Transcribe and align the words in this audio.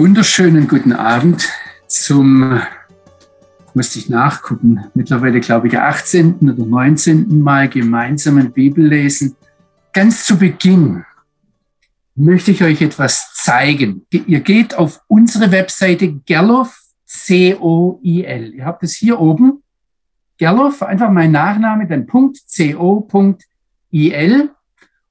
Wunderschönen 0.00 0.66
guten 0.66 0.94
Abend 0.94 1.46
zum, 1.86 2.58
musste 3.74 3.98
ich 3.98 4.08
nachgucken, 4.08 4.82
mittlerweile 4.94 5.40
glaube 5.40 5.68
ich 5.68 5.76
18. 5.76 6.36
oder 6.36 6.64
19. 6.64 7.42
Mal 7.42 7.68
gemeinsamen 7.68 8.50
Bibellesen. 8.50 9.36
Ganz 9.92 10.24
zu 10.24 10.38
Beginn 10.38 11.04
möchte 12.14 12.50
ich 12.50 12.62
euch 12.62 12.80
etwas 12.80 13.34
zeigen. 13.34 14.06
Ihr 14.10 14.40
geht 14.40 14.74
auf 14.74 15.02
unsere 15.06 15.52
Webseite 15.52 16.14
Gerloff, 16.24 16.80
C-O-I-L. 17.04 18.54
Ihr 18.54 18.64
habt 18.64 18.82
es 18.82 18.94
hier 18.94 19.20
oben. 19.20 19.62
Gerloff, 20.38 20.82
einfach 20.82 21.10
mein 21.10 21.32
Nachname, 21.32 21.86
dann 21.86 22.06
Punkt, 22.06 22.38
C-O.I-L. 22.48 24.50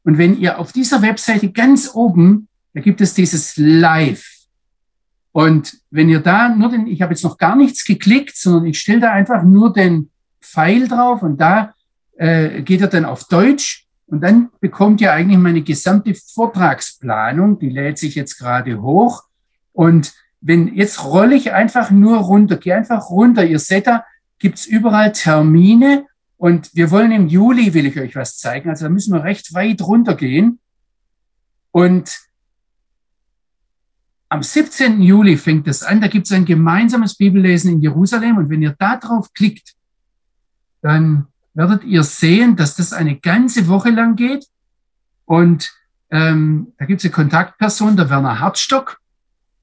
Und 0.03 0.17
wenn 0.17 0.39
ihr 0.39 0.57
auf 0.57 0.71
dieser 0.71 1.03
Webseite 1.03 1.51
ganz 1.51 1.91
oben, 1.93 2.47
da 2.73 2.81
gibt 2.81 3.01
es 3.01 3.13
dieses 3.13 3.55
Live. 3.55 4.38
Und 5.31 5.77
wenn 5.91 6.09
ihr 6.09 6.19
da 6.19 6.49
nur 6.49 6.69
den, 6.69 6.87
ich 6.87 7.01
habe 7.01 7.13
jetzt 7.13 7.23
noch 7.23 7.37
gar 7.37 7.55
nichts 7.55 7.85
geklickt, 7.85 8.35
sondern 8.35 8.65
ich 8.65 8.79
stelle 8.79 9.01
da 9.01 9.11
einfach 9.11 9.43
nur 9.43 9.71
den 9.71 10.09
Pfeil 10.41 10.87
drauf 10.87 11.21
und 11.21 11.39
da 11.39 11.73
äh, 12.17 12.61
geht 12.61 12.81
er 12.81 12.87
dann 12.87 13.05
auf 13.05 13.25
Deutsch 13.25 13.87
und 14.07 14.21
dann 14.21 14.49
bekommt 14.59 15.01
ihr 15.01 15.13
eigentlich 15.13 15.37
meine 15.37 15.61
gesamte 15.61 16.15
Vortragsplanung, 16.15 17.59
die 17.59 17.69
lädt 17.69 17.99
sich 17.99 18.15
jetzt 18.15 18.39
gerade 18.39 18.81
hoch. 18.81 19.23
Und 19.71 20.13
wenn 20.41 20.73
jetzt 20.75 21.03
rolle 21.03 21.35
ich 21.35 21.53
einfach 21.53 21.91
nur 21.91 22.17
runter, 22.17 22.57
gehe 22.57 22.75
einfach 22.75 23.09
runter. 23.09 23.45
Ihr 23.45 23.59
seht 23.59 23.87
da, 23.87 24.05
gibt's 24.39 24.65
überall 24.65 25.11
Termine 25.11 26.07
und 26.37 26.73
wir 26.73 26.89
wollen 26.91 27.11
im 27.11 27.27
Juli, 27.27 27.73
will 27.73 27.85
ich 27.85 27.99
euch 27.99 28.15
was 28.15 28.37
zeigen. 28.37 28.69
Also 28.69 28.85
da 28.85 28.89
müssen 28.89 29.13
wir 29.13 29.23
recht 29.23 29.53
weit 29.53 29.81
runtergehen. 29.81 30.59
Und 31.71 32.17
am 34.29 34.43
17. 34.43 35.01
Juli 35.01 35.37
fängt 35.37 35.67
es 35.67 35.81
an, 35.81 36.01
da 36.01 36.07
gibt 36.07 36.27
es 36.27 36.31
ein 36.31 36.45
gemeinsames 36.45 37.15
Bibellesen 37.15 37.73
in 37.73 37.81
Jerusalem. 37.81 38.37
Und 38.37 38.49
wenn 38.49 38.61
ihr 38.61 38.75
da 38.77 38.97
drauf 38.97 39.33
klickt, 39.33 39.73
dann 40.81 41.25
werdet 41.55 41.83
ihr 41.83 42.03
sehen, 42.03 42.55
dass 42.55 42.75
das 42.75 42.93
eine 42.93 43.19
ganze 43.19 43.67
Woche 43.67 43.89
lang 43.89 44.15
geht. 44.15 44.45
Und 45.25 45.73
ähm, 46.11 46.73
da 46.77 46.85
gibt 46.85 47.01
es 47.01 47.05
eine 47.05 47.11
Kontaktperson, 47.11 47.97
der 47.97 48.11
Werner 48.11 48.39
Hartstock. 48.39 48.99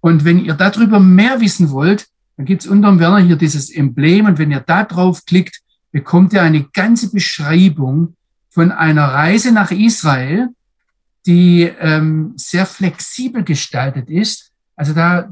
Und 0.01 0.25
wenn 0.25 0.45
ihr 0.45 0.55
darüber 0.55 0.99
mehr 0.99 1.41
wissen 1.41 1.71
wollt, 1.71 2.09
dann 2.37 2.45
gibt 2.45 2.63
es 2.63 2.69
unter 2.69 2.89
dem 2.89 2.99
Werner 2.99 3.21
hier 3.21 3.37
dieses 3.37 3.71
Emblem. 3.71 4.27
Und 4.27 4.39
wenn 4.39 4.51
ihr 4.51 4.61
da 4.61 4.83
drauf 4.83 5.25
klickt, 5.27 5.61
bekommt 5.93 6.33
ihr 6.33 6.43
eine 6.43 6.65
ganze 6.65 7.13
Beschreibung 7.13 8.17
von 8.51 8.73
einer 8.73 9.05
Reise 9.05 9.53
nach 9.53 9.71
Israel, 9.71 10.49
die 11.25 11.63
ähm, 11.63 12.33
sehr 12.37 12.67
flexibel 12.67 13.45
gestaltet 13.45 14.11
ist 14.11 14.53
also 14.77 14.93
da 14.93 15.29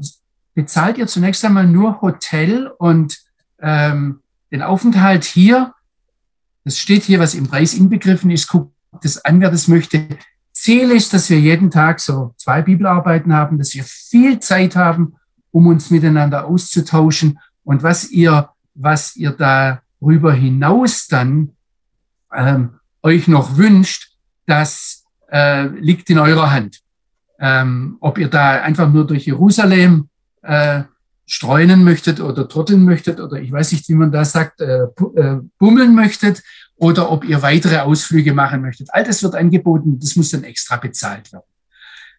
bezahlt 0.55 0.97
ihr 0.97 1.07
zunächst 1.07 1.45
einmal 1.45 1.67
nur 1.67 2.01
Hotel 2.01 2.67
und 2.67 3.19
ähm, 3.59 4.21
den 4.51 4.63
Aufenthalt 4.63 5.23
hier. 5.23 5.73
Das 6.63 6.77
steht 6.77 7.03
hier, 7.03 7.19
was 7.19 7.35
im 7.35 7.47
Preis 7.47 7.73
inbegriffen 7.75 8.31
ist. 8.31 8.47
Guckt 8.47 8.73
das 9.03 9.23
an, 9.23 9.39
wer 9.39 9.51
das 9.51 9.67
möchte. 9.67 10.07
Ziel 10.51 10.91
ist, 10.91 11.13
dass 11.13 11.29
wir 11.29 11.39
jeden 11.39 11.69
Tag 11.69 11.99
so 11.99 12.33
zwei 12.37 12.61
Bibelarbeiten 12.61 13.33
haben, 13.33 13.57
dass 13.57 13.75
wir 13.75 13.83
viel 13.83 14.39
Zeit 14.39 14.75
haben, 14.75 15.15
um 15.51 15.67
uns 15.67 15.91
miteinander 15.91 16.45
auszutauschen. 16.45 17.39
Und 17.63 17.83
was 17.83 18.09
ihr, 18.09 18.49
was 18.73 19.15
ihr 19.15 19.31
darüber 19.31 20.33
hinaus 20.33 21.07
dann 21.07 21.51
ähm, 22.33 22.79
euch 23.03 23.27
noch 23.27 23.57
wünscht, 23.57 24.13
das 24.47 25.03
äh, 25.29 25.67
liegt 25.67 26.09
in 26.09 26.19
eurer 26.19 26.51
Hand 26.51 26.84
ähm, 27.45 27.97
ob 27.99 28.17
ihr 28.17 28.27
da 28.27 28.63
einfach 28.63 28.91
nur 28.91 29.05
durch 29.05 29.27
Jerusalem 29.27 30.09
äh, 30.41 30.81
streunen 31.27 31.83
möchtet 31.83 32.19
oder 32.19 32.49
trotteln 32.49 32.83
möchtet 32.83 33.19
oder 33.19 33.39
ich 33.39 33.51
weiß 33.51 33.71
nicht, 33.71 33.87
wie 33.87 33.93
man 33.93 34.11
da 34.11 34.25
sagt, 34.25 34.61
äh, 34.61 34.85
äh, 35.15 35.41
bummeln 35.59 35.93
möchtet 35.93 36.41
oder 36.75 37.11
ob 37.11 37.23
ihr 37.23 37.43
weitere 37.43 37.77
Ausflüge 37.77 38.33
machen 38.33 38.61
möchtet. 38.61 38.87
All 38.91 39.03
das 39.03 39.21
wird 39.21 39.35
angeboten, 39.35 39.99
das 39.99 40.15
muss 40.15 40.31
dann 40.31 40.43
extra 40.43 40.77
bezahlt 40.77 41.31
werden. 41.31 41.45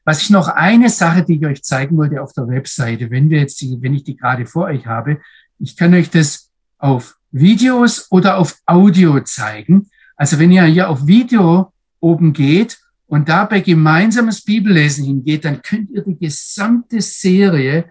Was 0.04 0.22
ich 0.22 0.30
noch 0.30 0.46
eine 0.46 0.90
Sache, 0.90 1.24
die 1.24 1.38
ich 1.38 1.46
euch 1.46 1.64
zeigen 1.64 1.96
wollte 1.96 2.22
auf 2.22 2.32
der 2.32 2.46
Webseite, 2.46 3.10
wenn 3.10 3.28
wir 3.28 3.40
jetzt 3.40 3.60
die, 3.60 3.78
wenn 3.80 3.94
ich 3.94 4.04
die 4.04 4.16
gerade 4.16 4.46
vor 4.46 4.66
euch 4.66 4.86
habe, 4.86 5.18
ich 5.58 5.76
kann 5.76 5.92
euch 5.92 6.08
das 6.08 6.52
auf 6.78 7.16
Videos 7.32 8.06
oder 8.12 8.38
auf 8.38 8.56
Audio 8.64 9.20
zeigen. 9.22 9.90
Also 10.14 10.38
wenn 10.38 10.52
ihr 10.52 10.62
hier 10.66 10.88
auf 10.88 11.08
Video 11.08 11.72
oben 11.98 12.32
geht 12.32 12.78
und 13.06 13.28
dabei 13.28 13.60
gemeinsames 13.60 14.42
Bibellesen 14.42 15.04
hingeht, 15.04 15.44
dann 15.44 15.62
könnt 15.62 15.90
ihr 15.90 16.02
die 16.02 16.18
gesamte 16.18 17.00
Serie, 17.00 17.86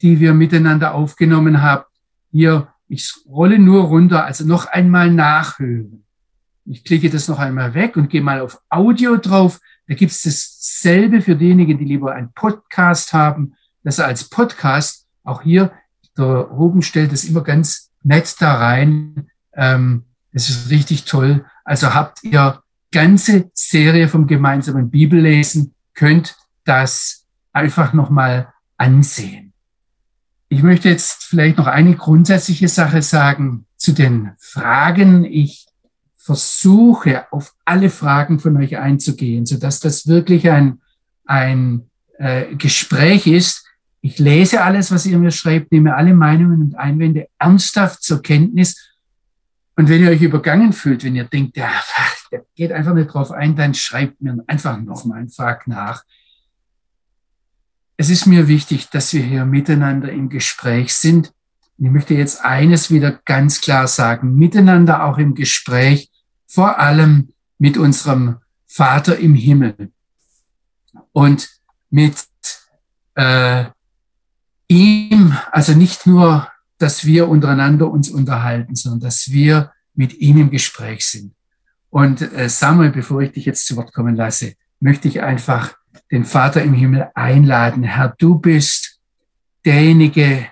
die 0.00 0.20
wir 0.20 0.34
miteinander 0.34 0.94
aufgenommen 0.94 1.62
haben, 1.62 1.84
hier, 2.30 2.68
ich 2.88 3.12
rolle 3.26 3.58
nur 3.58 3.84
runter, 3.84 4.24
also 4.24 4.44
noch 4.44 4.66
einmal 4.66 5.10
nachhören. 5.10 6.04
Ich 6.66 6.84
klicke 6.84 7.10
das 7.10 7.28
noch 7.28 7.38
einmal 7.38 7.74
weg 7.74 7.96
und 7.96 8.08
gehe 8.08 8.22
mal 8.22 8.40
auf 8.40 8.60
Audio 8.70 9.16
drauf. 9.16 9.60
Da 9.86 9.94
gibt 9.94 10.12
es 10.12 10.22
dasselbe 10.22 11.20
für 11.20 11.36
diejenigen, 11.36 11.78
die 11.78 11.84
lieber 11.84 12.14
einen 12.14 12.32
Podcast 12.32 13.12
haben, 13.12 13.54
das 13.82 14.00
als 14.00 14.24
Podcast. 14.24 15.06
Auch 15.22 15.42
hier, 15.42 15.72
der 16.16 16.24
Ruben 16.24 16.82
stellt 16.82 17.12
es 17.12 17.24
immer 17.24 17.42
ganz 17.42 17.90
nett 18.02 18.34
da 18.40 18.54
rein. 18.54 19.28
Ähm, 19.52 20.04
ist 20.32 20.70
richtig 20.70 21.04
toll. 21.04 21.44
Also 21.64 21.94
habt 21.94 22.24
ihr 22.24 22.63
ganze 22.94 23.50
Serie 23.54 24.08
vom 24.08 24.28
gemeinsamen 24.28 24.88
Bibellesen, 24.88 25.74
könnt 25.94 26.36
das 26.64 27.26
einfach 27.52 27.92
nochmal 27.92 28.52
ansehen. 28.76 29.52
Ich 30.48 30.62
möchte 30.62 30.88
jetzt 30.88 31.24
vielleicht 31.24 31.58
noch 31.58 31.66
eine 31.66 31.96
grundsätzliche 31.96 32.68
Sache 32.68 33.02
sagen 33.02 33.66
zu 33.76 33.92
den 33.92 34.30
Fragen. 34.38 35.24
Ich 35.24 35.66
versuche 36.16 37.26
auf 37.32 37.54
alle 37.64 37.90
Fragen 37.90 38.38
von 38.38 38.56
euch 38.56 38.78
einzugehen, 38.78 39.44
sodass 39.44 39.80
das 39.80 40.06
wirklich 40.06 40.48
ein, 40.48 40.80
ein 41.26 41.90
äh, 42.18 42.54
Gespräch 42.54 43.26
ist. 43.26 43.66
Ich 44.02 44.20
lese 44.20 44.62
alles, 44.62 44.92
was 44.92 45.04
ihr 45.04 45.18
mir 45.18 45.32
schreibt, 45.32 45.72
nehme 45.72 45.96
alle 45.96 46.14
Meinungen 46.14 46.62
und 46.62 46.76
Einwände 46.76 47.26
ernsthaft 47.38 48.04
zur 48.04 48.22
Kenntnis. 48.22 48.94
Und 49.74 49.88
wenn 49.88 50.02
ihr 50.02 50.10
euch 50.10 50.22
übergangen 50.22 50.72
fühlt, 50.72 51.02
wenn 51.02 51.16
ihr 51.16 51.24
denkt, 51.24 51.56
ja, 51.56 51.70
geht 52.54 52.72
einfach 52.72 52.94
nicht 52.94 53.12
drauf 53.12 53.30
ein, 53.30 53.56
dann 53.56 53.74
schreibt 53.74 54.20
mir 54.20 54.42
einfach 54.46 54.80
nochmal 54.80 55.18
einen 55.18 55.30
fragt 55.30 55.68
nach. 55.68 56.04
Es 57.96 58.10
ist 58.10 58.26
mir 58.26 58.48
wichtig, 58.48 58.90
dass 58.90 59.12
wir 59.12 59.22
hier 59.22 59.44
miteinander 59.44 60.10
im 60.10 60.28
Gespräch 60.28 60.94
sind. 60.94 61.32
Ich 61.78 61.90
möchte 61.90 62.14
jetzt 62.14 62.44
eines 62.44 62.90
wieder 62.90 63.20
ganz 63.24 63.60
klar 63.60 63.86
sagen, 63.86 64.36
miteinander 64.36 65.04
auch 65.04 65.18
im 65.18 65.34
Gespräch, 65.34 66.10
vor 66.46 66.78
allem 66.78 67.32
mit 67.58 67.76
unserem 67.76 68.36
Vater 68.66 69.18
im 69.18 69.34
Himmel 69.34 69.92
und 71.12 71.48
mit 71.90 72.16
äh, 73.14 73.66
ihm, 74.68 75.36
also 75.52 75.72
nicht 75.72 76.06
nur, 76.06 76.48
dass 76.78 77.04
wir 77.04 77.28
untereinander 77.28 77.90
uns 77.90 78.10
unterhalten, 78.10 78.74
sondern 78.74 79.00
dass 79.00 79.30
wir 79.30 79.72
mit 79.94 80.14
ihm 80.14 80.38
im 80.38 80.50
Gespräch 80.50 81.06
sind. 81.06 81.34
Und 81.94 82.22
äh, 82.22 82.48
Samuel, 82.48 82.90
bevor 82.90 83.20
ich 83.20 83.30
dich 83.30 83.44
jetzt 83.44 83.68
zu 83.68 83.76
Wort 83.76 83.92
kommen 83.92 84.16
lasse, 84.16 84.56
möchte 84.80 85.06
ich 85.06 85.22
einfach 85.22 85.76
den 86.10 86.24
Vater 86.24 86.60
im 86.60 86.74
Himmel 86.74 87.08
einladen. 87.14 87.84
Herr, 87.84 88.16
du 88.18 88.40
bist 88.40 88.98
derjenige, 89.64 90.48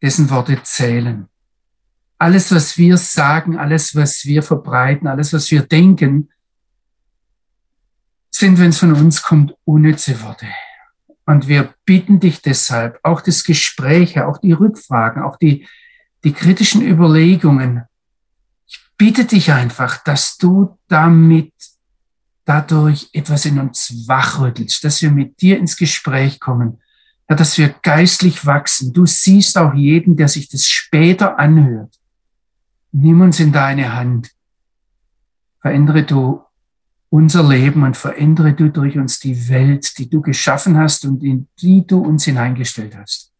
dessen 0.00 0.30
Worte 0.30 0.58
zählen. 0.62 1.28
Alles, 2.16 2.50
was 2.50 2.78
wir 2.78 2.96
sagen, 2.96 3.58
alles, 3.58 3.94
was 3.94 4.24
wir 4.24 4.42
verbreiten, 4.42 5.06
alles, 5.06 5.34
was 5.34 5.50
wir 5.50 5.64
denken, 5.64 6.30
sind, 8.30 8.58
wenn 8.58 8.70
es 8.70 8.78
von 8.78 8.94
uns 8.94 9.20
kommt, 9.20 9.54
unnütze 9.64 10.22
Worte. 10.22 10.46
Und 11.26 11.46
wir 11.46 11.74
bitten 11.84 12.20
dich 12.20 12.40
deshalb, 12.40 12.98
auch 13.02 13.20
das 13.20 13.44
Gespräch, 13.44 14.18
auch 14.18 14.38
die 14.38 14.52
Rückfragen, 14.52 15.22
auch 15.22 15.36
die, 15.36 15.68
die 16.24 16.32
kritischen 16.32 16.80
Überlegungen, 16.80 17.82
bitte 18.98 19.24
dich 19.24 19.52
einfach, 19.52 20.02
dass 20.02 20.36
du 20.36 20.76
damit 20.88 21.54
dadurch 22.44 23.08
etwas 23.12 23.44
in 23.46 23.58
uns 23.58 24.06
wachrüttelst, 24.06 24.82
dass 24.84 25.00
wir 25.00 25.10
mit 25.10 25.40
dir 25.40 25.58
ins 25.58 25.76
Gespräch 25.76 26.40
kommen, 26.40 26.80
ja, 27.30 27.36
dass 27.36 27.56
wir 27.56 27.68
geistlich 27.82 28.44
wachsen. 28.44 28.92
Du 28.92 29.06
siehst 29.06 29.56
auch 29.56 29.74
jeden, 29.74 30.16
der 30.16 30.28
sich 30.28 30.48
das 30.48 30.66
später 30.66 31.38
anhört. 31.38 31.94
Nimm 32.90 33.20
uns 33.20 33.38
in 33.38 33.52
deine 33.52 33.94
Hand. 33.94 34.30
Verändere 35.60 36.04
du 36.04 36.42
unser 37.10 37.46
Leben 37.46 37.84
und 37.84 37.96
verändere 37.96 38.54
du 38.54 38.70
durch 38.70 38.98
uns 38.98 39.18
die 39.18 39.48
Welt, 39.48 39.98
die 39.98 40.08
du 40.08 40.20
geschaffen 40.22 40.76
hast 40.78 41.04
und 41.04 41.22
in 41.22 41.48
die 41.60 41.86
du 41.86 42.00
uns 42.00 42.24
hineingestellt 42.24 42.96
hast. 42.96 43.32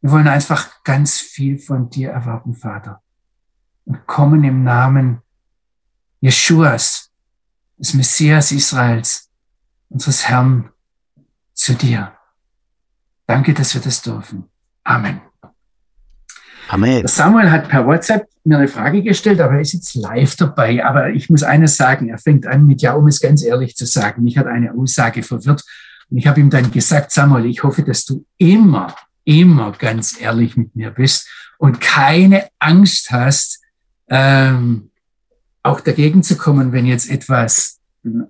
Wir 0.00 0.10
wollen 0.10 0.28
einfach 0.28 0.82
ganz 0.84 1.18
viel 1.18 1.58
von 1.58 1.90
dir 1.90 2.10
erwarten, 2.10 2.54
Vater 2.54 3.01
und 3.84 4.06
kommen 4.06 4.44
im 4.44 4.64
Namen 4.64 5.22
Jeschuas, 6.20 7.10
des 7.78 7.94
Messias 7.94 8.52
Israels, 8.52 9.28
unseres 9.88 10.28
Herrn, 10.28 10.70
zu 11.54 11.74
dir. 11.74 12.12
Danke, 13.26 13.54
dass 13.54 13.74
wir 13.74 13.80
das 13.80 14.02
dürfen. 14.02 14.44
Amen. 14.84 15.20
Amen. 16.68 17.06
Samuel 17.06 17.50
hat 17.50 17.68
per 17.68 17.86
WhatsApp 17.86 18.28
mir 18.44 18.58
eine 18.58 18.68
Frage 18.68 19.02
gestellt, 19.02 19.40
aber 19.40 19.54
er 19.54 19.60
ist 19.60 19.72
jetzt 19.72 19.94
live 19.94 20.36
dabei. 20.36 20.84
Aber 20.84 21.10
ich 21.10 21.28
muss 21.28 21.42
eines 21.42 21.76
sagen, 21.76 22.08
er 22.08 22.18
fängt 22.18 22.46
an 22.46 22.66
mit, 22.66 22.82
ja, 22.82 22.94
um 22.94 23.06
es 23.06 23.20
ganz 23.20 23.42
ehrlich 23.42 23.76
zu 23.76 23.86
sagen, 23.86 24.22
mich 24.22 24.38
hat 24.38 24.46
eine 24.46 24.72
Aussage 24.74 25.22
verwirrt. 25.22 25.64
Und 26.10 26.18
ich 26.18 26.26
habe 26.26 26.40
ihm 26.40 26.50
dann 26.50 26.70
gesagt, 26.70 27.10
Samuel, 27.12 27.46
ich 27.46 27.62
hoffe, 27.62 27.82
dass 27.82 28.04
du 28.04 28.24
immer, 28.38 28.94
immer 29.24 29.72
ganz 29.72 30.20
ehrlich 30.20 30.56
mit 30.56 30.74
mir 30.74 30.90
bist 30.90 31.28
und 31.58 31.80
keine 31.80 32.48
Angst 32.58 33.10
hast, 33.10 33.61
ähm, 34.12 34.90
auch 35.62 35.80
dagegen 35.80 36.22
zu 36.22 36.36
kommen, 36.36 36.72
wenn 36.72 36.84
jetzt 36.84 37.10
etwas, 37.10 37.80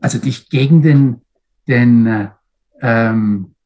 also 0.00 0.18
dich 0.18 0.48
gegen 0.48 0.80
den, 0.80 1.22
den 1.66 2.06
äh, 2.06 2.28
ähm, 2.80 3.56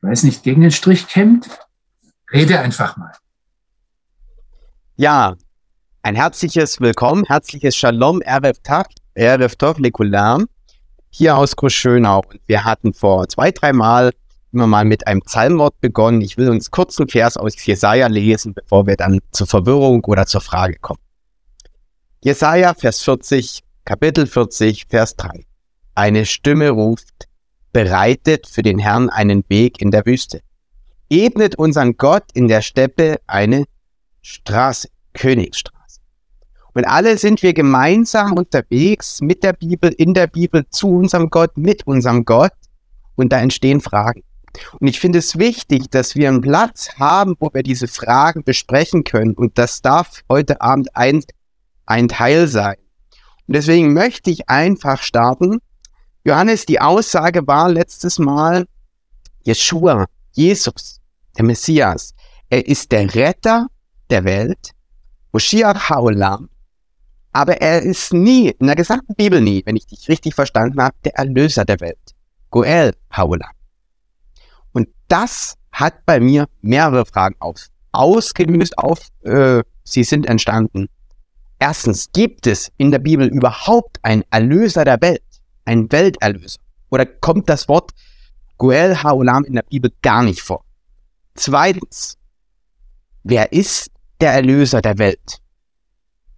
weiß 0.00 0.22
nicht, 0.22 0.42
gegen 0.42 0.62
den 0.62 0.70
Strich 0.70 1.08
kämmt. 1.08 1.46
Rede 2.32 2.58
einfach 2.58 2.96
mal. 2.96 3.12
Ja, 4.96 5.36
ein 6.02 6.14
herzliches 6.14 6.80
Willkommen, 6.80 7.24
herzliches 7.26 7.76
Shalom, 7.76 8.22
Erev 8.22 8.58
Tag, 8.62 8.88
Erev 9.12 9.56
Tov 9.56 9.78
Lekulam, 9.78 10.46
hier 11.10 11.36
aus 11.36 11.54
Großschönau. 11.54 12.22
Und 12.30 12.40
wir 12.46 12.64
hatten 12.64 12.94
vor 12.94 13.28
zwei, 13.28 13.50
drei 13.50 13.74
Mal 13.74 14.12
immer 14.52 14.66
mal 14.66 14.86
mit 14.86 15.06
einem 15.06 15.20
Psalmwort 15.20 15.78
begonnen. 15.82 16.22
Ich 16.22 16.38
will 16.38 16.48
uns 16.48 16.70
kurz 16.70 16.98
einen 16.98 17.10
Vers 17.10 17.36
aus 17.36 17.62
Jesaja 17.62 18.06
lesen, 18.06 18.54
bevor 18.54 18.86
wir 18.86 18.96
dann 18.96 19.20
zur 19.32 19.46
Verwirrung 19.46 20.02
oder 20.06 20.24
zur 20.24 20.40
Frage 20.40 20.76
kommen. 20.80 21.00
Jesaja, 22.26 22.74
Vers 22.74 23.04
40, 23.04 23.62
Kapitel 23.84 24.26
40, 24.26 24.86
Vers 24.88 25.14
3. 25.14 25.46
Eine 25.94 26.26
Stimme 26.26 26.70
ruft, 26.70 27.28
bereitet 27.72 28.48
für 28.48 28.62
den 28.62 28.80
Herrn 28.80 29.10
einen 29.10 29.44
Weg 29.48 29.80
in 29.80 29.92
der 29.92 30.04
Wüste. 30.04 30.40
Ebnet 31.08 31.54
unseren 31.54 31.96
Gott 31.96 32.24
in 32.34 32.48
der 32.48 32.62
Steppe 32.62 33.20
eine 33.28 33.66
Straße, 34.22 34.88
Königsstraße. 35.12 36.00
Und 36.74 36.84
alle 36.86 37.16
sind 37.16 37.44
wir 37.44 37.54
gemeinsam 37.54 38.32
unterwegs 38.32 39.20
mit 39.20 39.44
der 39.44 39.52
Bibel, 39.52 39.92
in 39.96 40.12
der 40.12 40.26
Bibel, 40.26 40.66
zu 40.70 40.88
unserem 40.88 41.30
Gott, 41.30 41.56
mit 41.56 41.86
unserem 41.86 42.24
Gott. 42.24 42.54
Und 43.14 43.32
da 43.32 43.38
entstehen 43.38 43.80
Fragen. 43.80 44.24
Und 44.80 44.88
ich 44.88 44.98
finde 44.98 45.20
es 45.20 45.38
wichtig, 45.38 45.92
dass 45.92 46.16
wir 46.16 46.26
einen 46.26 46.40
Platz 46.40 46.88
haben, 46.98 47.36
wo 47.38 47.50
wir 47.54 47.62
diese 47.62 47.86
Fragen 47.86 48.42
besprechen 48.42 49.04
können. 49.04 49.34
Und 49.34 49.58
das 49.58 49.80
darf 49.80 50.24
heute 50.28 50.60
Abend 50.60 50.96
ein, 50.96 51.22
ein 51.86 52.08
Teil 52.08 52.48
sein. 52.48 52.76
Und 53.46 53.54
deswegen 53.56 53.92
möchte 53.92 54.30
ich 54.30 54.48
einfach 54.48 55.02
starten. 55.02 55.58
Johannes, 56.24 56.66
die 56.66 56.80
Aussage 56.80 57.46
war 57.46 57.68
letztes 57.70 58.18
Mal, 58.18 58.66
Jeshua, 59.42 60.06
Jesus, 60.32 61.00
der 61.36 61.44
Messias, 61.44 62.14
er 62.50 62.66
ist 62.66 62.90
der 62.90 63.14
Retter 63.14 63.68
der 64.10 64.24
Welt, 64.24 64.72
Moshiach 65.32 65.88
Haolam, 65.88 66.48
aber 67.32 67.60
er 67.60 67.82
ist 67.82 68.12
nie, 68.12 68.48
in 68.48 68.66
der 68.66 68.76
gesamten 68.76 69.14
Bibel 69.14 69.40
nie, 69.40 69.62
wenn 69.66 69.76
ich 69.76 69.86
dich 69.86 70.08
richtig 70.08 70.34
verstanden 70.34 70.80
habe, 70.80 70.96
der 71.04 71.14
Erlöser 71.16 71.64
der 71.64 71.78
Welt, 71.80 72.14
Goel 72.50 72.92
Haolam. 73.10 73.50
Und 74.72 74.88
das 75.08 75.54
hat 75.70 76.04
bei 76.06 76.18
mir 76.18 76.46
mehrere 76.62 77.04
Fragen 77.04 77.36
auf, 77.38 77.66
ausgelöst 77.92 78.78
auf, 78.78 79.00
äh, 79.22 79.62
sie 79.84 80.04
sind 80.04 80.26
entstanden. 80.26 80.88
Erstens, 81.58 82.10
gibt 82.12 82.46
es 82.46 82.70
in 82.76 82.90
der 82.90 82.98
Bibel 82.98 83.28
überhaupt 83.28 83.98
einen 84.02 84.24
Erlöser 84.30 84.84
der 84.84 85.00
Welt, 85.00 85.22
einen 85.64 85.90
Welterlöser? 85.90 86.60
Oder 86.90 87.06
kommt 87.06 87.48
das 87.48 87.68
Wort 87.68 87.92
Goel 88.58 89.02
Haolam 89.02 89.44
in 89.44 89.54
der 89.54 89.62
Bibel 89.62 89.90
gar 90.02 90.22
nicht 90.22 90.40
vor? 90.40 90.64
Zweitens, 91.34 92.16
wer 93.22 93.52
ist 93.52 93.90
der 94.20 94.32
Erlöser 94.32 94.80
der 94.82 94.98
Welt? 94.98 95.40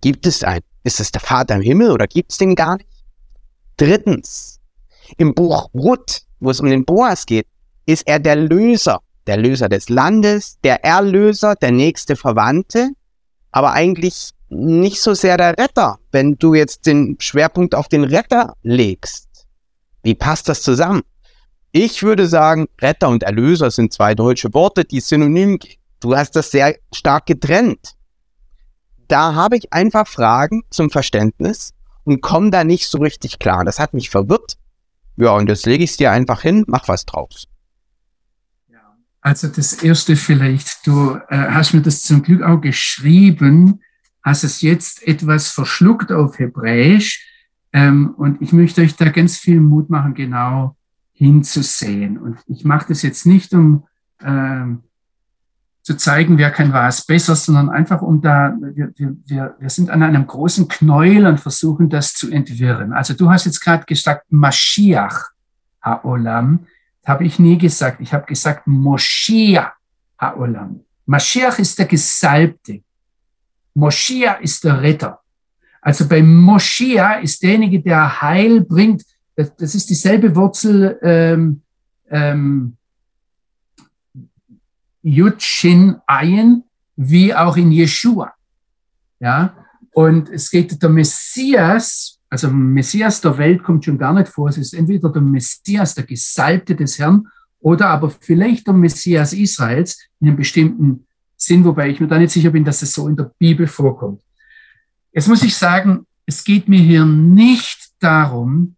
Gibt 0.01 0.27
es 0.27 0.45
einen? 0.45 0.65
Ist 0.85 1.01
es 1.01 1.11
der 1.11 1.21
Vater 1.21 1.57
im 1.57 1.63
Himmel 1.63 1.91
oder 1.91 2.07
gibt 2.07 2.33
es 2.33 2.39
den 2.39 2.55
gar 2.55 2.77
nicht? 2.77 2.89
Drittens, 3.77 4.61
im 5.17 5.35
Buch 5.35 5.69
Ruth, 5.75 6.23
wo 6.41 6.51
es 6.51 6.61
um 6.61 6.69
den 6.69 6.85
Boas 6.85 7.27
geht, 7.27 7.47
ist 7.87 8.07
er 8.07 8.19
der 8.19 8.37
Löser, 8.37 9.01
der 9.27 9.37
Löser 9.37 9.69
des 9.69 9.89
Landes, 9.89 10.59
der 10.63 10.85
Erlöser, 10.85 11.55
der 11.57 11.73
nächste 11.73 12.17
Verwandte, 12.17 12.91
aber 13.51 13.73
eigentlich 13.73 14.31
nicht 14.49 15.01
so 15.01 15.15
sehr 15.15 15.37
der 15.37 15.57
Retter, 15.59 15.99
wenn 16.13 16.37
du 16.37 16.55
jetzt 16.55 16.87
den 16.87 17.17
Schwerpunkt 17.21 17.75
auf 17.75 17.89
den 17.89 18.05
Retter 18.05 18.55
legst. 18.63 19.47
Wie 20.03 20.15
passt 20.15 20.49
das 20.49 20.63
zusammen? 20.63 21.03
Ich 21.73 22.03
würde 22.03 22.27
sagen, 22.27 22.67
Retter 22.81 23.09
und 23.09 23.23
Erlöser 23.23 23.71
sind 23.71 23.93
zwei 23.93 24.15
deutsche 24.15 24.53
Worte, 24.55 24.85
die 24.85 25.01
synonym 25.01 25.59
gehen. 25.59 25.77
Du 26.01 26.17
hast 26.17 26.37
das 26.37 26.51
sehr 26.51 26.77
stark 26.95 27.27
getrennt. 27.27 27.95
Da 29.09 29.35
habe 29.35 29.57
ich 29.57 29.73
einfach 29.73 30.07
Fragen 30.07 30.63
zum 30.71 30.91
Verständnis 30.91 31.75
und 32.05 32.21
komme 32.21 32.51
da 32.51 32.65
nicht 32.65 32.89
so 32.89 32.99
richtig 32.99 33.39
klar. 33.39 33.65
Das 33.65 33.79
hat 33.79 33.95
mich 33.95 34.11
verwirrt. 34.11 34.57
Ja, 35.17 35.33
und 35.33 35.49
jetzt 35.49 35.67
lege 35.67 35.85
ich 35.85 35.91
es 35.91 35.97
dir 35.97 36.13
einfach 36.13 36.43
hin, 36.43 36.65
mach 36.69 36.89
was 36.89 37.05
draus. 37.05 37.49
Also 39.21 39.49
das 39.49 39.75
erste 39.83 40.15
vielleicht, 40.17 40.87
du 40.87 41.19
äh, 41.29 41.37
hast 41.37 41.75
mir 41.75 41.83
das 41.83 42.03
zum 42.03 42.23
Glück 42.23 42.43
auch 42.43 42.61
geschrieben, 42.61 43.81
hast 44.29 44.45
es 44.45 44.63
jetzt 44.63 45.07
etwas 45.07 45.49
verschluckt 45.49 46.13
auf 46.13 46.39
Hebräisch. 46.39 47.27
Ähm, 47.73 48.15
und 48.17 48.41
ich 48.41 48.53
möchte 48.53 48.83
euch 48.83 48.97
da 48.97 49.09
ganz 49.11 49.37
viel 49.37 49.61
Mut 49.61 49.91
machen, 49.91 50.15
genau 50.15 50.77
hinzusehen. 51.13 52.19
Und 52.19 52.39
ich 52.47 52.65
mache 52.65 52.87
das 52.89 53.03
jetzt 53.03 53.27
nicht, 53.27 53.53
um 53.53 53.85
ähm, 54.23 54.85
zu 55.83 55.97
zeigen, 55.97 56.39
wer 56.39 56.51
kann 56.51 56.73
was 56.73 57.05
besser, 57.07 57.35
sondern 57.35 57.71
einfach 57.71 58.03
um 58.03 58.21
da, 58.21 58.55
wir, 58.61 58.93
wir, 58.97 59.57
wir 59.59 59.71
sind 59.71 59.91
an 59.91 60.03
einem 60.03 60.27
großen 60.27 60.69
Knäuel 60.69 61.27
und 61.27 61.41
versuchen 61.41 61.89
das 61.89 62.15
zu 62.15 62.31
entwirren. 62.31 62.93
Also 62.93 63.15
du 63.15 63.31
hast 63.31 63.47
jetzt 63.47 63.61
gerade 63.61 63.85
gesagt, 63.85 64.27
Mashiach 64.31 65.31
Haolam. 65.83 66.67
Habe 67.07 67.25
ich 67.25 67.39
nie 67.39 67.57
gesagt. 67.57 68.01
Ich 68.01 68.13
habe 68.13 68.27
gesagt, 68.27 68.67
Moschia 68.67 69.73
Haolam. 70.19 70.81
Mashiach 71.07 71.59
ist 71.59 71.79
der 71.79 71.87
Gesalbte. 71.87 72.83
Moschia 73.79 74.35
ist 74.35 74.65
der 74.65 74.83
Retter. 74.83 75.21
Also 75.81 76.09
bei 76.09 76.21
Moschia 76.21 77.15
ist 77.21 77.43
derjenige, 77.43 77.81
der 77.81 78.21
Heil 78.21 78.63
bringt. 78.63 79.05
Das, 79.37 79.55
das 79.55 79.75
ist 79.77 79.89
dieselbe 79.89 80.35
Wurzel 80.35 80.99
ähm, 81.01 81.63
ähm, 82.11 82.77
Yud 85.03 85.41
Shin 85.41 85.97
Ayin 86.07 86.65
wie 86.97 87.33
auch 87.33 87.57
in 87.57 87.71
Yeshua. 87.71 88.33
Ja, 89.21 89.55
und 89.93 90.29
es 90.29 90.51
geht 90.51 90.83
der 90.83 90.91
Messias, 90.91 92.19
also 92.29 92.51
Messias 92.51 93.21
der 93.21 93.39
Welt 93.39 93.63
kommt 93.63 93.85
schon 93.85 93.99
gar 93.99 94.13
nicht 94.13 94.29
vor. 94.29 94.49
Es 94.49 94.59
ist 94.59 94.75
entweder 94.75 95.09
der 95.11 95.23
Messias, 95.23 95.95
der 95.95 96.05
Gesalbte 96.05 96.75
des 96.75 96.99
Herrn, 96.99 97.29
oder 97.61 97.89
aber 97.89 98.11
vielleicht 98.11 98.67
der 98.67 98.75
Messias 98.75 99.33
Israels 99.33 99.99
in 100.21 100.29
einem 100.29 100.37
bestimmten 100.37 101.08
Sinn, 101.39 101.65
wobei 101.65 101.89
ich 101.89 102.01
mir 102.01 102.09
da 102.09 102.19
nicht 102.19 102.33
sicher 102.33 102.51
bin, 102.51 102.65
dass 102.65 102.83
es 102.83 102.93
so 102.93 103.09
in 103.09 103.17
der 103.17 103.33
Bibel 103.39 103.67
vorkommt. 103.67 104.21
Jetzt 105.13 105.29
muss 105.29 105.43
ich 105.43 105.57
sagen, 105.57 106.05
es 106.27 106.45
geht 106.45 106.69
mir 106.69 106.81
hier 106.81 107.07
nicht 107.07 107.93
darum, 108.01 108.77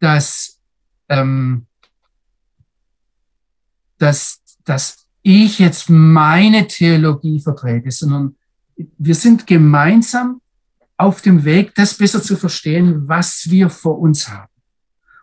dass, 0.00 0.60
ähm, 1.08 1.66
dass, 3.98 4.40
dass 4.64 5.06
ich 5.22 5.60
jetzt 5.60 5.88
meine 5.88 6.66
Theologie 6.66 7.40
vertrete, 7.40 7.90
sondern 7.90 8.36
wir 8.76 9.14
sind 9.14 9.46
gemeinsam 9.46 10.40
auf 10.96 11.22
dem 11.22 11.44
Weg, 11.44 11.74
das 11.76 11.94
besser 11.94 12.22
zu 12.22 12.36
verstehen, 12.36 13.08
was 13.08 13.48
wir 13.48 13.70
vor 13.70 13.98
uns 14.00 14.28
haben. 14.28 14.50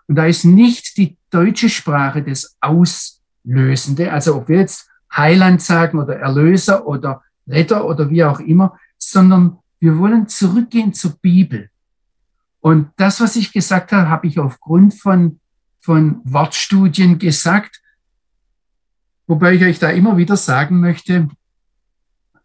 Und 0.08 0.16
da 0.16 0.26
ist 0.26 0.46
nicht 0.46 0.98
die 0.98 1.18
deutsche 1.30 1.70
Sprache 1.70 2.24
das 2.24 2.58
Auslösende, 2.62 4.12
also 4.12 4.36
ob 4.36 4.50
wir 4.50 4.60
jetzt 4.60 4.91
Heiland 5.16 5.62
sagen 5.62 6.00
oder 6.00 6.18
Erlöser 6.18 6.88
oder 6.88 7.24
Retter 7.48 7.86
oder 7.86 8.10
wie 8.10 8.24
auch 8.24 8.40
immer, 8.40 8.78
sondern 8.98 9.58
wir 9.80 9.98
wollen 9.98 10.28
zurückgehen 10.28 10.94
zur 10.94 11.18
Bibel. 11.22 11.70
Und 12.60 12.90
das, 12.98 13.20
was 13.20 13.36
ich 13.36 13.52
gesagt 13.52 13.92
habe, 13.92 14.10
habe 14.10 14.28
ich 14.28 14.40
aufgrund 14.40 14.94
von, 14.94 15.40
von 15.80 16.22
Wortstudien 16.24 17.18
gesagt 17.18 17.82
Wobei 19.32 19.54
ich 19.54 19.64
euch 19.64 19.80
da 19.80 19.90
immer 19.90 20.18
wieder 20.18 20.36
sagen 20.36 20.82
möchte, 20.82 21.30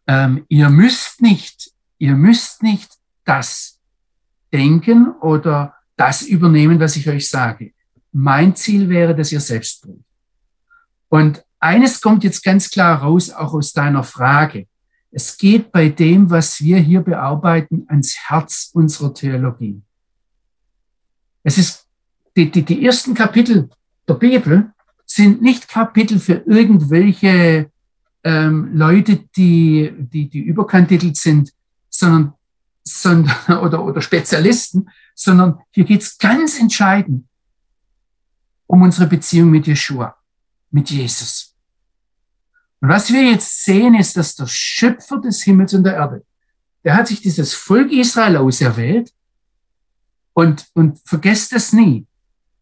ähm, 0.06 0.44
ihr 0.48 0.70
müsst 0.70 1.20
nicht, 1.20 1.72
ihr 1.98 2.14
müsst 2.14 2.62
nicht 2.62 2.92
das 3.24 3.80
denken 4.52 5.10
oder 5.20 5.74
das 5.96 6.22
übernehmen, 6.22 6.78
was 6.78 6.94
ich 6.94 7.08
euch 7.08 7.28
sage. 7.28 7.72
Mein 8.12 8.54
Ziel 8.54 8.88
wäre, 8.88 9.16
dass 9.16 9.32
ihr 9.32 9.40
selbst 9.40 9.82
tut. 9.82 10.00
Und 11.08 11.44
eines 11.58 12.00
kommt 12.00 12.24
jetzt 12.24 12.42
ganz 12.42 12.70
klar 12.70 13.02
raus, 13.02 13.30
auch 13.30 13.54
aus 13.54 13.72
deiner 13.72 14.02
Frage. 14.02 14.66
Es 15.10 15.36
geht 15.38 15.72
bei 15.72 15.88
dem, 15.88 16.30
was 16.30 16.60
wir 16.60 16.78
hier 16.78 17.00
bearbeiten, 17.00 17.86
ans 17.88 18.16
Herz 18.28 18.70
unserer 18.74 19.14
Theologie. 19.14 19.80
Es 21.42 21.58
ist 21.58 21.86
die, 22.36 22.50
die, 22.50 22.62
die 22.62 22.84
ersten 22.84 23.14
Kapitel 23.14 23.70
der 24.06 24.14
Bibel 24.14 24.72
sind 25.06 25.40
nicht 25.40 25.68
Kapitel 25.68 26.18
für 26.18 26.42
irgendwelche 26.46 27.70
ähm, 28.24 28.76
Leute, 28.76 29.24
die, 29.36 29.92
die, 29.96 30.28
die 30.28 30.40
überkantitelt 30.40 31.16
sind, 31.16 31.52
sondern, 31.88 32.34
sondern 32.82 33.58
oder, 33.62 33.84
oder 33.84 34.00
Spezialisten, 34.02 34.90
sondern 35.14 35.60
hier 35.70 35.84
geht's 35.84 36.18
ganz 36.18 36.60
entscheidend 36.60 37.26
um 38.66 38.82
unsere 38.82 39.06
Beziehung 39.06 39.50
mit 39.50 39.66
Yeshua, 39.66 40.16
mit 40.76 40.90
Jesus. 40.90 41.56
Und 42.80 42.90
was 42.90 43.10
wir 43.10 43.22
jetzt 43.22 43.64
sehen, 43.64 43.94
ist, 43.94 44.14
dass 44.18 44.36
der 44.36 44.46
Schöpfer 44.46 45.18
des 45.18 45.42
Himmels 45.42 45.72
und 45.72 45.84
der 45.84 45.94
Erde, 45.94 46.24
der 46.84 46.94
hat 46.94 47.08
sich 47.08 47.22
dieses 47.22 47.54
Volk 47.54 47.90
Israel 47.90 48.36
auserwählt 48.36 49.10
und, 50.34 50.66
und 50.74 51.00
vergesst 51.06 51.52
das 51.52 51.72
nie. 51.72 52.06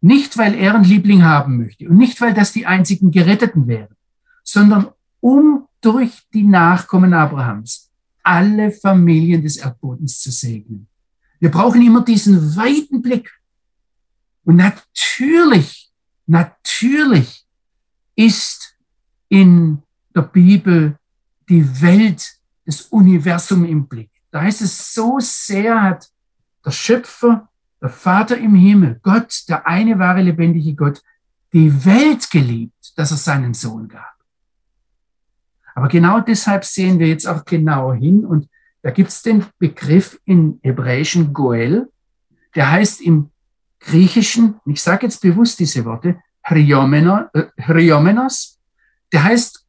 Nicht, 0.00 0.38
weil 0.38 0.54
er 0.54 0.76
einen 0.76 0.84
Liebling 0.84 1.24
haben 1.24 1.58
möchte 1.58 1.88
und 1.88 1.96
nicht, 1.96 2.20
weil 2.20 2.34
das 2.34 2.52
die 2.52 2.66
einzigen 2.66 3.10
Geretteten 3.10 3.66
wären, 3.66 3.96
sondern 4.44 4.92
um 5.18 5.66
durch 5.80 6.12
die 6.32 6.44
Nachkommen 6.44 7.14
Abrahams 7.14 7.90
alle 8.22 8.70
Familien 8.70 9.42
des 9.42 9.56
Erdbodens 9.56 10.20
zu 10.20 10.30
segnen. 10.30 10.86
Wir 11.40 11.50
brauchen 11.50 11.82
immer 11.84 12.02
diesen 12.02 12.54
weiten 12.54 13.02
Blick. 13.02 13.28
Und 14.44 14.56
natürlich, 14.56 15.90
natürlich 16.26 17.43
ist 18.16 18.76
in 19.28 19.82
der 20.14 20.22
Bibel 20.22 20.96
die 21.48 21.82
Welt, 21.82 22.38
das 22.64 22.82
Universum 22.82 23.64
im 23.64 23.86
Blick. 23.86 24.10
Da 24.30 24.42
heißt 24.42 24.62
es, 24.62 24.94
so 24.94 25.18
sehr 25.20 25.82
hat 25.82 26.08
der 26.64 26.70
Schöpfer, 26.70 27.48
der 27.80 27.90
Vater 27.90 28.38
im 28.38 28.54
Himmel, 28.54 28.98
Gott, 29.02 29.44
der 29.48 29.66
eine 29.66 29.98
wahre 29.98 30.22
lebendige 30.22 30.74
Gott, 30.74 31.02
die 31.52 31.84
Welt 31.84 32.30
geliebt, 32.30 32.92
dass 32.96 33.10
er 33.10 33.16
seinen 33.16 33.54
Sohn 33.54 33.88
gab. 33.88 34.14
Aber 35.74 35.88
genau 35.88 36.20
deshalb 36.20 36.64
sehen 36.64 36.98
wir 36.98 37.08
jetzt 37.08 37.26
auch 37.26 37.44
genau 37.44 37.92
hin 37.92 38.24
und 38.24 38.48
da 38.82 38.90
gibt 38.90 39.10
es 39.10 39.22
den 39.22 39.44
Begriff 39.58 40.20
in 40.24 40.60
hebräischen 40.62 41.32
Goel, 41.32 41.90
der 42.54 42.70
heißt 42.70 43.00
im 43.00 43.30
Griechischen, 43.80 44.60
ich 44.66 44.82
sage 44.82 45.06
jetzt 45.06 45.20
bewusst 45.20 45.58
diese 45.58 45.84
Worte, 45.84 46.20
Hriomenos, 46.46 47.26
äh, 47.32 48.58
der 49.12 49.24
heißt 49.24 49.64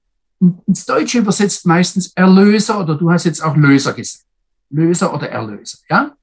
ins 0.68 0.86
Deutsche 0.86 1.20
übersetzt 1.20 1.66
meistens 1.66 2.12
Erlöser 2.16 2.80
oder 2.80 2.96
du 2.96 3.10
hast 3.12 3.26
jetzt 3.26 3.42
auch 3.42 3.56
Löser 3.56 3.94
gesagt. 3.94 4.26
Löser 4.70 5.14
oder 5.14 5.30
Erlöser, 5.30 5.78
ja? 5.90 6.16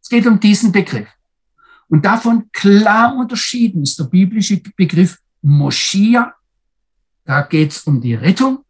Es 0.00 0.08
geht 0.08 0.26
um 0.26 0.38
diesen 0.38 0.72
Begriff. 0.72 1.08
Und 1.88 2.04
davon 2.04 2.50
klar 2.52 3.16
unterschieden 3.16 3.82
ist 3.82 3.98
der 3.98 4.04
biblische 4.04 4.60
Begriff 4.76 5.18
Moschia. 5.42 6.34
Da 7.24 7.42
geht 7.42 7.72
es 7.72 7.80
um 7.80 8.00
die 8.00 8.14
Rettung. 8.14 8.64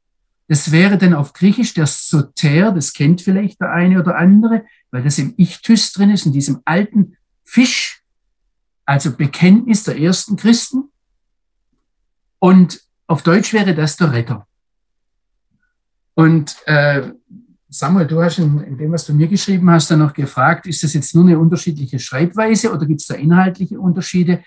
Das 0.48 0.72
wäre 0.72 0.96
dann 0.96 1.14
auf 1.14 1.34
Griechisch 1.34 1.74
der 1.74 1.86
Soter, 1.86 2.72
das 2.72 2.94
kennt 2.94 3.20
vielleicht 3.20 3.60
der 3.60 3.70
eine 3.70 4.00
oder 4.00 4.16
andere, 4.16 4.64
weil 4.90 5.02
das 5.02 5.18
im 5.18 5.34
Ichthys 5.36 5.92
drin 5.92 6.10
ist, 6.10 6.24
in 6.24 6.32
diesem 6.32 6.60
alten 6.64 7.18
Fisch, 7.44 8.02
also 8.86 9.14
Bekenntnis 9.14 9.84
der 9.84 9.98
ersten 9.98 10.36
Christen. 10.36 10.87
Und 12.38 12.80
auf 13.06 13.22
Deutsch 13.22 13.52
wäre 13.52 13.74
das 13.74 13.96
der 13.96 14.12
Retter. 14.12 14.46
Und 16.14 16.56
äh, 16.66 17.12
Samuel, 17.68 18.06
du 18.06 18.22
hast 18.22 18.38
in, 18.38 18.60
in, 18.60 18.78
dem, 18.78 18.92
was 18.92 19.06
du 19.06 19.12
mir 19.12 19.28
geschrieben 19.28 19.70
hast, 19.70 19.90
dann 19.90 20.00
noch 20.00 20.12
gefragt, 20.12 20.66
ist 20.66 20.82
das 20.82 20.94
jetzt 20.94 21.14
nur 21.14 21.24
eine 21.24 21.38
unterschiedliche 21.38 21.98
Schreibweise 21.98 22.72
oder 22.72 22.86
gibt 22.86 23.00
es 23.00 23.06
da 23.06 23.14
inhaltliche 23.14 23.78
Unterschiede? 23.78 24.42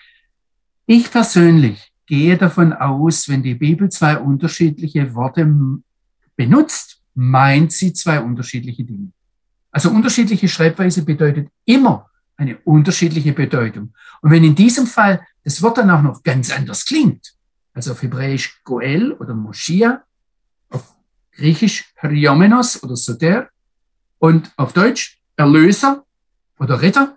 Ich 0.86 1.10
persönlich 1.10 1.92
gehe 2.06 2.36
davon 2.36 2.72
aus, 2.72 3.28
wenn 3.28 3.42
die 3.42 3.54
Bibel 3.54 3.88
zwei 3.88 4.18
unterschiedliche 4.18 5.14
Worte 5.14 5.50
benutzt, 6.36 7.00
meint 7.14 7.72
sie 7.72 7.92
zwei 7.92 8.20
unterschiedliche 8.20 8.84
Dinge. 8.84 9.12
Also 9.70 9.90
unterschiedliche 9.90 10.48
Schreibweise 10.48 11.04
bedeutet 11.04 11.48
immer 11.64 12.10
eine 12.36 12.58
unterschiedliche 12.58 13.32
Bedeutung. 13.32 13.94
Und 14.20 14.30
wenn 14.30 14.44
in 14.44 14.54
diesem 14.54 14.86
Fall 14.86 15.26
das 15.44 15.62
Wort 15.62 15.78
dann 15.78 15.90
auch 15.90 16.02
noch 16.02 16.22
ganz 16.22 16.50
anders 16.50 16.84
klingt, 16.84 17.34
also 17.74 17.92
auf 17.92 18.02
Hebräisch 18.02 18.62
Goel 18.64 19.12
oder 19.12 19.34
Moschia, 19.34 20.04
auf 20.70 20.94
Griechisch 21.32 21.92
Hriomenos 21.96 22.82
oder 22.82 22.96
Soter 22.96 23.48
und 24.18 24.52
auf 24.56 24.72
Deutsch 24.72 25.20
Erlöser 25.36 26.04
oder 26.58 26.80
Retter, 26.80 27.16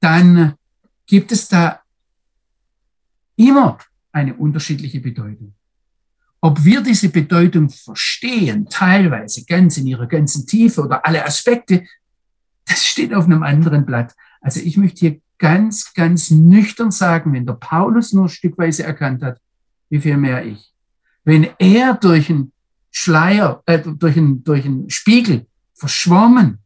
dann 0.00 0.54
gibt 1.06 1.32
es 1.32 1.48
da 1.48 1.80
immer 3.36 3.78
eine 4.12 4.34
unterschiedliche 4.34 5.00
Bedeutung. 5.00 5.54
Ob 6.40 6.64
wir 6.64 6.80
diese 6.80 7.08
Bedeutung 7.08 7.70
verstehen, 7.70 8.68
teilweise 8.68 9.44
ganz 9.44 9.78
in 9.78 9.86
ihrer 9.86 10.06
ganzen 10.06 10.46
Tiefe 10.46 10.82
oder 10.82 11.04
alle 11.04 11.24
Aspekte, 11.24 11.84
das 12.66 12.84
steht 12.84 13.14
auf 13.14 13.24
einem 13.24 13.42
anderen 13.42 13.86
Blatt. 13.86 14.14
Also 14.40 14.60
ich 14.60 14.76
möchte 14.76 15.00
hier 15.00 15.20
ganz, 15.38 15.92
ganz 15.94 16.30
nüchtern 16.30 16.90
sagen, 16.90 17.32
wenn 17.32 17.46
der 17.46 17.54
Paulus 17.54 18.12
nur 18.12 18.28
stückweise 18.28 18.84
erkannt 18.84 19.22
hat, 19.22 19.40
wie 19.88 20.00
viel 20.00 20.16
mehr 20.16 20.44
ich. 20.44 20.72
Wenn 21.24 21.48
er 21.58 21.94
durch 21.94 22.30
einen 22.30 22.52
Schleier, 22.90 23.62
äh, 23.66 23.78
durch 23.78 24.16
einen, 24.16 24.42
durch 24.42 24.64
einen 24.64 24.88
Spiegel 24.90 25.46
verschwommen, 25.74 26.58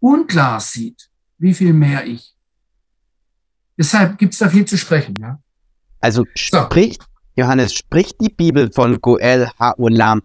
unklar 0.00 0.60
sieht, 0.60 1.10
wie 1.38 1.54
viel 1.54 1.72
mehr 1.72 2.06
ich. 2.06 2.34
Deshalb 3.76 4.18
gibt 4.18 4.34
es 4.34 4.38
da 4.38 4.48
viel 4.48 4.64
zu 4.64 4.78
sprechen, 4.78 5.16
ja. 5.18 5.40
Also 6.00 6.24
spricht, 6.34 7.04
Johannes, 7.36 7.74
spricht 7.74 8.20
die 8.20 8.28
Bibel 8.28 8.70
von 8.72 9.00
Goel 9.00 9.48
Ha'olam? 9.58 10.22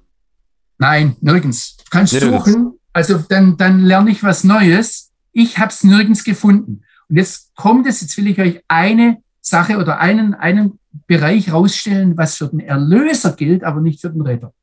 Nein, 0.77 1.15
nirgends. 1.21 1.77
Du 1.77 1.83
kannst 1.89 2.13
nirgends. 2.13 2.45
suchen, 2.45 2.79
also 2.93 3.17
dann, 3.17 3.57
dann 3.57 3.79
lerne 3.81 4.11
ich 4.11 4.23
was 4.23 4.43
Neues. 4.43 5.11
Ich 5.31 5.57
habe 5.57 5.71
es 5.71 5.83
nirgends 5.83 6.23
gefunden. 6.23 6.83
Und 7.09 7.17
jetzt 7.17 7.55
kommt 7.55 7.87
es, 7.87 8.01
jetzt 8.01 8.17
will 8.17 8.27
ich 8.27 8.39
euch 8.39 8.61
eine 8.67 9.21
Sache 9.41 9.77
oder 9.77 9.99
einen, 9.99 10.33
einen 10.33 10.79
Bereich 11.07 11.51
rausstellen, 11.51 12.17
was 12.17 12.35
für 12.35 12.47
den 12.47 12.59
Erlöser 12.59 13.33
gilt, 13.33 13.63
aber 13.63 13.81
nicht 13.81 14.01
für 14.01 14.09
den 14.09 14.21
Retter. 14.21 14.53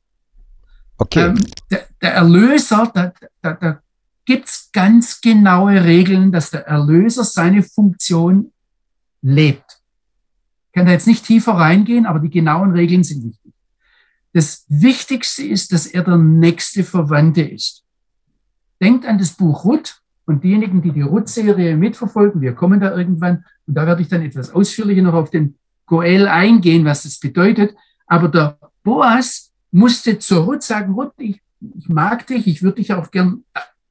Okay. 0.97 1.27
Ähm, 1.27 1.45
der, 1.71 1.87
der, 2.01 2.13
Erlöser, 2.13 2.91
da, 2.93 3.13
da, 3.41 3.53
da 3.53 3.79
gibt 4.25 4.47
es 4.47 4.69
ganz 4.71 5.19
genaue 5.21 5.83
Regeln, 5.83 6.31
dass 6.31 6.51
der 6.51 6.67
Erlöser 6.67 7.23
seine 7.23 7.63
Funktion 7.63 8.51
lebt 9.21 9.75
kann 10.75 10.85
da 10.85 10.91
jetzt 10.91 11.07
nicht 11.07 11.25
tiefer 11.25 11.53
reingehen, 11.53 12.05
aber 12.05 12.19
die 12.19 12.29
genauen 12.29 12.71
Regeln 12.71 13.03
sind 13.03 13.23
wichtig. 13.23 13.53
Das 14.33 14.65
Wichtigste 14.67 15.43
ist, 15.43 15.71
dass 15.71 15.87
er 15.87 16.03
der 16.03 16.17
nächste 16.17 16.83
Verwandte 16.83 17.41
ist. 17.43 17.83
Denkt 18.81 19.05
an 19.05 19.17
das 19.17 19.31
Buch 19.31 19.63
Ruth 19.63 20.01
und 20.25 20.43
diejenigen, 20.43 20.81
die 20.81 20.91
die 20.91 21.01
Ruth-Serie 21.01 21.77
mitverfolgen, 21.77 22.41
wir 22.41 22.53
kommen 22.53 22.79
da 22.79 22.95
irgendwann 22.95 23.45
und 23.67 23.75
da 23.75 23.85
werde 23.85 24.01
ich 24.01 24.07
dann 24.07 24.21
etwas 24.21 24.51
ausführlicher 24.51 25.01
noch 25.01 25.13
auf 25.13 25.29
den 25.29 25.57
Goel 25.85 26.27
eingehen, 26.27 26.85
was 26.85 27.03
das 27.03 27.19
bedeutet. 27.19 27.75
Aber 28.07 28.27
der 28.27 28.57
Boas 28.83 29.51
musste 29.71 30.19
zur 30.19 30.45
Ruth 30.45 30.63
sagen, 30.63 30.93
Ruth, 30.93 31.13
ich, 31.17 31.41
ich 31.77 31.89
mag 31.89 32.25
dich, 32.27 32.47
ich 32.47 32.63
würde 32.63 32.77
dich 32.77 32.93
auch 32.93 33.11
gern 33.11 33.43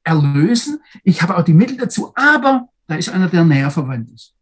erlösen, 0.03 0.79
ich 1.03 1.21
habe 1.21 1.37
auch 1.37 1.43
die 1.43 1.53
Mittel 1.53 1.77
dazu, 1.77 2.13
aber 2.15 2.69
da 2.87 2.95
ist 2.95 3.09
einer, 3.09 3.29
der 3.29 3.43
näher 3.43 3.71
verwandt 3.71 4.11
ist. 4.11 4.33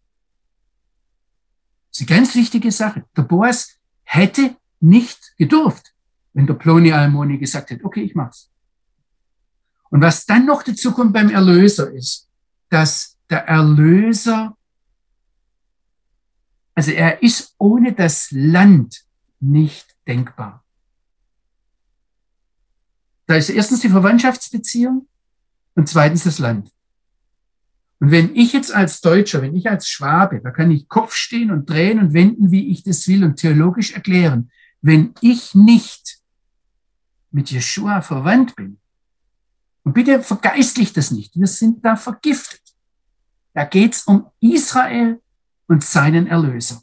Das 1.92 2.02
ist 2.02 2.10
eine 2.10 2.18
ganz 2.20 2.36
wichtige 2.36 2.72
Sache. 2.72 3.06
Der 3.16 3.22
Boas 3.22 3.78
hätte 4.04 4.56
nicht 4.80 5.34
gedurft, 5.38 5.94
wenn 6.34 6.48
der 6.48 6.56
Ploni 6.56 6.92
Almoni 6.92 7.38
gesagt 7.38 7.70
hätte, 7.70 7.86
okay, 7.86 8.02
ich 8.02 8.16
mach's. 8.16 8.53
Und 9.94 10.02
was 10.02 10.26
dann 10.26 10.48
noch 10.48 10.64
dazu 10.64 10.92
kommt 10.92 11.14
beim 11.14 11.30
Erlöser 11.30 11.92
ist, 11.92 12.28
dass 12.70 13.20
der 13.30 13.48
Erlöser, 13.48 14.58
also 16.74 16.90
er 16.90 17.22
ist 17.22 17.54
ohne 17.60 17.94
das 17.94 18.32
Land 18.32 19.04
nicht 19.40 19.96
denkbar. 20.08 20.66
Da 23.28 23.36
ist 23.36 23.52
erstens 23.52 23.82
die 23.82 23.90
Verwandtschaftsbeziehung 23.90 25.08
und 25.76 25.88
zweitens 25.88 26.24
das 26.24 26.40
Land. 26.40 26.72
Und 28.00 28.10
wenn 28.10 28.36
ich 28.36 28.52
jetzt 28.52 28.74
als 28.74 29.00
Deutscher, 29.00 29.44
wenn 29.44 29.56
ich 29.56 29.70
als 29.70 29.88
Schwabe, 29.88 30.42
da 30.42 30.50
kann 30.50 30.72
ich 30.72 30.90
Kopf 30.90 31.14
stehen 31.14 31.52
und 31.52 31.70
drehen 31.70 32.00
und 32.00 32.14
wenden, 32.14 32.50
wie 32.50 32.72
ich 32.72 32.82
das 32.82 33.08
will 33.08 33.24
und 33.24 33.36
theologisch 33.36 33.92
erklären, 33.92 34.50
wenn 34.82 35.14
ich 35.22 35.54
nicht 35.54 36.18
mit 37.30 37.52
Jeshua 37.52 38.02
verwandt 38.02 38.56
bin, 38.56 38.80
und 39.84 39.94
bitte 39.94 40.22
vergeistlicht 40.22 40.96
das 40.98 41.12
nicht, 41.12 41.36
wir 41.36 41.48
sind 41.48 41.84
da 41.86 41.96
vergiftet. 41.96 42.62
Da 43.54 43.66
geht's 43.66 44.04
um 44.06 44.28
Israel 44.40 45.22
und 45.68 45.84
seinen 45.84 46.28
Erlöser. 46.28 46.82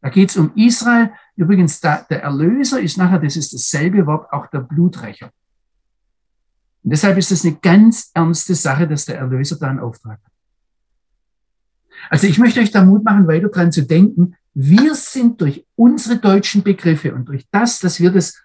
Da 0.00 0.08
geht's 0.08 0.36
um 0.36 0.52
Israel. 0.54 1.12
Übrigens, 1.36 1.80
da, 1.80 2.06
der 2.08 2.22
Erlöser 2.22 2.80
ist 2.80 2.96
nachher, 2.96 3.18
das 3.18 3.36
ist 3.36 3.52
dasselbe 3.52 4.06
Wort, 4.06 4.32
auch 4.32 4.46
der 4.48 4.60
Bluträcher. 4.60 5.30
Und 6.82 6.90
deshalb 6.90 7.18
ist 7.18 7.32
es 7.32 7.44
eine 7.44 7.56
ganz 7.56 8.10
ernste 8.14 8.54
Sache, 8.54 8.86
dass 8.86 9.04
der 9.04 9.18
Erlöser 9.18 9.56
da 9.56 9.68
einen 9.68 9.80
Auftrag 9.80 10.20
hat. 10.24 10.32
Also 12.10 12.26
ich 12.26 12.38
möchte 12.38 12.60
euch 12.60 12.70
da 12.70 12.84
Mut 12.84 13.04
machen, 13.04 13.26
weiter 13.26 13.48
dran 13.48 13.72
zu 13.72 13.82
denken, 13.82 14.36
Wir 14.58 14.94
sind 14.94 15.40
durch 15.42 15.66
unsere 15.76 16.16
deutschen 16.16 16.62
Begriffe 16.62 17.14
und 17.14 17.26
durch 17.26 17.46
das, 17.50 17.78
dass 17.78 18.00
wir 18.00 18.10
das, 18.10 18.40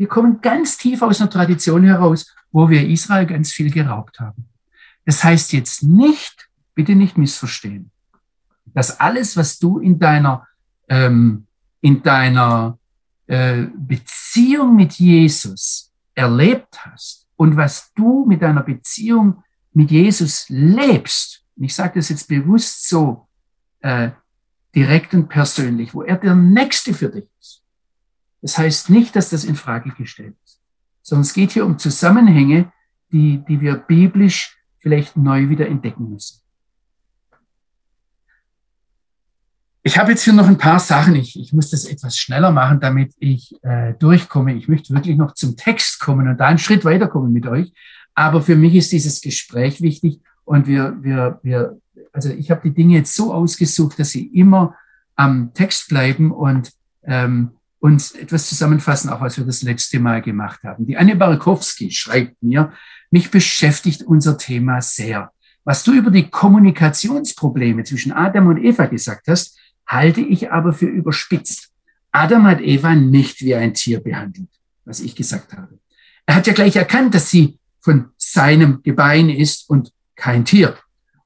wir 0.00 0.08
kommen 0.08 0.40
ganz 0.40 0.78
tief 0.78 1.02
aus 1.02 1.20
einer 1.20 1.28
Tradition 1.28 1.84
heraus, 1.84 2.34
wo 2.50 2.70
wir 2.70 2.88
Israel 2.88 3.26
ganz 3.26 3.52
viel 3.52 3.70
geraubt 3.70 4.18
haben. 4.18 4.48
Das 5.04 5.22
heißt 5.22 5.52
jetzt 5.52 5.82
nicht, 5.82 6.48
bitte 6.74 6.94
nicht 6.94 7.18
missverstehen, 7.18 7.90
dass 8.64 8.98
alles, 8.98 9.36
was 9.36 9.58
du 9.58 9.78
in 9.78 9.98
deiner, 9.98 10.48
ähm, 10.88 11.46
in 11.82 12.02
deiner 12.02 12.78
äh, 13.26 13.66
Beziehung 13.76 14.74
mit 14.74 14.94
Jesus 14.94 15.92
erlebt 16.14 16.82
hast 16.86 17.26
und 17.36 17.58
was 17.58 17.92
du 17.92 18.24
mit 18.24 18.40
deiner 18.40 18.62
Beziehung 18.62 19.44
mit 19.74 19.90
Jesus 19.90 20.46
lebst, 20.48 21.44
und 21.56 21.64
ich 21.64 21.74
sage 21.74 21.98
das 21.98 22.08
jetzt 22.08 22.26
bewusst 22.26 22.88
so 22.88 23.28
äh, 23.80 24.12
direkt 24.74 25.12
und 25.12 25.28
persönlich, 25.28 25.92
wo 25.92 26.04
er 26.04 26.16
der 26.16 26.34
Nächste 26.34 26.94
für 26.94 27.10
dich 27.10 27.28
ist. 27.38 27.59
Das 28.42 28.58
heißt 28.58 28.90
nicht, 28.90 29.14
dass 29.16 29.30
das 29.30 29.44
in 29.44 29.56
Frage 29.56 29.90
gestellt 29.90 30.36
ist, 30.44 30.60
sondern 31.02 31.22
es 31.22 31.34
geht 31.34 31.52
hier 31.52 31.66
um 31.66 31.78
Zusammenhänge, 31.78 32.72
die, 33.12 33.44
die 33.48 33.60
wir 33.60 33.74
biblisch 33.76 34.56
vielleicht 34.78 35.16
neu 35.16 35.48
wieder 35.48 35.66
entdecken 35.66 36.10
müssen. 36.10 36.40
Ich 39.82 39.98
habe 39.98 40.10
jetzt 40.10 40.22
hier 40.22 40.34
noch 40.34 40.46
ein 40.46 40.58
paar 40.58 40.78
Sachen. 40.78 41.14
Ich, 41.14 41.38
ich 41.38 41.52
muss 41.52 41.70
das 41.70 41.86
etwas 41.86 42.16
schneller 42.16 42.50
machen, 42.50 42.80
damit 42.80 43.14
ich 43.18 43.56
äh, 43.62 43.94
durchkomme. 43.94 44.54
Ich 44.54 44.68
möchte 44.68 44.92
wirklich 44.92 45.16
noch 45.16 45.32
zum 45.32 45.56
Text 45.56 46.00
kommen 46.00 46.28
und 46.28 46.38
da 46.38 46.46
einen 46.46 46.58
Schritt 46.58 46.84
weiterkommen 46.84 47.32
mit 47.32 47.46
euch. 47.46 47.72
Aber 48.14 48.42
für 48.42 48.56
mich 48.56 48.74
ist 48.74 48.92
dieses 48.92 49.22
Gespräch 49.22 49.80
wichtig 49.80 50.20
und 50.44 50.66
wir, 50.66 50.96
wir, 51.00 51.40
wir, 51.42 51.78
also 52.12 52.28
ich 52.28 52.50
habe 52.50 52.60
die 52.62 52.74
Dinge 52.74 52.96
jetzt 52.96 53.14
so 53.14 53.32
ausgesucht, 53.32 53.98
dass 53.98 54.10
sie 54.10 54.26
immer 54.26 54.74
am 55.16 55.54
Text 55.54 55.88
bleiben 55.88 56.30
und 56.30 56.72
ähm, 57.04 57.52
uns 57.80 58.12
etwas 58.12 58.48
zusammenfassen, 58.48 59.10
auch 59.10 59.20
was 59.20 59.38
wir 59.38 59.44
das 59.44 59.62
letzte 59.62 59.98
Mal 59.98 60.22
gemacht 60.22 60.62
haben. 60.62 60.86
Die 60.86 60.96
Anne 60.96 61.16
Barakowski 61.16 61.90
schreibt 61.90 62.42
mir, 62.42 62.72
mich 63.10 63.30
beschäftigt 63.30 64.02
unser 64.02 64.38
Thema 64.38 64.80
sehr. 64.80 65.32
Was 65.64 65.82
du 65.82 65.92
über 65.92 66.10
die 66.10 66.28
Kommunikationsprobleme 66.28 67.84
zwischen 67.84 68.12
Adam 68.12 68.46
und 68.48 68.58
Eva 68.58 68.86
gesagt 68.86 69.28
hast, 69.28 69.58
halte 69.86 70.20
ich 70.20 70.52
aber 70.52 70.72
für 70.72 70.86
überspitzt. 70.86 71.70
Adam 72.12 72.44
hat 72.44 72.60
Eva 72.60 72.94
nicht 72.94 73.40
wie 73.40 73.54
ein 73.54 73.74
Tier 73.74 74.00
behandelt, 74.00 74.48
was 74.84 75.00
ich 75.00 75.16
gesagt 75.16 75.52
habe. 75.52 75.78
Er 76.26 76.36
hat 76.36 76.46
ja 76.46 76.52
gleich 76.52 76.76
erkannt, 76.76 77.14
dass 77.14 77.30
sie 77.30 77.58
von 77.80 78.10
seinem 78.16 78.82
Gebein 78.82 79.30
ist 79.30 79.68
und 79.68 79.92
kein 80.16 80.44
Tier. 80.44 80.76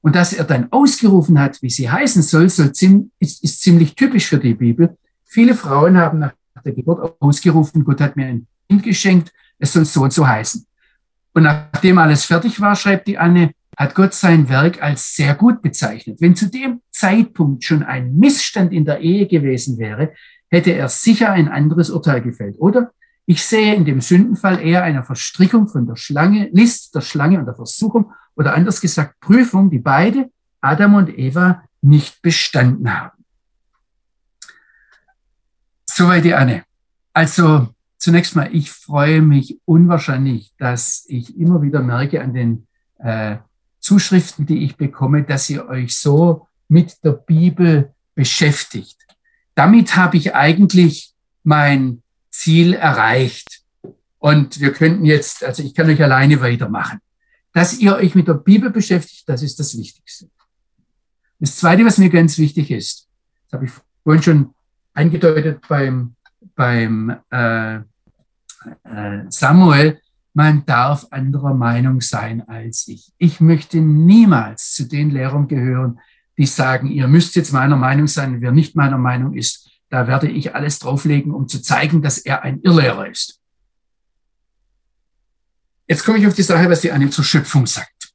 Und 0.01 0.15
dass 0.15 0.33
er 0.33 0.43
dann 0.43 0.71
ausgerufen 0.71 1.39
hat, 1.39 1.61
wie 1.61 1.69
sie 1.69 1.89
heißen 1.89 2.21
soll, 2.21 2.49
soll 2.49 2.71
ist, 3.19 3.43
ist 3.43 3.61
ziemlich 3.61 3.95
typisch 3.95 4.27
für 4.27 4.37
die 4.37 4.53
Bibel. 4.53 4.97
Viele 5.25 5.55
Frauen 5.55 5.97
haben 5.97 6.19
nach 6.19 6.33
der 6.65 6.73
Geburt 6.73 7.15
ausgerufen, 7.19 7.83
Gott 7.83 8.01
hat 8.01 8.15
mir 8.15 8.25
ein 8.25 8.47
Kind 8.69 8.83
geschenkt, 8.83 9.33
es 9.59 9.73
soll 9.73 9.85
so 9.85 10.03
und 10.03 10.13
so 10.13 10.27
heißen. 10.27 10.65
Und 11.33 11.43
nachdem 11.43 11.97
alles 11.97 12.25
fertig 12.25 12.59
war, 12.59 12.75
schreibt 12.75 13.07
die 13.07 13.17
Anne, 13.17 13.51
hat 13.77 13.93
Gott 13.93 14.13
sein 14.13 14.47
Werk 14.47 14.81
als 14.81 15.15
sehr 15.15 15.35
gut 15.35 15.61
bezeichnet. 15.61 16.21
Wenn 16.21 16.35
zu 16.35 16.49
dem 16.49 16.81
Zeitpunkt 16.91 17.63
schon 17.63 17.83
ein 17.83 18.15
Missstand 18.15 18.71
in 18.71 18.85
der 18.85 18.99
Ehe 18.99 19.27
gewesen 19.27 19.77
wäre, 19.77 20.13
hätte 20.49 20.71
er 20.71 20.87
sicher 20.87 21.31
ein 21.31 21.49
anderes 21.49 21.89
Urteil 21.89 22.21
gefällt, 22.21 22.57
oder? 22.59 22.91
Ich 23.25 23.43
sehe 23.43 23.73
in 23.73 23.85
dem 23.85 24.01
Sündenfall 24.01 24.61
eher 24.61 24.83
eine 24.83 25.03
Verstrickung 25.03 25.67
von 25.67 25.87
der 25.87 25.95
Schlange, 25.95 26.49
List 26.53 26.93
der 26.95 27.01
Schlange 27.01 27.39
und 27.39 27.45
der 27.45 27.55
Versuchung 27.55 28.11
oder 28.35 28.53
anders 28.53 28.79
gesagt 28.79 29.19
Prüfung, 29.19 29.69
die 29.69 29.79
beide, 29.79 30.29
Adam 30.61 30.95
und 30.95 31.17
Eva, 31.17 31.63
nicht 31.81 32.21
bestanden 32.21 32.93
haben. 32.93 33.24
Soweit 35.97 36.25
die 36.25 36.33
Anne. 36.33 36.65
Also 37.13 37.69
zunächst 37.97 38.35
mal, 38.35 38.53
ich 38.53 38.69
freue 38.69 39.21
mich 39.21 39.61
unwahrscheinlich, 39.63 40.51
dass 40.57 41.05
ich 41.07 41.37
immer 41.37 41.61
wieder 41.61 41.81
merke 41.81 42.21
an 42.21 42.33
den 42.33 42.67
äh, 42.97 43.37
Zuschriften, 43.79 44.45
die 44.45 44.65
ich 44.65 44.75
bekomme, 44.75 45.23
dass 45.23 45.49
ihr 45.49 45.69
euch 45.69 45.95
so 45.95 46.49
mit 46.67 47.01
der 47.05 47.13
Bibel 47.13 47.93
beschäftigt. 48.13 48.97
Damit 49.53 49.95
habe 49.95 50.17
ich 50.17 50.35
eigentlich 50.35 51.13
mein 51.43 52.03
Ziel 52.29 52.73
erreicht. 52.73 53.63
Und 54.19 54.59
wir 54.59 54.73
könnten 54.73 55.05
jetzt, 55.05 55.45
also 55.45 55.63
ich 55.63 55.73
kann 55.73 55.89
euch 55.89 56.03
alleine 56.03 56.41
weitermachen. 56.41 56.99
Dass 57.53 57.79
ihr 57.79 57.95
euch 57.95 58.15
mit 58.15 58.27
der 58.27 58.33
Bibel 58.33 58.69
beschäftigt, 58.69 59.29
das 59.29 59.41
ist 59.43 59.61
das 59.61 59.77
Wichtigste. 59.77 60.29
Das 61.39 61.55
Zweite, 61.55 61.85
was 61.85 61.99
mir 61.99 62.09
ganz 62.09 62.37
wichtig 62.37 62.69
ist, 62.69 63.07
das 63.45 63.53
habe 63.53 63.65
ich 63.67 63.71
vorhin 64.03 64.23
schon 64.23 64.54
angedeutet 64.95 65.61
beim, 65.67 66.15
beim 66.55 67.15
äh, 67.29 67.75
äh, 67.75 67.81
Samuel, 69.29 70.01
man 70.33 70.65
darf 70.65 71.07
anderer 71.11 71.53
Meinung 71.53 72.01
sein 72.01 72.47
als 72.47 72.87
ich. 72.87 73.13
Ich 73.17 73.39
möchte 73.39 73.77
niemals 73.77 74.73
zu 74.73 74.87
den 74.87 75.11
Lehrern 75.11 75.47
gehören, 75.47 75.99
die 76.37 76.45
sagen, 76.45 76.87
ihr 76.87 77.07
müsst 77.07 77.35
jetzt 77.35 77.53
meiner 77.53 77.77
Meinung 77.77 78.07
sein, 78.07 78.41
wer 78.41 78.51
nicht 78.51 78.75
meiner 78.75 78.97
Meinung 78.97 79.33
ist, 79.33 79.69
da 79.89 80.07
werde 80.07 80.27
ich 80.27 80.53
alles 80.53 80.79
drauflegen, 80.79 81.31
um 81.31 81.47
zu 81.47 81.61
zeigen, 81.61 82.01
dass 82.01 82.17
er 82.17 82.43
ein 82.43 82.59
Irrlehrer 82.61 83.07
ist. 83.07 83.39
Jetzt 85.87 86.03
komme 86.03 86.17
ich 86.17 86.27
auf 86.27 86.33
die 86.33 86.41
Sache, 86.41 86.69
was 86.69 86.81
die 86.81 86.91
Anne 86.91 87.09
zur 87.09 87.23
Schöpfung 87.23 87.67
sagt. 87.67 88.13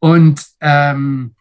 Und 0.00 0.44
ähm, 0.60 1.34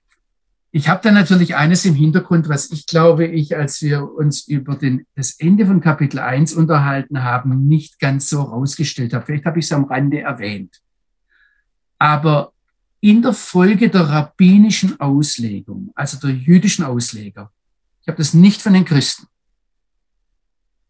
ich 0.73 0.87
habe 0.87 1.01
da 1.03 1.11
natürlich 1.11 1.55
eines 1.55 1.83
im 1.83 1.95
Hintergrund, 1.95 2.47
was 2.47 2.71
ich 2.71 2.85
glaube, 2.85 3.27
ich, 3.27 3.57
als 3.57 3.81
wir 3.81 4.09
uns 4.13 4.47
über 4.47 4.75
den, 4.75 5.05
das 5.15 5.31
Ende 5.31 5.65
von 5.65 5.81
Kapitel 5.81 6.19
1 6.19 6.53
unterhalten 6.53 7.23
haben, 7.23 7.67
nicht 7.67 7.99
ganz 7.99 8.29
so 8.29 8.41
rausgestellt 8.41 9.13
habe. 9.13 9.25
Vielleicht 9.25 9.45
habe 9.45 9.59
ich 9.59 9.65
es 9.65 9.73
am 9.73 9.83
Rande 9.83 10.21
erwähnt. 10.21 10.81
Aber 11.97 12.53
in 13.01 13.21
der 13.21 13.33
Folge 13.33 13.89
der 13.89 14.01
rabbinischen 14.01 14.97
Auslegung, 15.01 15.91
also 15.93 16.17
der 16.17 16.31
jüdischen 16.31 16.85
Ausleger, 16.85 17.51
ich 18.01 18.07
habe 18.07 18.17
das 18.17 18.33
nicht 18.33 18.61
von 18.61 18.73
den 18.73 18.85
Christen. 18.85 19.27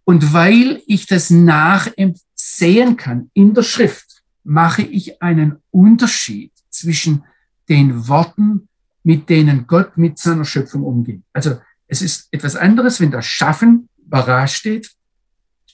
Und 0.03 0.31
weil 0.31 0.83
ich 0.85 1.07
das 1.07 1.31
nachsehen 1.31 2.97
kann 2.97 3.31
in 3.33 3.55
der 3.55 3.63
Schrift, 3.63 4.21
mache 4.43 4.83
ich 4.83 5.23
einen 5.23 5.57
Unterschied 5.71 6.51
zwischen 6.69 7.23
den 7.67 8.07
Worten, 8.07 8.67
mit 9.03 9.29
denen 9.29 9.67
Gott 9.67 9.97
mit 9.97 10.17
seiner 10.17 10.45
Schöpfung 10.45 10.83
umgeht. 10.83 11.23
Also 11.33 11.59
es 11.87 12.01
ist 12.01 12.27
etwas 12.31 12.55
anderes, 12.55 12.99
wenn 12.99 13.11
das 13.11 13.25
Schaffen 13.25 13.89
bara 13.97 14.47
steht 14.47 14.91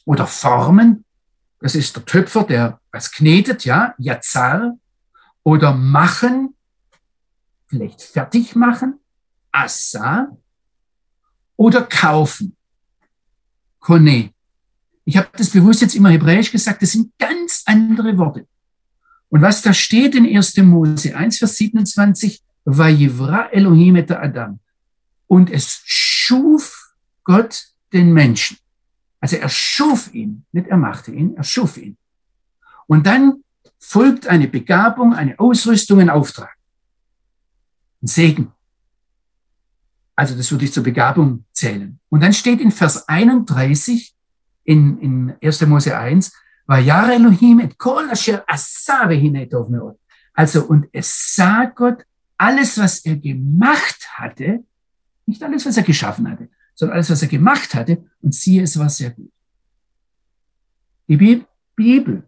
oder 0.06 0.28
Formen. 0.28 1.04
Das 1.60 1.76
ist 1.76 1.96
der 1.96 2.06
Töpfer, 2.06 2.44
der 2.44 2.80
was 2.92 3.12
knetet, 3.12 3.66
ja, 3.66 3.94
Yazar. 3.98 4.78
Oder 5.44 5.74
machen, 5.74 6.56
vielleicht 7.68 8.02
fertig 8.02 8.56
machen, 8.56 9.00
Assa. 9.52 10.36
Oder 11.56 11.84
kaufen, 11.84 12.56
Kone. 13.80 14.32
Ich 15.06 15.18
habe 15.18 15.30
das 15.38 15.52
bewusst 15.52 15.82
jetzt 15.82 15.96
immer 15.96 16.10
hebräisch 16.10 16.52
gesagt, 16.52 16.82
das 16.82 16.92
sind 16.92 17.18
ganz 17.18 17.63
andere 17.66 18.18
Worte. 18.18 18.46
Und 19.30 19.42
was 19.42 19.62
da 19.62 19.74
steht 19.74 20.16
in 20.16 20.26
1. 20.26 20.58
Mose 20.58 21.16
1, 21.16 21.38
Vers 21.38 21.58
27, 21.58 22.44
Vayivra 22.67 23.49
Elohim 23.51 23.95
et 23.95 24.12
Adam. 24.12 24.60
Und 25.27 25.49
es 25.49 25.82
schuf 25.86 26.93
Gott 27.23 27.67
den 27.93 28.13
Menschen. 28.13 28.58
Also 29.19 29.38
er 29.38 29.49
schuf 29.49 30.13
ihn, 30.13 30.45
nicht 30.51 30.67
er 30.67 30.77
machte 30.77 31.12
ihn, 31.12 31.36
er 31.36 31.43
schuf 31.43 31.77
ihn. 31.77 31.97
Und 32.86 33.08
dann 33.08 33.43
folgt 33.80 34.27
eine 34.27 34.47
Begabung, 34.47 35.13
eine 35.13 35.39
Ausrüstung, 35.39 35.99
ein 36.01 36.10
Auftrag. 36.10 36.56
Ein 38.01 38.08
Segen. 38.08 38.51
Also 40.15 40.36
das 40.36 40.51
würde 40.51 40.65
ich 40.65 40.73
zur 40.73 40.84
Begabung 40.84 41.45
zählen. 41.53 41.99
Und 42.10 42.21
dann 42.21 42.34
steht 42.34 42.60
in 42.60 42.71
Vers 42.71 43.08
31 43.08 44.13
in, 44.63 44.99
in 44.99 45.36
1. 45.41 45.65
Mose 45.67 45.97
1, 45.97 46.34
Vayar 46.65 47.13
Elohim 47.13 47.62
et 47.62 47.77
kol 47.77 48.10
asher 48.10 48.43
asa 48.45 49.08
vehinetov 49.08 49.69
meot. 49.69 49.97
Also, 50.34 50.65
und 50.65 50.88
es 50.91 51.34
sah 51.34 51.65
Gott 51.65 52.03
alles, 52.38 52.78
was 52.78 53.00
er 53.06 53.17
gemacht 53.17 54.08
hatte, 54.13 54.63
nicht 55.26 55.43
alles, 55.43 55.65
was 55.65 55.78
er 55.78 55.84
geschaffen 55.84 56.30
hatte, 56.30 56.50
sondern 56.76 56.95
alles, 56.95 57.10
was 57.10 57.21
er 57.21 57.28
gemacht 57.28 57.73
hatte, 57.73 58.06
und 58.21 58.34
siehe, 58.34 58.63
es 58.63 58.78
war 58.78 58.89
sehr 58.89 59.12
gut. 59.12 59.32
Die 61.08 61.45
Bibel, 61.76 62.23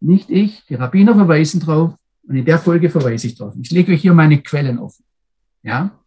nicht 0.00 0.30
ich, 0.30 0.64
die 0.66 0.74
Rabbiner 0.74 1.14
verweisen 1.14 1.60
drauf, 1.60 1.94
und 2.22 2.36
in 2.36 2.44
der 2.44 2.58
Folge 2.58 2.90
verweise 2.90 3.26
ich 3.26 3.36
drauf. 3.36 3.54
Ich 3.60 3.70
lege 3.70 3.92
euch 3.92 4.02
hier 4.02 4.12
meine 4.12 4.42
Quellen 4.42 4.78
offen. 4.78 5.04
Ja? 5.62 5.98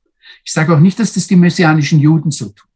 Ich 0.43 0.51
sage 0.51 0.75
auch 0.75 0.79
nicht, 0.79 0.99
dass 0.99 1.13
das 1.13 1.25
die 1.25 1.35
messianischen 1.35 1.99
Juden 1.99 2.29
so 2.29 2.49
tun. 2.49 2.69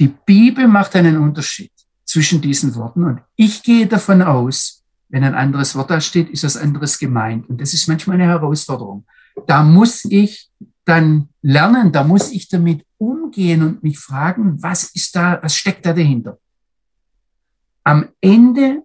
Die 0.00 0.08
Bibel 0.08 0.66
macht 0.66 0.96
einen 0.96 1.16
Unterschied 1.18 1.70
zwischen 2.04 2.40
diesen 2.40 2.74
Worten 2.74 3.04
und 3.04 3.22
ich 3.36 3.62
gehe 3.62 3.86
davon 3.86 4.20
aus, 4.20 4.81
wenn 5.12 5.24
ein 5.24 5.34
anderes 5.34 5.74
Wort 5.76 5.90
da 5.90 6.00
steht, 6.00 6.30
ist 6.30 6.42
das 6.42 6.56
anderes 6.56 6.98
gemeint. 6.98 7.48
Und 7.48 7.60
das 7.60 7.74
ist 7.74 7.86
manchmal 7.86 8.14
eine 8.16 8.32
Herausforderung. 8.32 9.04
Da 9.46 9.62
muss 9.62 10.06
ich 10.06 10.50
dann 10.86 11.28
lernen, 11.42 11.92
da 11.92 12.02
muss 12.02 12.32
ich 12.32 12.48
damit 12.48 12.86
umgehen 12.96 13.62
und 13.62 13.82
mich 13.82 13.98
fragen, 13.98 14.60
was 14.62 14.84
ist 14.94 15.14
da, 15.14 15.38
was 15.42 15.54
steckt 15.54 15.84
da 15.84 15.92
dahinter? 15.92 16.38
Am 17.84 18.08
Ende, 18.22 18.84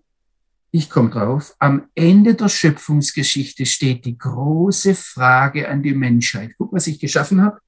ich 0.71 0.89
komme 0.89 1.09
drauf, 1.09 1.55
am 1.59 1.87
Ende 1.95 2.35
der 2.35 2.49
Schöpfungsgeschichte 2.49 3.65
steht 3.65 4.03
die 4.03 4.17
große 4.17 4.95
Frage 4.95 5.69
an 5.69 5.81
die 5.81 5.93
Menschheit. 5.93 6.55
Guck, 6.57 6.73
was 6.73 6.87
ich 6.87 6.99
geschaffen 6.99 7.41
habe. 7.41 7.59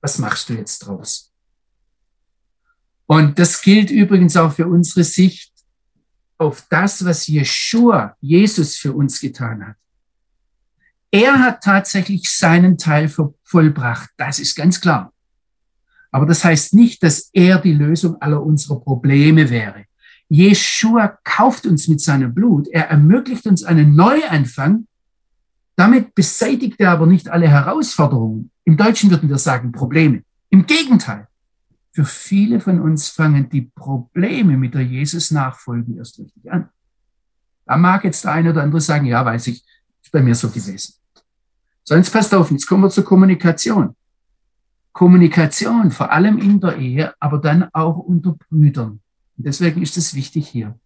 Was 0.00 0.18
machst 0.18 0.48
du 0.48 0.54
jetzt 0.54 0.78
draus? 0.78 1.30
Und 3.04 3.38
das 3.38 3.60
gilt 3.60 3.90
übrigens 3.90 4.38
auch 4.38 4.52
für 4.52 4.66
unsere 4.66 5.04
Sicht 5.04 5.53
auf 6.38 6.66
das, 6.68 7.04
was 7.04 7.26
Jeshua, 7.26 8.16
Jesus 8.20 8.76
für 8.76 8.92
uns 8.92 9.20
getan 9.20 9.66
hat. 9.66 9.76
Er 11.10 11.38
hat 11.38 11.62
tatsächlich 11.62 12.28
seinen 12.28 12.76
Teil 12.76 13.08
vollbracht. 13.44 14.10
Das 14.16 14.40
ist 14.40 14.56
ganz 14.56 14.80
klar. 14.80 15.12
Aber 16.10 16.26
das 16.26 16.44
heißt 16.44 16.74
nicht, 16.74 17.02
dass 17.02 17.30
er 17.32 17.60
die 17.60 17.72
Lösung 17.72 18.20
aller 18.20 18.42
unserer 18.42 18.80
Probleme 18.80 19.48
wäre. 19.50 19.84
Jeshua 20.28 21.18
kauft 21.22 21.66
uns 21.66 21.86
mit 21.88 22.00
seinem 22.00 22.34
Blut. 22.34 22.66
Er 22.68 22.88
ermöglicht 22.88 23.46
uns 23.46 23.62
einen 23.62 23.94
Neuanfang. 23.94 24.86
Damit 25.76 26.14
beseitigt 26.14 26.80
er 26.80 26.90
aber 26.90 27.06
nicht 27.06 27.28
alle 27.28 27.48
Herausforderungen. 27.48 28.50
Im 28.64 28.76
Deutschen 28.76 29.10
würden 29.10 29.28
wir 29.28 29.38
sagen 29.38 29.72
Probleme. 29.72 30.22
Im 30.50 30.66
Gegenteil. 30.66 31.28
Für 31.94 32.04
viele 32.04 32.58
von 32.58 32.80
uns 32.80 33.08
fangen 33.08 33.48
die 33.48 33.62
Probleme 33.62 34.56
mit 34.56 34.74
der 34.74 34.82
Jesus-Nachfolge 34.82 35.94
erst 35.96 36.18
richtig 36.18 36.50
an. 36.50 36.68
Da 37.66 37.76
mag 37.76 38.02
jetzt 38.02 38.24
der 38.24 38.32
eine 38.32 38.50
oder 38.50 38.64
andere 38.64 38.80
sagen, 38.80 39.06
ja, 39.06 39.24
weiß 39.24 39.46
ich, 39.46 39.64
ist 40.02 40.10
bei 40.10 40.20
mir 40.20 40.34
so 40.34 40.48
gewesen. 40.50 40.94
So, 41.84 41.94
jetzt 41.94 42.12
passt 42.12 42.34
auf, 42.34 42.50
jetzt 42.50 42.66
kommen 42.66 42.82
wir 42.82 42.90
zur 42.90 43.04
Kommunikation. 43.04 43.94
Kommunikation, 44.92 45.92
vor 45.92 46.10
allem 46.10 46.38
in 46.38 46.58
der 46.58 46.76
Ehe, 46.78 47.14
aber 47.20 47.38
dann 47.38 47.68
auch 47.72 47.98
unter 47.98 48.32
Brüdern. 48.32 49.00
Und 49.36 49.46
deswegen 49.46 49.80
ist 49.80 49.96
es 49.96 50.14
wichtig 50.14 50.48
hier. 50.48 50.76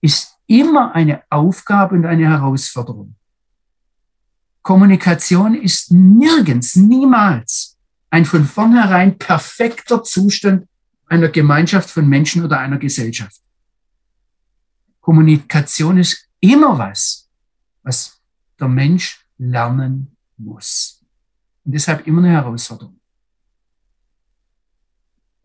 Ist 0.00 0.38
immer 0.46 0.94
eine 0.94 1.22
Aufgabe 1.28 1.96
und 1.96 2.06
eine 2.06 2.28
Herausforderung. 2.28 3.16
Kommunikation 4.62 5.56
ist 5.56 5.90
nirgends, 5.90 6.76
niemals 6.76 7.71
ein 8.12 8.26
von 8.26 8.44
vornherein 8.44 9.16
perfekter 9.16 10.04
Zustand 10.04 10.68
einer 11.06 11.28
Gemeinschaft 11.28 11.88
von 11.88 12.06
Menschen 12.06 12.44
oder 12.44 12.60
einer 12.60 12.76
Gesellschaft. 12.76 13.40
Kommunikation 15.00 15.96
ist 15.96 16.28
immer 16.38 16.76
was, 16.78 17.30
was 17.82 18.20
der 18.60 18.68
Mensch 18.68 19.26
lernen 19.38 20.14
muss. 20.36 21.02
Und 21.64 21.72
deshalb 21.72 22.06
immer 22.06 22.18
eine 22.18 22.32
Herausforderung. 22.32 23.00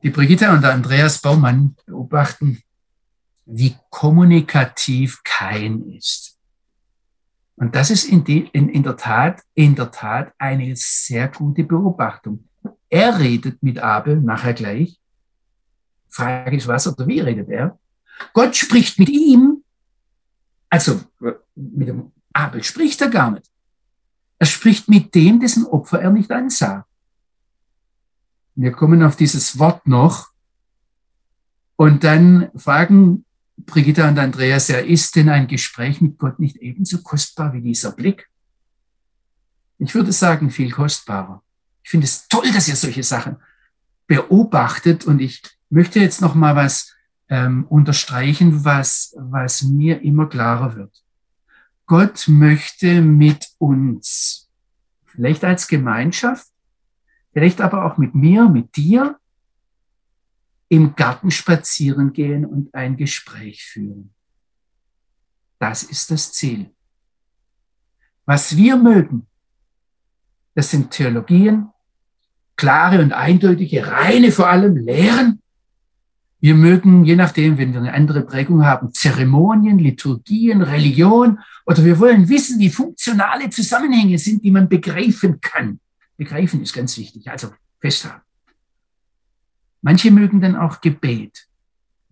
Die 0.04 0.10
Brigitte 0.10 0.52
und 0.52 0.62
der 0.62 0.74
Andreas 0.74 1.22
Baumann 1.22 1.74
beobachten, 1.86 2.62
wie 3.46 3.78
kommunikativ 3.90 5.22
Kain 5.24 5.90
ist. 5.94 6.38
Und 7.56 7.74
das 7.74 7.92
ist 7.92 8.04
in, 8.04 8.26
die, 8.26 8.50
in, 8.52 8.68
in, 8.68 8.84
der 8.84 8.98
Tat, 8.98 9.42
in 9.54 9.74
der 9.74 9.90
Tat 9.90 10.34
eine 10.38 10.76
sehr 10.76 11.30
gute 11.30 11.64
Beobachtung. 11.64 12.47
Er 12.90 13.20
redet 13.20 13.62
mit 13.62 13.80
Abel 13.80 14.18
nachher 14.18 14.54
gleich. 14.54 15.00
Frage 16.10 16.56
ist, 16.56 16.68
was 16.68 16.88
oder 16.88 17.08
wie 17.08 17.20
redet 17.20 17.50
er? 17.50 17.78
Gott 18.34 18.56
spricht 18.56 18.98
mit 19.00 19.10
ihm. 19.10 19.64
Also 20.70 21.02
mit 21.56 21.88
dem 21.88 22.12
Abel 22.34 22.64
spricht 22.64 23.02
er 23.02 23.10
gar 23.10 23.32
nicht. 23.32 23.50
Er 24.40 24.48
spricht 24.48 24.88
mit 24.88 25.16
dem, 25.16 25.40
dessen 25.40 25.66
Opfer 25.66 26.02
er 26.02 26.12
nicht 26.12 26.32
ansah. 26.32 26.86
Wir 28.56 28.72
kommen 28.72 29.04
auf 29.04 29.16
dieses 29.16 29.60
Wort 29.60 29.88
noch. 29.88 30.30
Und 31.76 32.04
dann 32.04 32.50
fragen 32.56 33.26
Brigitta 33.58 34.08
und 34.08 34.20
Andreas, 34.20 34.68
ja, 34.68 34.78
ist 34.78 35.16
denn 35.16 35.30
ein 35.30 35.48
Gespräch 35.48 36.02
mit 36.02 36.18
Gott 36.18 36.40
nicht 36.40 36.58
ebenso 36.58 37.02
kostbar 37.02 37.54
wie 37.54 37.62
dieser 37.62 37.92
Blick? 37.92 38.30
Ich 39.80 39.94
würde 39.94 40.12
sagen, 40.12 40.50
viel 40.50 40.72
kostbarer. 40.72 41.44
Ich 41.88 41.92
finde 41.92 42.04
es 42.04 42.28
toll, 42.28 42.52
dass 42.52 42.68
ihr 42.68 42.76
solche 42.76 43.02
Sachen 43.02 43.38
beobachtet 44.08 45.06
und 45.06 45.22
ich 45.22 45.42
möchte 45.70 46.02
jetzt 46.02 46.20
noch 46.20 46.36
mal 46.36 46.54
was 46.54 46.94
ähm, 47.30 47.66
unterstreichen, 47.70 48.66
was, 48.66 49.16
was 49.18 49.62
mir 49.62 50.02
immer 50.02 50.28
klarer 50.28 50.76
wird. 50.76 51.02
Gott 51.86 52.28
möchte 52.28 53.02
mit 53.02 53.52
uns, 53.58 54.50
vielleicht 55.06 55.46
als 55.46 55.70
Gemeinschaft, 55.70 56.48
vielleicht 57.32 57.62
aber 57.62 57.86
auch 57.86 57.98
mit 57.98 58.14
mir, 58.14 58.50
mit 58.50 58.76
dir, 58.76 59.18
im 60.68 60.94
Garten 60.94 61.32
spazieren 61.32 62.12
gehen 62.12 62.46
und 62.46 62.74
ein 62.76 62.98
Gespräch 62.98 63.64
führen. 63.64 64.14
Das 65.58 65.84
ist 65.84 66.12
das 66.12 66.34
Ziel. 66.34 66.70
Was 68.26 68.58
wir 68.58 68.76
mögen, 68.76 69.26
das 70.54 70.70
sind 70.70 70.92
Theologien, 70.92 71.72
klare 72.58 73.02
und 73.02 73.14
eindeutige, 73.14 73.88
reine 73.88 74.32
vor 74.32 74.50
allem 74.50 74.76
Lehren, 74.76 75.42
wir 76.40 76.54
mögen, 76.54 77.04
je 77.04 77.16
nachdem, 77.16 77.58
wenn 77.58 77.74
wir 77.74 77.80
eine 77.80 77.94
andere 77.94 78.22
Prägung 78.22 78.64
haben, 78.64 78.94
Zeremonien, 78.94 79.80
Liturgien, 79.80 80.62
Religion 80.62 81.40
oder 81.66 81.84
wir 81.84 82.00
wollen 82.00 82.30
wissen, 82.30 82.60
wie 82.60 82.70
funktionale 82.70 83.50
Zusammenhänge 83.50 84.20
sind, 84.20 84.44
die 84.44 84.52
man 84.52 84.70
begreifen 84.70 85.42
kann. 85.42 85.80
Begreifen 86.16 86.62
ist 86.62 86.74
ganz 86.74 86.98
wichtig, 86.98 87.30
also 87.30 87.50
festhalten. 87.80 88.22
Manche 89.82 90.12
mögen 90.12 90.42
dann 90.42 90.56
auch 90.56 90.82
Gebet. 90.82 91.48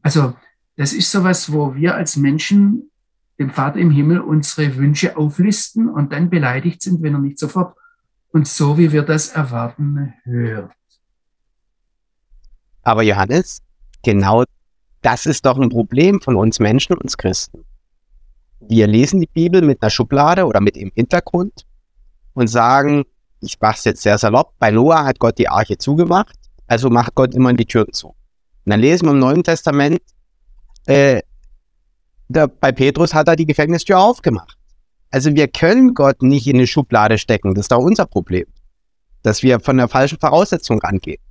Also 0.01 0.36
das 0.75 0.93
ist 0.93 1.12
sowas, 1.12 1.51
wo 1.51 1.75
wir 1.75 1.95
als 1.95 2.15
Menschen 2.17 2.89
dem 3.38 3.51
Vater 3.51 3.79
im 3.79 3.91
Himmel 3.91 4.19
unsere 4.19 4.75
Wünsche 4.75 5.17
auflisten 5.17 5.89
und 5.89 6.13
dann 6.13 6.29
beleidigt 6.29 6.81
sind, 6.81 7.01
wenn 7.01 7.13
er 7.13 7.19
nicht 7.19 7.38
sofort 7.38 7.77
und 8.35 8.49
so, 8.49 8.77
wie 8.77 8.91
wir 8.91 9.03
das 9.03 9.29
erwarten, 9.29 10.13
hört. 10.25 10.73
Aber 12.81 13.01
Johannes, 13.01 13.61
genau 14.03 14.43
das 15.01 15.25
ist 15.25 15.45
doch 15.45 15.57
ein 15.57 15.69
Problem 15.69 16.19
von 16.19 16.35
uns 16.35 16.59
Menschen, 16.59 16.97
uns 16.97 17.17
Christen. 17.17 17.63
Wir 18.59 18.87
lesen 18.87 19.21
die 19.21 19.29
Bibel 19.33 19.61
mit 19.61 19.81
einer 19.81 19.89
Schublade 19.89 20.45
oder 20.45 20.59
mit 20.59 20.75
im 20.75 20.91
Hintergrund 20.93 21.65
und 22.33 22.47
sagen, 22.47 23.05
ich 23.39 23.57
mache 23.61 23.77
es 23.77 23.85
jetzt 23.85 24.01
sehr 24.01 24.17
salopp, 24.17 24.51
bei 24.59 24.69
Noah 24.69 25.05
hat 25.05 25.17
Gott 25.19 25.37
die 25.37 25.47
Arche 25.47 25.77
zugemacht, 25.77 26.35
also 26.67 26.89
macht 26.89 27.15
Gott 27.15 27.33
immer 27.33 27.53
die 27.53 27.65
Türen 27.65 27.93
zu. 27.93 28.09
Und 28.09 28.15
dann 28.65 28.81
lesen 28.81 29.05
wir 29.05 29.13
im 29.13 29.19
Neuen 29.19 29.43
Testament, 29.45 30.01
äh, 30.87 31.21
der, 32.27 32.47
bei 32.47 32.73
Petrus 32.73 33.13
hat 33.13 33.29
er 33.29 33.37
die 33.37 33.45
Gefängnistür 33.45 33.97
aufgemacht. 33.97 34.54
Also 35.15 35.34
wir 35.34 35.47
können 35.47 35.93
Gott 35.93 36.21
nicht 36.23 36.45
in 36.45 36.58
eine 36.58 36.67
Schublade 36.67 37.17
stecken, 37.17 37.56
das 37.56 37.63
ist 37.63 37.71
doch 37.71 37.80
unser 37.80 38.06
Problem, 38.06 38.47
dass 39.23 39.43
wir 39.43 39.62
von 39.62 39.78
der 39.78 39.88
falschen 39.88 40.19
Voraussetzung 40.19 40.82
angehen. 40.82 41.21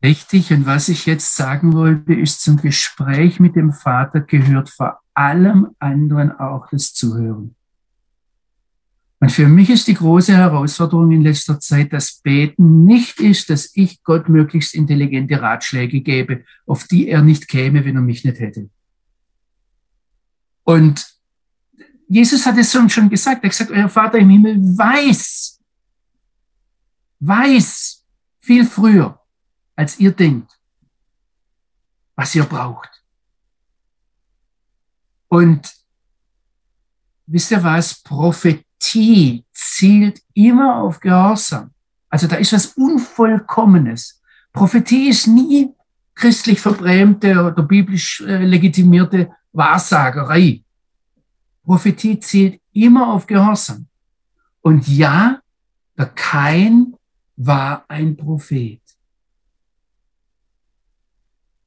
Richtig, 0.00 0.52
und 0.52 0.64
was 0.64 0.88
ich 0.88 1.04
jetzt 1.04 1.34
sagen 1.34 1.72
wollte, 1.72 2.14
ist, 2.14 2.42
zum 2.42 2.58
Gespräch 2.58 3.40
mit 3.40 3.56
dem 3.56 3.72
Vater 3.72 4.20
gehört 4.20 4.68
vor 4.68 5.00
allem 5.12 5.74
anderen 5.80 6.38
auch 6.38 6.68
das 6.70 6.94
Zuhören. 6.94 7.56
Und 9.18 9.32
für 9.32 9.48
mich 9.48 9.70
ist 9.70 9.88
die 9.88 9.94
große 9.94 10.32
Herausforderung 10.32 11.10
in 11.10 11.22
letzter 11.22 11.58
Zeit, 11.58 11.92
dass 11.92 12.20
Beten 12.22 12.84
nicht 12.84 13.18
ist, 13.18 13.50
dass 13.50 13.72
ich 13.74 14.04
Gott 14.04 14.28
möglichst 14.28 14.72
intelligente 14.72 15.42
Ratschläge 15.42 16.00
gebe, 16.00 16.44
auf 16.64 16.84
die 16.84 17.08
er 17.08 17.22
nicht 17.22 17.48
käme, 17.48 17.84
wenn 17.84 17.96
er 17.96 18.02
mich 18.02 18.24
nicht 18.24 18.38
hätte. 18.38 18.70
Und 20.62 21.12
Jesus 22.08 22.44
hat 22.44 22.58
es 22.58 22.72
schon 22.72 23.08
gesagt, 23.08 23.42
er 23.42 23.48
hat 23.48 23.56
gesagt, 23.56 23.70
euer 23.70 23.88
Vater 23.88 24.18
im 24.18 24.30
Himmel 24.30 24.56
weiß, 24.58 25.60
weiß 27.20 28.04
viel 28.40 28.66
früher, 28.66 29.18
als 29.76 29.98
ihr 29.98 30.12
denkt, 30.12 30.52
was 32.14 32.34
ihr 32.34 32.44
braucht. 32.44 32.90
Und 35.28 35.72
wisst 37.26 37.50
ihr 37.50 37.62
was? 37.62 38.02
Prophetie 38.02 39.44
zielt 39.52 40.22
immer 40.34 40.76
auf 40.76 41.00
Gehorsam. 41.00 41.72
Also 42.08 42.28
da 42.28 42.36
ist 42.36 42.52
was 42.52 42.66
Unvollkommenes. 42.74 44.22
Prophetie 44.52 45.08
ist 45.08 45.26
nie 45.26 45.74
christlich 46.14 46.60
verbrämte 46.60 47.42
oder 47.42 47.62
biblisch 47.62 48.20
äh, 48.20 48.44
legitimierte 48.44 49.30
Wahrsagerei. 49.52 50.63
Prophetie 51.64 52.20
zielt 52.20 52.60
immer 52.72 53.12
auf 53.12 53.26
Gehorsam. 53.26 53.86
Und 54.60 54.86
ja, 54.88 55.40
der 55.96 56.06
Kain 56.06 56.94
war 57.36 57.84
ein 57.88 58.16
Prophet. 58.16 58.80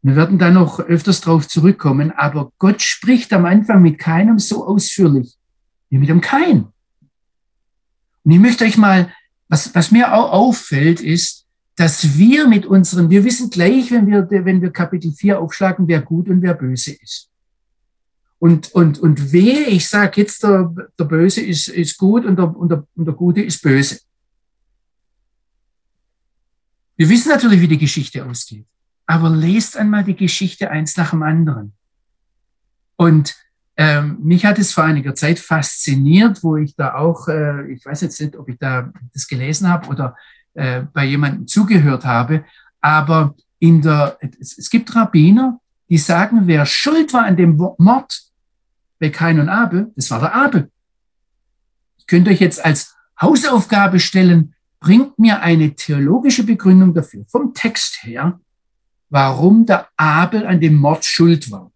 Wir 0.01 0.15
werden 0.15 0.39
da 0.39 0.51
noch 0.51 0.79
öfters 0.79 1.21
drauf 1.21 1.47
zurückkommen, 1.47 2.12
aber 2.12 2.51
Gott 2.60 2.81
spricht 2.81 3.33
am 3.33 3.45
Anfang 3.45 3.81
mit 3.81 3.99
keinem 3.99 4.39
so 4.39 4.65
ausführlich 4.65 5.36
wie 5.89 5.97
mit 5.97 6.10
dem 6.10 6.21
Kain. 6.21 6.67
Und 8.23 8.31
ich 8.31 8.39
möchte 8.39 8.65
euch 8.65 8.77
mal 8.77 9.12
was, 9.49 9.73
was 9.73 9.91
mir 9.91 10.13
auch 10.13 10.31
auffällt, 10.31 11.01
ist, 11.01 11.45
dass 11.75 12.17
wir 12.17 12.47
mit 12.47 12.65
unseren, 12.65 13.10
wir 13.10 13.23
wissen 13.23 13.49
gleich, 13.49 13.91
wenn 13.91 14.07
wir, 14.07 14.27
wenn 14.29 14.62
wir 14.62 14.71
Kapitel 14.71 15.12
4 15.12 15.39
aufschlagen, 15.39 15.88
wer 15.88 16.01
gut 16.01 16.27
und 16.27 16.41
wer 16.41 16.53
böse 16.53 16.93
ist. 17.01 17.29
Und, 18.39 18.71
und, 18.73 19.00
und 19.00 19.32
wehe, 19.32 19.65
ich 19.65 19.88
sage 19.89 20.21
jetzt, 20.21 20.43
der, 20.43 20.73
der 20.97 21.06
Böse 21.06 21.41
ist, 21.41 21.69
ist 21.69 21.97
gut 21.97 22.26
und 22.26 22.38
der, 22.38 22.56
und, 22.56 22.69
der, 22.69 22.86
und 22.95 23.06
der 23.06 23.15
Gute 23.15 23.41
ist 23.41 23.62
böse. 23.62 24.00
Wir 26.95 27.10
wissen 27.10 27.30
natürlich, 27.30 27.62
wie 27.62 27.67
die 27.67 27.78
Geschichte 27.78 28.26
ausgeht. 28.26 28.65
Aber 29.06 29.30
lest 29.30 29.78
einmal 29.78 30.04
die 30.04 30.15
Geschichte 30.15 30.69
eins 30.69 30.97
nach 30.97 31.12
dem 31.12 31.23
anderen. 31.23 31.73
Und 32.95 33.36
ähm, 33.78 34.17
mich 34.23 34.43
hat 34.45 34.58
es 34.58 34.73
vor 34.73 34.84
einiger 34.84 35.13
Zeit 35.15 35.39
fasziniert, 35.39 36.43
wo 36.43 36.58
ich 36.58 36.76
da 36.76 36.95
auch, 36.95 37.28
äh, 37.28 37.71
ich 37.71 37.86
weiß 37.86 38.02
jetzt 38.02 38.19
nicht, 38.19 38.36
ob 38.36 38.50
ich 38.50 38.58
da 38.58 38.91
das 39.13 39.28
gelesen 39.28 39.69
habe 39.69 39.88
oder 39.88 40.15
äh, 40.56 40.82
bei 40.91 41.06
jemandem 41.06 41.47
zugehört 41.47 42.04
habe, 42.04 42.43
aber 42.82 43.36
in 43.60 43.82
der, 43.84 44.17
es, 44.39 44.58
es 44.58 44.69
gibt 44.71 44.95
Rabbiner, 44.95 45.60
die 45.89 46.00
sagen, 46.00 46.47
wer 46.47 46.65
schuld 46.65 47.13
war 47.13 47.26
an 47.26 47.38
dem 47.38 47.56
Mord 47.78 48.27
bei 48.99 49.10
Kain 49.10 49.39
und 49.39 49.49
Abel, 49.49 49.91
das 49.95 50.10
war 50.12 50.19
der 50.19 50.33
Abel. 50.33 50.71
Ich 51.97 52.07
könnte 52.07 52.31
euch 52.31 52.39
jetzt 52.39 52.63
als 52.63 52.95
Hausaufgabe 53.19 53.99
stellen, 53.99 54.55
bringt 54.79 55.17
mir 55.17 55.41
eine 55.41 55.75
theologische 55.75 56.43
Begründung 56.43 56.93
dafür, 56.93 57.25
vom 57.27 57.53
Text 57.53 58.03
her, 58.03 58.39
warum 59.10 59.65
der 59.65 59.89
Abel 59.97 60.45
an 60.45 60.60
dem 60.60 60.75
Mord 60.75 61.05
schuld 61.05 61.49
war. 61.51 61.71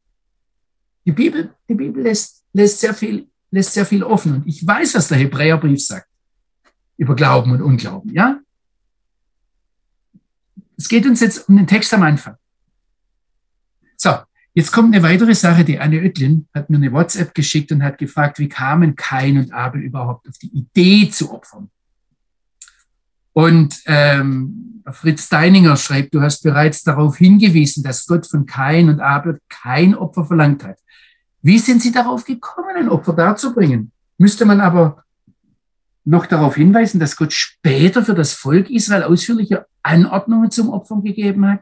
Die 1.05 1.11
Bibel, 1.11 1.53
die 1.67 1.73
Bibel 1.73 2.03
lässt, 2.03 2.43
lässt, 2.53 2.79
sehr 2.79 2.93
viel, 2.93 3.27
lässt 3.49 3.73
sehr 3.73 3.85
viel 3.85 4.03
offen. 4.03 4.35
Und 4.35 4.47
ich 4.47 4.65
weiß, 4.65 4.95
was 4.95 5.07
der 5.07 5.17
Hebräerbrief 5.17 5.83
sagt 5.83 6.07
über 6.97 7.15
Glauben 7.15 7.51
und 7.51 7.61
Unglauben, 7.61 8.13
ja? 8.13 8.39
Es 10.77 10.87
geht 10.87 11.05
uns 11.05 11.19
jetzt 11.19 11.49
um 11.49 11.57
den 11.57 11.67
Text 11.67 11.93
am 11.93 12.03
Anfang. 12.03 12.35
Jetzt 14.53 14.71
kommt 14.71 14.93
eine 14.93 15.03
weitere 15.03 15.33
Sache. 15.33 15.63
Die 15.63 15.79
Anne 15.79 16.01
Oettlin 16.01 16.47
hat 16.53 16.69
mir 16.69 16.77
eine 16.77 16.91
WhatsApp 16.91 17.33
geschickt 17.33 17.71
und 17.71 17.83
hat 17.83 17.97
gefragt, 17.97 18.37
wie 18.39 18.49
kamen 18.49 18.95
Kain 18.95 19.37
und 19.37 19.53
Abel 19.53 19.81
überhaupt 19.81 20.27
auf 20.27 20.37
die 20.37 20.49
Idee 20.49 21.09
zu 21.09 21.31
opfern? 21.31 21.69
Und 23.33 23.81
ähm, 23.85 24.83
Fritz 24.91 25.29
Deininger 25.29 25.77
schreibt, 25.77 26.13
du 26.13 26.21
hast 26.21 26.43
bereits 26.43 26.83
darauf 26.83 27.17
hingewiesen, 27.17 27.81
dass 27.81 28.05
Gott 28.05 28.27
von 28.27 28.45
Kain 28.45 28.89
und 28.89 28.99
Abel 28.99 29.39
kein 29.47 29.95
Opfer 29.95 30.25
verlangt 30.25 30.65
hat. 30.65 30.79
Wie 31.41 31.57
sind 31.57 31.81
sie 31.81 31.93
darauf 31.93 32.25
gekommen, 32.25 32.75
ein 32.75 32.89
Opfer 32.89 33.13
darzubringen? 33.13 33.91
Müsste 34.17 34.45
man 34.45 34.59
aber 34.59 35.05
noch 36.03 36.25
darauf 36.25 36.55
hinweisen, 36.55 36.99
dass 36.99 37.15
Gott 37.15 37.31
später 37.31 38.03
für 38.03 38.15
das 38.15 38.33
Volk 38.33 38.69
Israel 38.69 39.03
ausführliche 39.03 39.65
Anordnungen 39.81 40.51
zum 40.51 40.69
Opfern 40.69 41.03
gegeben 41.03 41.47
hat? 41.47 41.61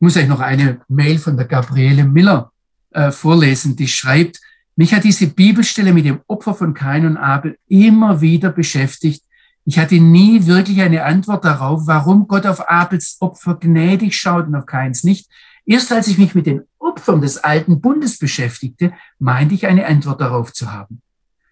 Ich 0.00 0.02
muss 0.02 0.16
euch 0.16 0.28
noch 0.28 0.40
eine 0.40 0.80
Mail 0.88 1.18
von 1.18 1.36
der 1.36 1.44
Gabriele 1.44 2.04
Miller 2.04 2.52
äh, 2.90 3.10
vorlesen, 3.10 3.76
die 3.76 3.86
schreibt, 3.86 4.40
mich 4.74 4.94
hat 4.94 5.04
diese 5.04 5.26
Bibelstelle 5.26 5.92
mit 5.92 6.06
dem 6.06 6.20
Opfer 6.26 6.54
von 6.54 6.72
Kain 6.72 7.04
und 7.04 7.18
Abel 7.18 7.58
immer 7.68 8.22
wieder 8.22 8.50
beschäftigt. 8.50 9.22
Ich 9.66 9.78
hatte 9.78 9.96
nie 9.96 10.46
wirklich 10.46 10.80
eine 10.80 11.04
Antwort 11.04 11.44
darauf, 11.44 11.82
warum 11.86 12.26
Gott 12.28 12.46
auf 12.46 12.66
Abels 12.66 13.18
Opfer 13.20 13.56
gnädig 13.56 14.16
schaut 14.16 14.46
und 14.46 14.54
auf 14.54 14.64
Kains 14.64 15.04
nicht. 15.04 15.28
Erst 15.66 15.92
als 15.92 16.08
ich 16.08 16.16
mich 16.16 16.34
mit 16.34 16.46
den 16.46 16.62
Opfern 16.78 17.20
des 17.20 17.36
alten 17.36 17.82
Bundes 17.82 18.18
beschäftigte, 18.18 18.94
meinte 19.18 19.54
ich 19.54 19.66
eine 19.66 19.84
Antwort 19.84 20.22
darauf 20.22 20.54
zu 20.54 20.72
haben. 20.72 21.02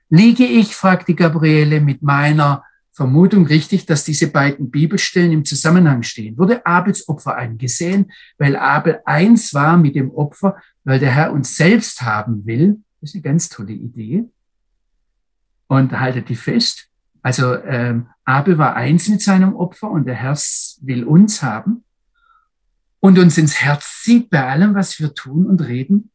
Liege 0.09 0.47
ich, 0.47 0.75
fragte 0.75 1.15
Gabriele, 1.15 1.83
mit 1.83 2.01
meiner 2.01 2.65
Vermutung 2.99 3.47
richtig, 3.47 3.87
dass 3.87 4.03
diese 4.03 4.27
beiden 4.27 4.73
Bibelstellen 4.73 5.31
im 5.31 5.45
Zusammenhang 5.45 6.03
stehen. 6.03 6.37
Wurde 6.37 6.67
Abels 6.67 7.09
Opfer 7.09 7.37
eingesehen, 7.37 8.11
weil 8.39 8.57
Abel 8.57 9.01
eins 9.05 9.55
war 9.55 9.77
mit 9.77 9.95
dem 9.95 10.11
Opfer, 10.11 10.57
weil 10.83 10.99
der 10.99 11.13
Herr 11.13 11.33
uns 11.33 11.57
selbst 11.57 12.03
haben 12.03 12.45
will? 12.45 12.83
Das 13.01 13.11
ist 13.11 13.15
eine 13.15 13.23
ganz 13.23 13.49
tolle 13.49 13.73
Idee. 13.73 14.25
Und 15.69 15.93
haltet 15.93 16.29
die 16.29 16.35
fest. 16.35 16.89
Also 17.23 17.55
ähm, 17.63 18.09
Abel 18.25 18.59
war 18.59 18.75
eins 18.75 19.07
mit 19.09 19.23
seinem 19.23 19.55
Opfer 19.55 19.93
und 19.93 20.05
der 20.09 20.17
Herr 20.17 20.37
will 20.81 21.05
uns 21.05 21.41
haben 21.41 21.85
und 22.99 23.17
uns 23.21 23.39
ins 23.39 23.61
Herz 23.61 24.03
zieht 24.03 24.29
bei 24.29 24.45
allem, 24.45 24.75
was 24.75 24.99
wir 24.99 25.15
tun 25.15 25.47
und 25.47 25.61
reden. 25.61 26.11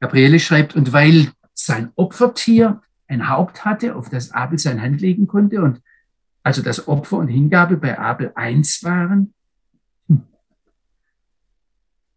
Gabriele 0.00 0.38
schreibt, 0.38 0.76
und 0.76 0.92
weil 0.92 1.32
sein 1.54 1.92
Opfertier 1.94 2.82
ein 3.08 3.28
Haupt 3.28 3.64
hatte, 3.64 3.96
auf 3.96 4.08
das 4.08 4.32
Abel 4.32 4.58
sein 4.58 4.82
Hand 4.82 5.00
legen 5.00 5.26
konnte 5.26 5.62
und 5.62 5.80
also 6.42 6.62
das 6.62 6.86
Opfer 6.88 7.18
und 7.18 7.28
Hingabe 7.28 7.76
bei 7.76 7.98
Abel 7.98 8.32
eins 8.34 8.82
waren. 8.84 9.34
Hm. 10.08 10.22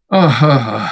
Oh, 0.08 0.32
oh, 0.42 0.60
oh. 0.66 0.88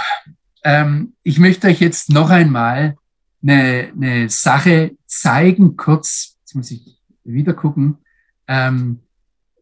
Ähm, 0.65 1.15
ich 1.23 1.39
möchte 1.39 1.69
euch 1.69 1.81
jetzt 1.81 2.11
noch 2.11 2.31
einmal 2.31 2.97
eine, 3.43 3.93
eine 3.95 4.29
Sache 4.29 4.97
zeigen, 5.07 5.77
kurz, 5.77 6.37
jetzt 6.41 6.55
muss 6.55 6.71
ich 6.71 7.01
wieder 7.25 7.55
gucken, 7.55 7.99
ähm, 8.47 9.01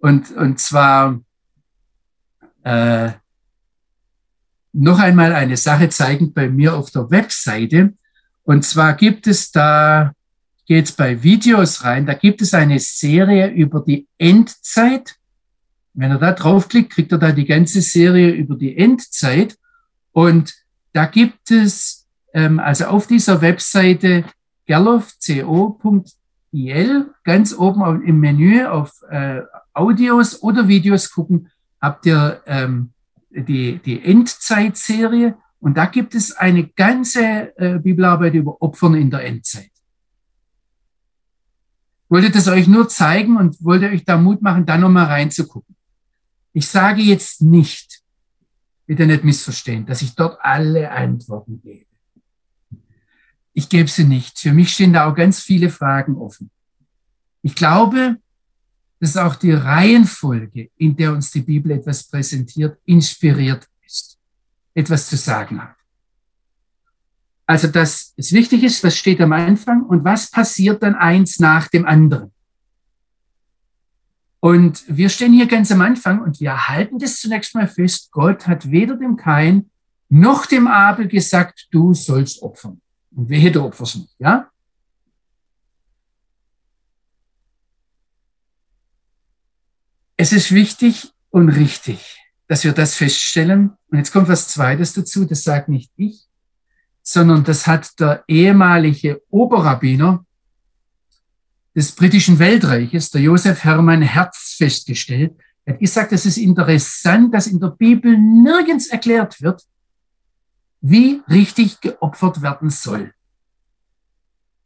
und, 0.01 0.31
und 0.33 0.59
zwar 0.59 1.20
äh, 2.62 3.11
noch 4.72 4.99
einmal 4.99 5.35
eine 5.35 5.57
Sache 5.57 5.88
zeigen 5.88 6.33
bei 6.33 6.49
mir 6.49 6.75
auf 6.75 6.90
der 6.90 7.11
Webseite. 7.11 7.94
Und 8.44 8.64
zwar 8.64 8.94
gibt 8.94 9.27
es 9.27 9.51
da, 9.51 10.12
geht's 10.66 10.92
bei 10.92 11.22
Videos 11.22 11.85
rein, 11.85 12.07
da 12.07 12.14
gibt 12.14 12.42
es 12.42 12.52
eine 12.55 12.79
Serie 12.79 13.48
über 13.48 13.81
die 13.81 14.07
Endzeit. 14.18 15.16
Wenn 15.94 16.11
er 16.11 16.18
da 16.18 16.33
draufklickt, 16.33 16.92
kriegt 16.92 17.12
er 17.12 17.18
da 17.18 17.33
die 17.33 17.46
ganze 17.46 17.81
Serie 17.81 18.31
über 18.31 18.57
die 18.57 18.76
Endzeit. 18.76 19.57
Und 20.12 20.55
da 20.92 21.07
gibt 21.07 21.50
es, 21.50 22.07
ähm, 22.35 22.59
also 22.59 22.87
auf 22.87 23.07
dieser 23.07 23.40
Webseite 23.40 24.24
gerloff.co.il, 24.66 26.05
ganz 27.24 27.55
oben 27.57 28.05
im 28.05 28.20
Menü 28.20 28.64
auf 28.64 28.92
äh, 29.09 29.40
Audios 29.72 30.42
oder 30.42 30.68
Videos 30.68 31.11
gucken, 31.11 31.50
habt 31.81 32.05
ihr 32.07 32.42
ähm, 32.46 32.90
die, 33.31 33.79
die 33.79 34.05
Endzeitserie 34.05 35.37
und 35.61 35.76
da 35.76 35.87
gibt 35.87 36.14
es 36.14 36.33
eine 36.33 36.66
ganze 36.68 37.57
äh, 37.59 37.79
Bibelarbeit 37.79 38.35
über 38.35 38.61
Opfern 38.62 38.94
in 38.94 39.11
der 39.11 39.24
Endzeit. 39.24 39.70
Wollte 42.09 42.31
das 42.31 42.49
euch 42.49 42.69
nur 42.69 42.88
zeigen 42.88 43.37
und 43.37 43.62
wollte 43.64 43.87
euch 43.87 44.05
da 44.05 44.16
Mut 44.16 44.42
machen, 44.42 44.66
da 44.66 44.79
nochmal 44.79 45.07
reinzugucken. 45.07 45.75
Ich 46.53 46.69
sage 46.69 47.03
jetzt 47.03 47.42
nicht, 47.42 48.03
bitte 48.87 49.07
nicht 49.07 49.25
missverstehen, 49.25 49.87
dass 49.87 50.03
ich 50.03 50.14
dort 50.14 50.38
alle 50.40 50.90
Antworten 50.90 51.61
gebe. 51.61 51.87
Ich 53.53 53.69
gebe 53.69 53.88
sie 53.88 54.05
nicht. 54.05 54.38
Für 54.38 54.53
mich 54.53 54.73
stehen 54.73 54.92
da 54.92 55.11
auch 55.11 55.14
ganz 55.14 55.40
viele 55.40 55.71
Fragen 55.71 56.16
offen. 56.16 56.51
Ich 57.42 57.55
glaube, 57.55 58.16
dass 59.01 59.16
auch 59.16 59.37
die 59.37 59.53
Reihenfolge, 59.53 60.71
in 60.77 60.97
der 60.97 61.12
uns 61.12 61.31
die 61.31 61.42
Bibel 61.42 61.73
etwas 61.73 62.05
präsentiert, 62.05 62.79
inspiriert 62.85 63.66
ist, 63.85 64.19
etwas 64.75 65.09
zu 65.09 65.16
sagen 65.16 65.62
hat. 65.62 65.76
Also, 67.47 67.69
dass 67.69 68.13
es 68.17 68.33
wichtig 68.33 68.65
ist, 68.65 68.83
was 68.83 68.97
steht 68.97 69.21
am 69.21 69.33
Anfang 69.33 69.83
und 69.83 70.05
was 70.05 70.31
passiert 70.31 70.83
dann 70.83 70.97
eins 70.97 71.39
nach 71.39 71.69
dem 71.69 71.87
anderen. 71.87 72.33
Und 74.41 74.85
wir 74.89 75.09
stehen 75.09 75.33
hier 75.33 75.47
ganz 75.47 75.71
am 75.73 75.81
Anfang 75.81 76.21
und 76.21 76.41
wir 76.41 76.69
halten 76.69 76.99
das 76.99 77.21
zunächst 77.21 77.55
mal 77.55 77.69
fest. 77.69 78.11
Gott 78.11 78.47
hat 78.47 78.71
weder 78.71 78.97
dem 78.97 79.17
Kain 79.17 79.71
noch 80.09 80.47
dem 80.47 80.67
Abel 80.67 81.09
gesagt, 81.09 81.69
du 81.71 81.95
sollst 81.95 82.43
opfern. 82.43 82.81
Und 83.11 83.29
wehe, 83.29 83.51
du 83.51 83.65
opferst 83.65 83.97
nicht, 83.97 84.15
ja? 84.19 84.51
Es 90.17 90.33
ist 90.33 90.53
wichtig 90.53 91.13
und 91.31 91.49
richtig, 91.51 92.19
dass 92.49 92.65
wir 92.65 92.73
das 92.73 92.95
feststellen. 92.95 93.73
Und 93.89 93.99
jetzt 93.99 94.13
kommt 94.13 94.29
was 94.29 94.49
Zweites 94.49 94.95
dazu, 94.95 95.25
das 95.25 95.45
sagt 95.45 95.69
nicht 95.69 95.93
ich, 95.97 96.27
sondern 97.09 97.45
das 97.45 97.69
hat 97.69 98.01
der 98.01 98.25
ehemalige 98.27 99.23
Oberrabbiner 99.31 100.27
des 101.73 101.92
britischen 101.92 102.40
Weltreiches, 102.40 103.11
der 103.12 103.21
Josef 103.21 103.62
Hermann 103.62 104.03
Herz, 104.03 104.57
festgestellt. 104.59 105.38
Er 105.64 105.75
hat 105.75 105.81
gesagt, 105.81 106.12
es 106.12 106.27
ist 106.27 106.37
interessant, 106.37 107.33
dass 107.33 107.47
in 107.47 107.61
der 107.61 107.69
Bibel 107.69 108.19
nirgends 108.19 108.88
erklärt 108.88 109.40
wird, 109.40 109.62
wie 110.81 111.23
richtig 111.29 111.81
geopfert 111.81 112.42
werden 112.42 112.71
soll. 112.71 113.14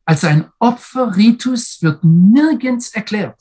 Also 0.07 0.27
ein 0.29 0.49
Opferritus 0.59 1.83
wird 1.83 2.03
nirgends 2.03 2.95
erklärt. 2.95 3.39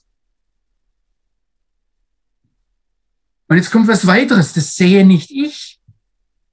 Und 3.47 3.55
jetzt 3.55 3.71
kommt 3.71 3.87
was 3.87 4.05
weiteres, 4.05 4.51
das 4.51 4.75
sehe 4.75 5.05
nicht 5.05 5.31
ich, 5.31 5.78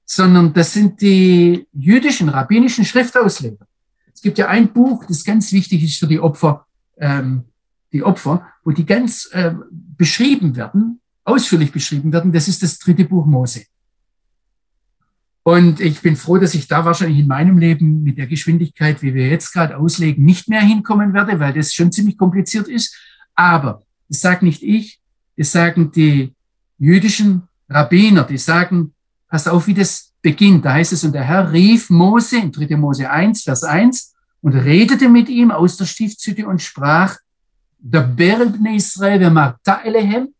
sondern 0.09 0.53
das 0.53 0.73
sind 0.73 1.01
die 1.01 1.67
jüdischen, 1.73 2.29
rabbinischen 2.29 2.85
Schriftausleger. 2.85 3.67
Es 4.13 4.21
gibt 4.21 4.37
ja 4.37 4.47
ein 4.47 4.71
Buch, 4.71 5.03
das 5.05 5.23
ganz 5.23 5.51
wichtig 5.51 5.83
ist 5.83 5.99
für 5.99 6.07
die 6.07 6.19
Opfer, 6.19 6.65
ähm, 6.97 7.43
die 7.91 8.03
Opfer, 8.03 8.47
wo 8.63 8.71
die 8.71 8.85
ganz 8.85 9.29
äh, 9.33 9.53
beschrieben 9.69 10.55
werden, 10.55 11.01
ausführlich 11.25 11.73
beschrieben 11.73 12.11
werden, 12.13 12.31
das 12.31 12.47
ist 12.47 12.63
das 12.63 12.79
dritte 12.79 13.03
Buch 13.03 13.25
Mose. 13.25 13.65
Und 15.43 15.81
ich 15.81 16.01
bin 16.01 16.15
froh, 16.15 16.37
dass 16.37 16.53
ich 16.53 16.67
da 16.67 16.85
wahrscheinlich 16.85 17.19
in 17.19 17.27
meinem 17.27 17.57
Leben 17.57 18.03
mit 18.03 18.17
der 18.17 18.27
Geschwindigkeit, 18.27 19.01
wie 19.01 19.13
wir 19.13 19.27
jetzt 19.27 19.51
gerade 19.51 19.77
auslegen, 19.77 20.23
nicht 20.23 20.47
mehr 20.47 20.61
hinkommen 20.61 21.13
werde, 21.13 21.39
weil 21.39 21.53
das 21.53 21.73
schon 21.73 21.91
ziemlich 21.91 22.17
kompliziert 22.17 22.67
ist. 22.67 22.95
Aber 23.35 23.83
das 24.07 24.21
sagt 24.21 24.41
nicht 24.43 24.63
ich, 24.63 24.99
das 25.37 25.51
sagen 25.51 25.91
die 25.91 26.33
jüdischen 26.77 27.43
Rabbiner, 27.69 28.23
die 28.23 28.37
sagen, 28.37 28.93
pass 29.27 29.47
auf, 29.47 29.67
wie 29.67 29.73
das 29.73 30.13
beginnt. 30.21 30.65
Da 30.65 30.73
heißt 30.73 30.93
es, 30.93 31.03
und 31.03 31.13
der 31.13 31.23
Herr 31.23 31.51
rief 31.51 31.89
Mose 31.89 32.37
in 32.37 32.51
3. 32.51 32.75
Mose 32.77 33.09
1, 33.09 33.43
Vers 33.43 33.63
1 33.63 34.13
und 34.41 34.53
redete 34.53 35.09
mit 35.09 35.29
ihm 35.29 35.51
aus 35.51 35.77
der 35.77 35.85
Stiftshütte 35.85 36.47
und 36.47 36.61
sprach, 36.61 37.17
der 37.79 38.01
Berebne 38.01 38.75
Israel, 38.75 39.21
Elehem, 39.83 40.33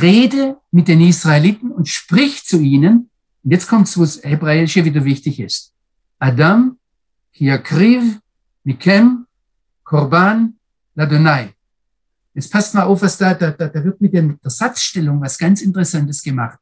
rede 0.00 0.56
mit 0.70 0.88
den 0.88 1.00
Israeliten 1.00 1.70
und 1.70 1.88
sprich 1.88 2.44
zu 2.44 2.60
ihnen, 2.60 3.10
und 3.42 3.50
jetzt 3.50 3.68
kommt 3.68 3.88
es, 3.88 3.98
wo 3.98 4.02
das 4.02 4.22
Hebräische 4.22 4.84
wieder 4.84 5.04
wichtig 5.04 5.40
ist. 5.40 5.72
Adam, 6.18 6.78
Hiakriv, 7.32 8.20
Mikem, 8.62 9.26
Korban, 9.82 10.54
Ladonai. 10.94 11.52
Jetzt 12.32 12.50
passt 12.50 12.74
mal 12.74 12.84
auf, 12.84 13.02
was 13.02 13.18
da, 13.18 13.34
da, 13.34 13.50
da 13.50 13.84
wird 13.84 14.00
mit 14.00 14.14
der 14.14 14.36
Satzstellung 14.44 15.20
was 15.20 15.36
ganz 15.36 15.60
Interessantes 15.60 16.22
gemacht. 16.22 16.58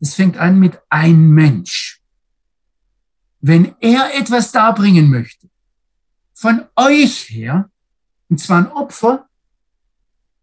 Das 0.00 0.14
fängt 0.14 0.36
an 0.36 0.58
mit 0.58 0.78
ein 0.88 1.30
Mensch. 1.30 2.00
Wenn 3.40 3.74
er 3.80 4.14
etwas 4.14 4.52
darbringen 4.52 5.10
möchte, 5.10 5.48
von 6.34 6.66
euch 6.76 7.30
her, 7.30 7.70
und 8.28 8.38
zwar 8.38 8.58
ein 8.58 8.72
Opfer, 8.72 9.28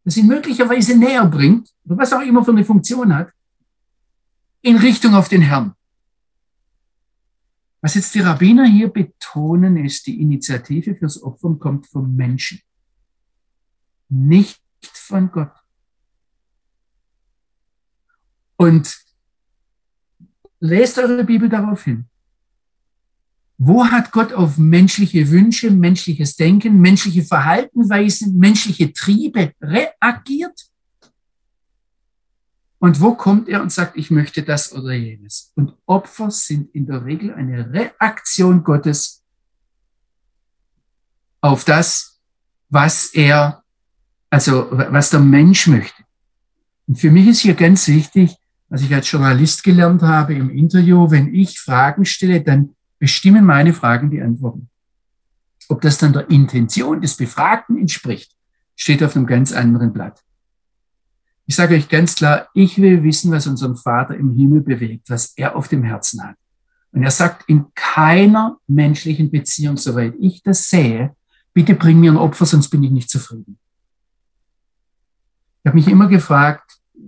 das 0.03 0.17
ihn 0.17 0.27
möglicherweise 0.27 0.97
näher 0.97 1.25
bringt, 1.25 1.69
oder 1.85 1.97
was 1.97 2.13
auch 2.13 2.21
immer 2.21 2.43
für 2.43 2.51
eine 2.51 2.65
Funktion 2.65 3.13
hat, 3.15 3.31
in 4.61 4.77
Richtung 4.77 5.13
auf 5.13 5.29
den 5.29 5.41
Herrn. 5.41 5.75
Was 7.81 7.95
jetzt 7.95 8.15
die 8.15 8.21
Rabbiner 8.21 8.65
hier 8.65 8.87
betonen, 8.87 9.77
ist, 9.77 10.07
die 10.07 10.21
Initiative 10.21 10.95
fürs 10.95 11.21
Opfern 11.21 11.59
kommt 11.59 11.85
vom 11.87 12.15
Menschen, 12.15 12.61
nicht 14.07 14.61
von 14.81 15.29
Gott. 15.31 15.51
Und 18.55 19.02
lest 20.63 20.97
eure 20.97 21.26
Bibel 21.26 21.49
darauf 21.49 21.84
hin. 21.84 22.06
Wo 23.58 23.86
hat 23.86 24.12
Gott 24.12 24.32
auf 24.34 24.58
menschliche 24.58 25.30
Wünsche, 25.30 25.69
menschliches 25.69 26.36
Denken, 26.38 26.80
menschliche 26.80 27.23
Verhaltenweisen, 27.23 28.38
menschliche 28.38 28.93
Triebe 28.93 29.54
reagiert? 29.62 30.69
Und 32.80 32.99
wo 32.99 33.13
kommt 33.13 33.49
er 33.49 33.62
und 33.62 33.71
sagt, 33.71 33.97
ich 33.97 34.10
möchte 34.10 34.41
das 34.41 34.73
oder 34.73 34.93
jenes? 34.93 35.52
Und 35.56 35.76
Opfer 35.86 36.32
sind 36.32 36.73
in 36.73 36.86
der 36.86 37.06
Regel 37.06 37.34
eine 37.34 37.71
Reaktion 37.71 38.63
Gottes 38.63 39.23
auf 41.41 41.65
das, 41.65 42.21
was 42.69 43.13
er, 43.13 43.63
also 44.30 44.67
was 44.71 45.10
der 45.10 45.19
Mensch 45.19 45.67
möchte. 45.67 46.04
Und 46.88 46.99
für 46.99 47.12
mich 47.12 47.28
ist 47.28 47.39
hier 47.41 47.54
ganz 47.54 47.88
wichtig, 47.88 48.38
was 48.73 48.81
ich 48.81 48.91
als 48.91 49.12
Journalist 49.12 49.63
gelernt 49.63 50.01
habe 50.01 50.33
im 50.33 50.49
Interview, 50.49 51.12
wenn 51.12 51.31
ich 51.31 51.59
Fragen 51.59 52.05
stelle, 52.05 52.41
dann 52.41 52.73
bestimmen 52.97 53.45
meine 53.45 53.71
Fragen 53.71 54.09
die 54.09 54.19
Antworten. 54.19 54.67
Ob 55.69 55.79
das 55.81 55.99
dann 55.99 56.12
der 56.12 56.27
Intention 56.31 56.99
des 56.99 57.15
Befragten 57.15 57.77
entspricht, 57.77 58.36
steht 58.75 59.03
auf 59.03 59.15
einem 59.15 59.27
ganz 59.27 59.51
anderen 59.51 59.93
Blatt. 59.93 60.23
Ich 61.45 61.55
sage 61.55 61.75
euch 61.75 61.88
ganz 61.88 62.15
klar, 62.15 62.47
ich 62.55 62.81
will 62.81 63.03
wissen, 63.03 63.31
was 63.31 63.45
unseren 63.45 63.75
Vater 63.75 64.17
im 64.17 64.31
Himmel 64.31 64.62
bewegt, 64.62 65.07
was 65.07 65.33
er 65.38 65.55
auf 65.55 65.67
dem 65.67 65.83
Herzen 65.83 66.23
hat. 66.23 66.36
Und 66.93 67.03
er 67.03 67.12
sagt, 67.12 67.47
in 67.47 67.67
keiner 67.75 68.57
menschlichen 68.65 69.29
Beziehung, 69.29 69.77
soweit 69.77 70.15
ich 70.19 70.41
das 70.41 70.67
sehe, 70.67 71.15
bitte 71.53 71.75
bring 71.75 71.99
mir 71.99 72.12
ein 72.12 72.17
Opfer, 72.17 72.47
sonst 72.47 72.69
bin 72.69 72.81
ich 72.81 72.89
nicht 72.89 73.12
zufrieden. 73.12 73.59
Ich 75.63 75.69
habe 75.69 75.77
mich 75.77 75.88
immer 75.88 76.07
gefragt, 76.07 76.62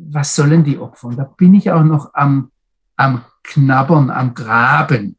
was 0.08 0.36
sollen 0.36 0.64
die 0.64 0.78
Opfer? 0.78 1.08
Und 1.08 1.18
da 1.18 1.24
bin 1.24 1.54
ich 1.54 1.72
auch 1.72 1.84
noch 1.84 2.14
am, 2.14 2.52
am 2.96 3.22
Knabbern, 3.44 4.10
am 4.10 4.34
Graben. 4.34 5.18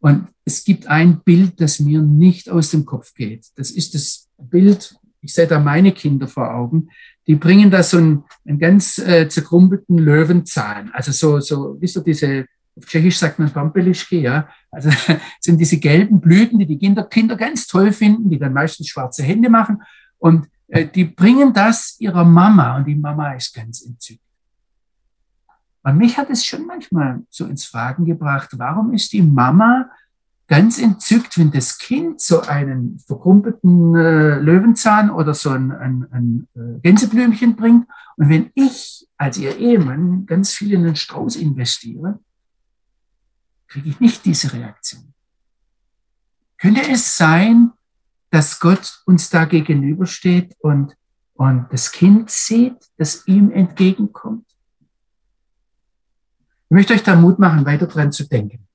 Und 0.00 0.28
es 0.44 0.64
gibt 0.64 0.86
ein 0.86 1.20
Bild, 1.20 1.60
das 1.60 1.80
mir 1.80 2.00
nicht 2.00 2.50
aus 2.50 2.70
dem 2.70 2.84
Kopf 2.84 3.14
geht. 3.14 3.46
Das 3.56 3.70
ist 3.70 3.94
das 3.94 4.28
Bild, 4.38 4.94
ich 5.20 5.34
sehe 5.34 5.46
da 5.46 5.58
meine 5.58 5.92
Kinder 5.92 6.28
vor 6.28 6.54
Augen, 6.54 6.88
die 7.26 7.34
bringen 7.34 7.70
da 7.70 7.82
so 7.82 7.96
einen, 7.96 8.24
einen 8.46 8.58
ganz 8.58 8.98
äh, 8.98 9.28
zerkrumpelten 9.28 9.98
Löwenzahn. 9.98 10.90
Also 10.92 11.10
so, 11.12 11.40
so, 11.40 11.76
wisst 11.80 11.96
ihr, 11.96 12.04
diese, 12.04 12.46
auf 12.76 12.84
Tschechisch 12.86 13.18
sagt 13.18 13.38
man 13.38 13.50
Pampelischke, 13.50 14.20
ja. 14.20 14.48
Also 14.70 14.90
sind 15.40 15.58
diese 15.58 15.78
gelben 15.78 16.20
Blüten, 16.20 16.58
die 16.58 16.66
die 16.66 16.78
Kinder, 16.78 17.04
Kinder 17.04 17.36
ganz 17.36 17.66
toll 17.66 17.92
finden, 17.92 18.30
die 18.30 18.38
dann 18.38 18.52
meistens 18.52 18.88
schwarze 18.88 19.24
Hände 19.24 19.50
machen. 19.50 19.82
Und 20.18 20.46
äh, 20.68 20.86
die 20.86 21.04
bringen 21.04 21.52
das 21.52 21.96
ihrer 21.98 22.24
Mama 22.24 22.76
und 22.76 22.86
die 22.86 22.94
Mama 22.94 23.32
ist 23.32 23.52
ganz 23.54 23.82
entzückt. 23.82 24.20
Und 25.86 25.98
mich 25.98 26.18
hat 26.18 26.30
es 26.30 26.44
schon 26.44 26.66
manchmal 26.66 27.22
so 27.30 27.46
ins 27.46 27.64
Fragen 27.64 28.06
gebracht, 28.06 28.48
warum 28.56 28.92
ist 28.92 29.12
die 29.12 29.22
Mama 29.22 29.88
ganz 30.48 30.80
entzückt, 30.80 31.38
wenn 31.38 31.52
das 31.52 31.78
Kind 31.78 32.20
so 32.20 32.40
einen 32.40 32.98
verkrumpelten 33.06 33.94
äh, 33.94 34.40
Löwenzahn 34.40 35.10
oder 35.10 35.32
so 35.32 35.50
ein, 35.50 35.70
ein, 35.70 36.06
ein 36.10 36.48
äh, 36.56 36.80
Gänseblümchen 36.80 37.54
bringt. 37.54 37.86
Und 38.16 38.28
wenn 38.28 38.50
ich 38.54 39.06
als 39.16 39.38
ihr 39.38 39.56
Ehemann 39.58 40.26
ganz 40.26 40.52
viel 40.52 40.72
in 40.72 40.82
den 40.82 40.96
Strauß 40.96 41.36
investiere, 41.36 42.18
kriege 43.68 43.88
ich 43.88 44.00
nicht 44.00 44.24
diese 44.24 44.52
Reaktion. 44.52 45.14
Könnte 46.58 46.80
es 46.90 47.16
sein, 47.16 47.70
dass 48.30 48.58
Gott 48.58 49.02
uns 49.06 49.30
da 49.30 49.44
gegenübersteht 49.44 50.56
und, 50.58 50.96
und 51.34 51.68
das 51.70 51.92
Kind 51.92 52.28
sieht, 52.32 52.74
das 52.96 53.24
ihm 53.28 53.52
entgegenkommt? 53.52 54.46
Ich 56.68 56.74
möchte 56.74 56.94
euch 56.94 57.02
da 57.02 57.14
Mut 57.14 57.38
machen, 57.38 57.64
weiter 57.64 57.86
dran 57.86 58.10
zu 58.10 58.28
denken. 58.28 58.66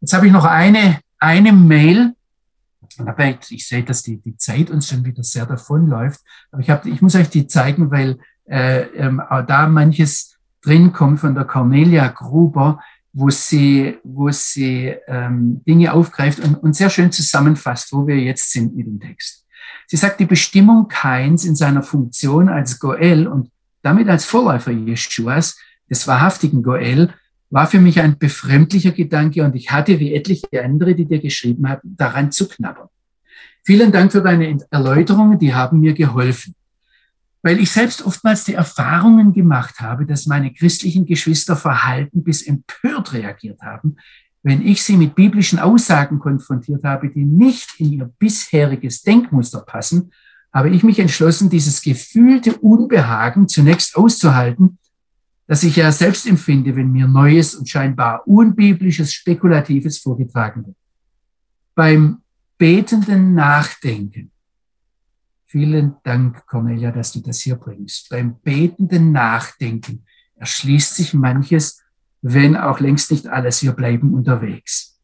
Jetzt 0.00 0.12
habe 0.12 0.26
ich 0.26 0.32
noch 0.32 0.44
eine, 0.44 1.00
eine 1.18 1.52
Mail. 1.52 2.14
Ich 3.48 3.66
sehe, 3.66 3.82
dass 3.82 4.02
die, 4.02 4.18
die 4.18 4.36
Zeit 4.36 4.70
uns 4.70 4.88
schon 4.88 5.04
wieder 5.04 5.22
sehr 5.22 5.46
davonläuft. 5.46 6.20
Aber 6.50 6.60
ich, 6.60 6.68
habe, 6.68 6.90
ich 6.90 7.00
muss 7.00 7.14
euch 7.14 7.30
die 7.30 7.46
zeigen, 7.46 7.90
weil 7.90 8.18
äh, 8.44 8.82
ähm, 8.96 9.22
da 9.46 9.66
manches 9.66 10.36
drin 10.60 10.92
kommt 10.92 11.20
von 11.20 11.34
der 11.34 11.44
Cornelia 11.44 12.08
Gruber, 12.08 12.80
wo 13.14 13.30
sie, 13.30 13.98
wo 14.04 14.30
sie 14.30 14.94
ähm, 15.06 15.62
Dinge 15.64 15.92
aufgreift 15.92 16.40
und, 16.40 16.56
und 16.56 16.76
sehr 16.76 16.90
schön 16.90 17.12
zusammenfasst, 17.12 17.92
wo 17.92 18.06
wir 18.06 18.18
jetzt 18.18 18.52
sind 18.52 18.76
mit 18.76 18.86
dem 18.86 19.00
Text. 19.00 19.46
Sie 19.86 19.96
sagt, 19.96 20.20
die 20.20 20.26
Bestimmung 20.26 20.88
Kains 20.88 21.44
in 21.44 21.56
seiner 21.56 21.82
Funktion 21.82 22.48
als 22.48 22.78
Goel 22.78 23.26
und 23.26 23.50
damit 23.82 24.08
als 24.08 24.24
Vorläufer 24.24 24.70
Jeschuas, 24.70 25.58
des 25.90 26.06
wahrhaftigen 26.08 26.62
Goel, 26.62 27.12
war 27.52 27.66
für 27.66 27.80
mich 27.80 28.00
ein 28.00 28.18
befremdlicher 28.18 28.92
Gedanke 28.92 29.44
und 29.44 29.54
ich 29.54 29.70
hatte, 29.70 30.00
wie 30.00 30.14
etliche 30.14 30.64
andere, 30.64 30.94
die 30.94 31.04
dir 31.04 31.20
geschrieben 31.20 31.68
haben, 31.68 31.94
daran 31.96 32.32
zu 32.32 32.48
knabbern. 32.48 32.88
Vielen 33.62 33.92
Dank 33.92 34.10
für 34.10 34.22
deine 34.22 34.58
Erläuterungen, 34.70 35.38
die 35.38 35.54
haben 35.54 35.80
mir 35.80 35.92
geholfen. 35.92 36.54
Weil 37.42 37.60
ich 37.60 37.70
selbst 37.70 38.06
oftmals 38.06 38.44
die 38.44 38.54
Erfahrungen 38.54 39.34
gemacht 39.34 39.80
habe, 39.80 40.06
dass 40.06 40.26
meine 40.26 40.52
christlichen 40.54 41.04
Geschwister 41.04 41.54
verhalten 41.54 42.24
bis 42.24 42.40
empört 42.40 43.12
reagiert 43.12 43.60
haben, 43.60 43.96
wenn 44.42 44.66
ich 44.66 44.82
sie 44.82 44.96
mit 44.96 45.14
biblischen 45.14 45.58
Aussagen 45.58 46.18
konfrontiert 46.18 46.82
habe, 46.84 47.10
die 47.10 47.24
nicht 47.24 47.78
in 47.78 47.92
ihr 47.92 48.10
bisheriges 48.18 49.02
Denkmuster 49.02 49.60
passen, 49.60 50.10
habe 50.54 50.70
ich 50.70 50.82
mich 50.82 50.98
entschlossen, 50.98 51.50
dieses 51.50 51.82
gefühlte 51.82 52.54
Unbehagen 52.54 53.46
zunächst 53.46 53.94
auszuhalten 53.94 54.78
das 55.46 55.62
ich 55.62 55.76
ja 55.76 55.90
selbst 55.92 56.26
empfinde, 56.26 56.74
wenn 56.76 56.92
mir 56.92 57.06
Neues 57.06 57.54
und 57.54 57.68
scheinbar 57.68 58.26
unbiblisches, 58.26 59.12
Spekulatives 59.12 59.98
vorgetragen 59.98 60.66
wird. 60.66 60.76
Beim 61.74 62.22
betenden 62.58 63.34
Nachdenken, 63.34 64.30
vielen 65.46 65.96
Dank, 66.04 66.46
Cornelia, 66.46 66.92
dass 66.92 67.12
du 67.12 67.20
das 67.20 67.40
hier 67.40 67.56
bringst, 67.56 68.08
beim 68.08 68.38
betenden 68.40 69.12
Nachdenken 69.12 70.04
erschließt 70.36 70.96
sich 70.96 71.14
manches, 71.14 71.82
wenn 72.22 72.56
auch 72.56 72.80
längst 72.80 73.10
nicht 73.10 73.26
alles, 73.26 73.62
wir 73.62 73.72
bleiben 73.72 74.14
unterwegs. 74.14 74.98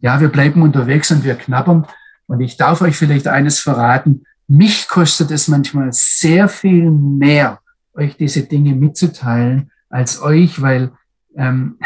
Ja, 0.00 0.20
wir 0.20 0.28
bleiben 0.28 0.62
unterwegs 0.62 1.10
und 1.10 1.22
wir 1.22 1.34
knabbern. 1.34 1.86
Und 2.26 2.40
ich 2.40 2.56
darf 2.56 2.80
euch 2.80 2.96
vielleicht 2.96 3.28
eines 3.28 3.60
verraten, 3.60 4.24
mich 4.48 4.88
kostet 4.88 5.30
es 5.30 5.48
manchmal 5.48 5.90
sehr 5.92 6.48
viel 6.48 6.90
mehr, 6.90 7.60
euch 7.94 8.16
diese 8.16 8.42
Dinge 8.42 8.74
mitzuteilen, 8.74 9.70
als 9.92 10.22
euch, 10.22 10.60
weil 10.60 10.92
ähm, 11.36 11.78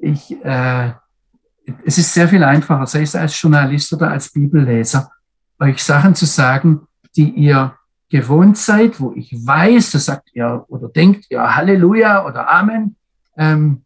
ich, 0.00 0.32
äh, 0.44 0.92
es 1.84 1.98
ist 1.98 2.12
sehr 2.12 2.26
viel 2.26 2.42
einfacher, 2.42 2.86
sei 2.86 3.02
es 3.02 3.14
als 3.14 3.40
Journalist 3.40 3.92
oder 3.92 4.10
als 4.10 4.30
Bibelleser, 4.30 5.12
euch 5.60 5.82
Sachen 5.82 6.14
zu 6.14 6.26
sagen, 6.26 6.88
die 7.14 7.30
ihr 7.30 7.76
gewohnt 8.08 8.58
seid, 8.58 8.98
wo 8.98 9.12
ich 9.14 9.32
weiß, 9.32 9.92
da 9.92 9.98
sagt 9.98 10.30
ihr 10.34 10.64
oder 10.68 10.88
denkt 10.88 11.26
ihr 11.30 11.54
Halleluja 11.54 12.26
oder 12.26 12.50
Amen 12.50 12.96
ähm, 13.36 13.84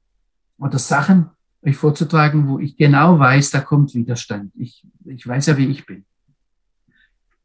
oder 0.58 0.78
Sachen 0.78 1.30
euch 1.64 1.76
vorzutragen, 1.76 2.48
wo 2.48 2.58
ich 2.60 2.76
genau 2.76 3.18
weiß, 3.18 3.50
da 3.50 3.60
kommt 3.60 3.94
Widerstand. 3.94 4.52
Ich, 4.56 4.86
ich 5.04 5.26
weiß 5.26 5.46
ja, 5.46 5.56
wie 5.56 5.66
ich 5.66 5.84
bin. 5.84 6.04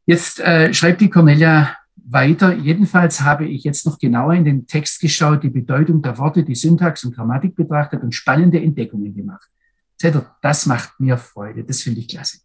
Jetzt 0.06 0.40
äh, 0.40 0.72
schreibt 0.72 1.00
die 1.00 1.10
Cornelia 1.10 1.76
weiter. 2.12 2.54
Jedenfalls 2.54 3.20
habe 3.22 3.46
ich 3.46 3.64
jetzt 3.64 3.86
noch 3.86 3.98
genauer 3.98 4.34
in 4.34 4.44
den 4.44 4.66
Text 4.66 5.00
geschaut, 5.00 5.42
die 5.42 5.50
Bedeutung 5.50 6.02
der 6.02 6.18
Worte, 6.18 6.44
die 6.44 6.54
Syntax 6.54 7.04
und 7.04 7.14
Grammatik 7.14 7.54
betrachtet 7.56 8.02
und 8.02 8.14
spannende 8.14 8.60
Entdeckungen 8.60 9.14
gemacht. 9.14 9.48
Das 10.40 10.66
macht 10.66 10.98
mir 10.98 11.16
Freude. 11.16 11.64
Das 11.64 11.82
finde 11.82 12.00
ich 12.00 12.08
klasse. 12.08 12.38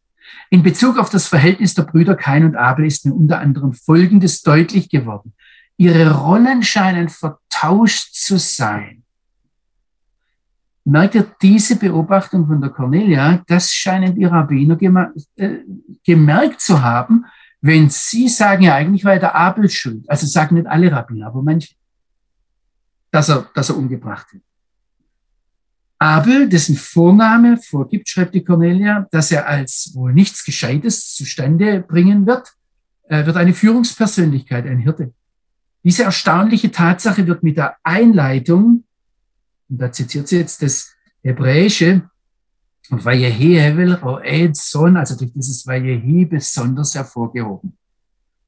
In 0.50 0.64
Bezug 0.64 0.98
auf 0.98 1.10
das 1.10 1.28
Verhältnis 1.28 1.74
der 1.74 1.84
Brüder 1.84 2.16
Kain 2.16 2.46
und 2.46 2.56
Abel 2.56 2.86
ist 2.86 3.06
mir 3.06 3.14
unter 3.14 3.40
anderem 3.40 3.74
Folgendes 3.74 4.42
deutlich 4.42 4.90
geworden. 4.90 5.34
Ihre 5.78 6.14
Rollen 6.14 6.64
scheinen 6.64 7.10
vertauscht 7.10 8.14
zu 8.14 8.38
sein. 8.38 9.04
Merkt 10.84 11.16
ihr 11.16 11.28
diese 11.42 11.76
Beobachtung 11.78 12.48
von 12.48 12.62
der 12.62 12.70
Cornelia? 12.70 13.44
Das 13.48 13.74
scheinen 13.74 14.16
die 14.16 14.26
Rabbiner 14.26 15.12
äh, 15.36 15.58
gemerkt 16.06 16.62
zu 16.62 16.82
haben, 16.82 17.26
wenn 17.62 17.90
sie 17.90 18.28
sagen, 18.28 18.64
ja, 18.64 18.76
eigentlich 18.76 19.04
war 19.04 19.18
der 19.18 19.36
Abel 19.36 19.70
schuld. 19.70 20.10
Also 20.10 20.28
sagen 20.28 20.56
nicht 20.56 20.68
alle 20.68 20.92
Rabbiner, 20.92 21.28
aber 21.28 21.42
manche, 21.42 21.74
dass 23.12 23.30
er, 23.30 23.50
dass 23.54 23.70
er 23.70 23.78
umgebracht 23.78 24.34
wird. 24.34 24.44
Abel, 26.00 26.48
dessen 26.48 26.76
Vorname 26.76 27.58
vorgibt, 27.58 28.08
schreibt 28.08 28.36
die 28.36 28.44
Cornelia, 28.44 29.08
dass 29.12 29.32
er 29.32 29.48
als 29.48 29.92
wohl 29.96 30.14
nichts 30.14 30.46
Gescheites 30.46 31.16
zustande 31.16 31.82
bringen 31.82 32.28
wird, 32.28 32.54
äh, 33.10 33.26
wird 33.26 33.36
eine 33.36 33.54
Führungspersönlichkeit, 33.54 34.68
ein 34.68 34.80
Hirte. 34.80 35.14
Diese 35.84 36.04
erstaunliche 36.04 36.72
Tatsache 36.72 37.26
wird 37.26 37.42
mit 37.42 37.58
der 37.58 37.78
Einleitung, 37.84 38.84
und 39.70 39.82
da 39.82 39.92
zitiert 39.92 40.28
sie 40.28 40.38
jetzt 40.38 40.62
das 40.62 40.94
Hebräische, 41.24 42.08
Vayehi 42.90 43.56
Hevel 43.56 43.96
Roed 43.96 44.56
Son, 44.56 44.98
also 44.98 45.18
durch 45.18 45.34
dieses 45.34 45.66
Vayehi 45.66 46.26
besonders 46.26 46.96
hervorgehoben. 46.96 47.78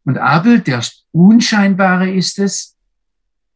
Und 0.05 0.17
Abel, 0.17 0.61
der 0.61 0.81
Unscheinbare 1.11 2.11
ist 2.11 2.39
es, 2.39 2.75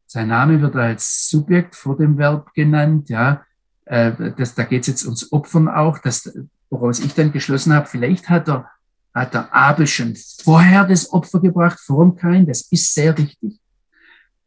sein 0.07 0.27
Name 0.27 0.61
wird 0.61 0.75
als 0.75 1.29
Subjekt 1.29 1.75
vor 1.75 1.97
dem 1.97 2.17
Verb 2.17 2.53
genannt, 2.53 3.09
ja, 3.09 3.43
äh, 3.85 4.11
das, 4.37 4.53
da 4.53 4.63
geht 4.63 4.81
es 4.81 4.87
jetzt 4.87 5.05
ums 5.05 5.31
Opfern 5.31 5.67
auch, 5.67 5.97
das, 5.99 6.31
woraus 6.69 6.99
ich 6.99 7.13
dann 7.13 7.31
geschlossen 7.31 7.73
habe, 7.73 7.87
vielleicht 7.87 8.29
hat 8.29 8.47
er, 8.47 8.69
hat 9.13 9.33
der 9.33 9.53
Abel 9.53 9.87
schon 9.87 10.15
vorher 10.43 10.85
das 10.85 11.11
Opfer 11.11 11.39
gebracht, 11.39 11.79
vor 11.79 12.03
dem 12.05 12.15
Kain, 12.15 12.45
das 12.45 12.61
ist 12.71 12.93
sehr 12.93 13.17
wichtig. 13.17 13.59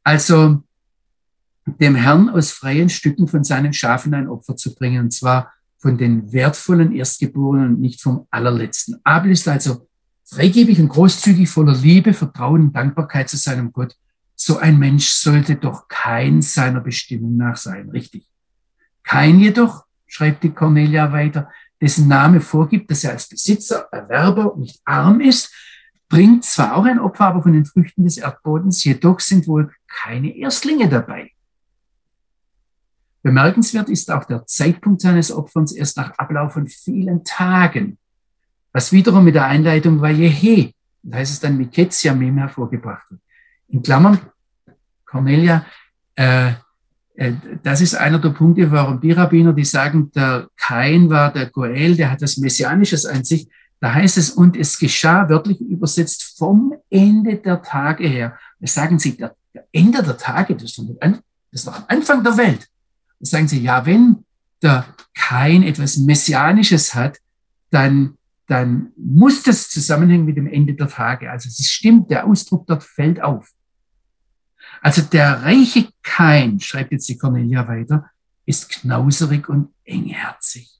Also 0.04 0.62
dem 1.66 1.96
Herrn 1.96 2.28
aus 2.28 2.52
freien 2.52 2.88
Stücken 2.88 3.26
von 3.26 3.42
seinen 3.42 3.72
Schafen 3.72 4.14
ein 4.14 4.28
Opfer 4.28 4.56
zu 4.56 4.74
bringen, 4.74 5.04
und 5.04 5.12
zwar 5.12 5.52
von 5.86 5.96
den 5.96 6.32
wertvollen 6.32 6.92
Erstgeborenen 6.92 7.76
und 7.76 7.80
nicht 7.80 8.02
vom 8.02 8.26
allerletzten. 8.32 8.96
Abel 9.04 9.30
ist 9.30 9.46
also 9.46 9.86
freigebig 10.24 10.80
und 10.80 10.88
großzügig, 10.88 11.48
voller 11.48 11.76
Liebe, 11.76 12.12
Vertrauen 12.12 12.62
und 12.62 12.72
Dankbarkeit 12.72 13.28
zu 13.28 13.36
seinem 13.36 13.70
Gott. 13.70 13.94
So 14.34 14.58
ein 14.58 14.80
Mensch 14.80 15.06
sollte 15.10 15.54
doch 15.54 15.86
kein 15.86 16.42
seiner 16.42 16.80
Bestimmung 16.80 17.36
nach 17.36 17.56
sein, 17.56 17.88
richtig. 17.90 18.28
Kein 19.04 19.38
jedoch, 19.38 19.84
schreibt 20.08 20.42
die 20.42 20.50
Cornelia 20.50 21.12
weiter, 21.12 21.52
dessen 21.80 22.08
Name 22.08 22.40
vorgibt, 22.40 22.90
dass 22.90 23.04
er 23.04 23.12
als 23.12 23.28
Besitzer, 23.28 23.86
Erwerber 23.92 24.56
nicht 24.58 24.80
arm 24.84 25.20
ist, 25.20 25.54
bringt 26.08 26.44
zwar 26.44 26.74
auch 26.74 26.84
ein 26.84 26.98
Opfer, 26.98 27.26
aber 27.26 27.44
von 27.44 27.52
den 27.52 27.64
Früchten 27.64 28.02
des 28.02 28.16
Erdbodens, 28.16 28.82
jedoch 28.82 29.20
sind 29.20 29.46
wohl 29.46 29.70
keine 29.86 30.36
Erstlinge 30.36 30.88
dabei. 30.88 31.30
Bemerkenswert 33.26 33.88
ist 33.88 34.08
auch 34.08 34.22
der 34.22 34.46
Zeitpunkt 34.46 35.00
seines 35.00 35.32
Opferns 35.32 35.72
erst 35.72 35.96
nach 35.96 36.16
Ablauf 36.16 36.52
von 36.52 36.68
vielen 36.68 37.24
Tagen, 37.24 37.98
was 38.72 38.92
wiederum 38.92 39.24
mit 39.24 39.34
der 39.34 39.46
Einleitung 39.46 40.00
Vajehe, 40.00 40.70
da 41.02 41.18
heißt 41.18 41.32
es 41.32 41.40
dann 41.40 41.56
Miketia 41.56 42.14
Mem 42.14 42.38
hervorgebracht 42.38 43.10
wird. 43.10 43.20
In 43.66 43.82
Klammern, 43.82 44.20
Cornelia, 45.04 45.66
äh, 46.14 46.52
äh, 47.16 47.32
das 47.64 47.80
ist 47.80 47.96
einer 47.96 48.20
der 48.20 48.28
Punkte, 48.28 48.70
warum 48.70 49.00
die 49.00 49.10
Rabbiner, 49.10 49.52
die 49.52 49.64
sagen, 49.64 50.08
der 50.12 50.46
Kain 50.56 51.10
war 51.10 51.32
der 51.32 51.46
Goel, 51.46 51.96
der 51.96 52.12
hat 52.12 52.22
das 52.22 52.36
Messianisches 52.36 53.06
an 53.06 53.24
sich. 53.24 53.48
Da 53.80 53.92
heißt 53.92 54.18
es, 54.18 54.30
und 54.30 54.56
es 54.56 54.78
geschah, 54.78 55.28
wörtlich 55.28 55.60
übersetzt, 55.60 56.38
vom 56.38 56.74
Ende 56.90 57.38
der 57.38 57.60
Tage 57.60 58.06
her. 58.06 58.38
Das 58.60 58.74
sagen 58.74 59.00
sie, 59.00 59.16
der, 59.16 59.34
der 59.52 59.66
Ende 59.72 60.00
der 60.00 60.16
Tage, 60.16 60.54
das 60.54 60.78
ist 61.50 61.66
noch 61.66 61.74
am 61.74 61.84
Anfang 61.88 62.22
der 62.22 62.36
Welt. 62.36 62.68
Das 63.20 63.30
sagen 63.30 63.48
sie, 63.48 63.60
ja, 63.60 63.86
wenn 63.86 64.24
der 64.62 64.86
Kain 65.14 65.62
etwas 65.62 65.96
Messianisches 65.96 66.94
hat, 66.94 67.18
dann, 67.70 68.16
dann 68.46 68.92
muss 68.96 69.42
das 69.42 69.70
zusammenhängen 69.70 70.26
mit 70.26 70.36
dem 70.36 70.46
Ende 70.46 70.74
der 70.74 70.88
Tage. 70.88 71.30
Also 71.30 71.48
es 71.48 71.68
stimmt, 71.68 72.10
der 72.10 72.26
Ausdruck 72.26 72.66
dort 72.66 72.84
fällt 72.84 73.22
auf. 73.22 73.50
Also 74.82 75.02
der 75.02 75.42
reiche 75.42 75.88
Kain, 76.02 76.60
schreibt 76.60 76.92
jetzt 76.92 77.08
die 77.08 77.18
Cornelia 77.18 77.66
weiter, 77.66 78.10
ist 78.44 78.68
knauserig 78.68 79.48
und 79.48 79.70
engherzig. 79.84 80.70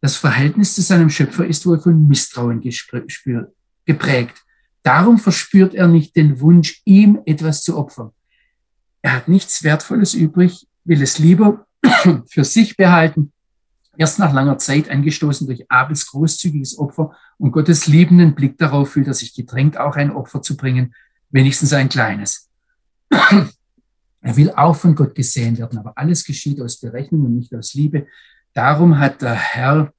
Das 0.00 0.16
Verhältnis 0.16 0.74
zu 0.74 0.82
seinem 0.82 1.10
Schöpfer 1.10 1.46
ist 1.46 1.66
wohl 1.66 1.80
von 1.80 2.08
Misstrauen 2.08 2.60
geprägt. 3.84 4.44
Darum 4.82 5.18
verspürt 5.18 5.74
er 5.74 5.88
nicht 5.88 6.16
den 6.16 6.40
Wunsch, 6.40 6.80
ihm 6.84 7.20
etwas 7.26 7.62
zu 7.62 7.76
opfern. 7.76 8.10
Er 9.02 9.12
hat 9.12 9.28
nichts 9.28 9.62
Wertvolles 9.62 10.14
übrig, 10.14 10.66
will 10.88 11.02
es 11.02 11.18
lieber 11.18 11.66
für 12.26 12.44
sich 12.44 12.76
behalten. 12.76 13.32
Erst 13.96 14.18
nach 14.18 14.32
langer 14.32 14.58
Zeit, 14.58 14.90
angestoßen 14.90 15.46
durch 15.46 15.70
Abels 15.70 16.06
großzügiges 16.06 16.78
Opfer 16.78 17.12
und 17.36 17.52
Gottes 17.52 17.86
liebenden 17.86 18.34
Blick 18.34 18.56
darauf, 18.58 18.92
fühlt 18.92 19.08
er 19.08 19.14
sich 19.14 19.34
gedrängt, 19.34 19.76
auch 19.76 19.96
ein 19.96 20.10
Opfer 20.10 20.40
zu 20.40 20.56
bringen, 20.56 20.94
wenigstens 21.30 21.72
ein 21.72 21.88
kleines. 21.88 22.48
Er 24.20 24.36
will 24.36 24.50
auch 24.50 24.74
von 24.74 24.96
Gott 24.96 25.14
gesehen 25.14 25.56
werden, 25.58 25.78
aber 25.78 25.92
alles 25.96 26.24
geschieht 26.24 26.60
aus 26.60 26.80
Berechnung 26.80 27.26
und 27.26 27.36
nicht 27.36 27.54
aus 27.54 27.74
Liebe. 27.74 28.08
Darum 28.52 28.98
hat 28.98 29.22
der 29.22 29.34
Herr 29.34 29.92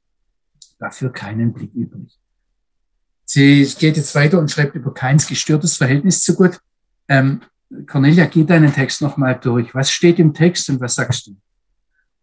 dafür 0.77 1.11
keinen 1.11 1.53
Blick 1.53 1.73
übrig. 1.73 2.19
Sie 3.23 3.63
geht 3.79 3.95
jetzt 3.95 4.13
weiter 4.15 4.37
und 4.37 4.51
schreibt 4.51 4.75
über 4.75 4.93
keins 4.93 5.25
gestörtes 5.25 5.77
Verhältnis 5.77 6.21
zu 6.21 6.35
Gott. 6.35 6.59
Ähm, 7.07 7.41
Cornelia, 7.87 8.25
geh 8.25 8.43
deinen 8.43 8.73
Text 8.73 9.01
nochmal 9.01 9.39
durch. 9.39 9.73
Was 9.75 9.91
steht 9.91 10.19
im 10.19 10.33
Text 10.33 10.69
und 10.69 10.79
was 10.81 10.95
sagst 10.95 11.27
du? 11.27 11.37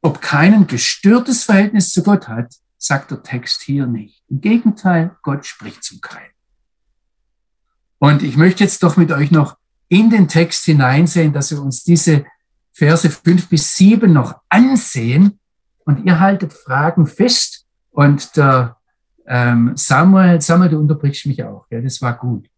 Ob 0.03 0.21
kein 0.21 0.67
gestörtes 0.67 1.45
Verhältnis 1.45 1.91
zu 1.93 2.03
Gott 2.03 2.29
hat, 2.29 2.55
sagt 2.79 3.11
der 3.11 3.23
Text 3.23 3.63
hier 3.63 3.87
nicht. 3.87 4.23
Im 4.29 4.41
Gegenteil, 4.41 5.17
Gott 5.23 5.47
spricht 5.47 5.83
zum 5.83 6.01
Kein. 6.01 6.29
Und 7.99 8.23
ich 8.23 8.37
möchte 8.37 8.65
jetzt 8.65 8.83
doch 8.83 8.97
mit 8.97 9.11
euch 9.11 9.31
noch 9.31 9.57
in 9.89 10.11
den 10.11 10.29
Text 10.29 10.65
hineinsehen, 10.65 11.33
dass 11.33 11.51
wir 11.51 11.63
uns 11.63 11.83
diese 11.85 12.27
Verse 12.73 13.09
fünf 13.09 13.49
bis 13.49 13.75
sieben 13.77 14.13
noch 14.13 14.41
ansehen 14.49 15.39
und 15.85 16.05
ihr 16.05 16.21
haltet 16.21 16.53
Fragen 16.53 17.07
fest 17.07 17.67
und 17.91 18.37
der 18.37 18.77
ähm, 19.27 19.73
Samuel, 19.77 20.41
Samuel, 20.41 20.71
du 20.71 20.79
unterbrichst 20.79 21.27
mich 21.27 21.43
auch, 21.43 21.67
ja, 21.71 21.81
das 21.81 22.03
war 22.03 22.17
gut. 22.19 22.49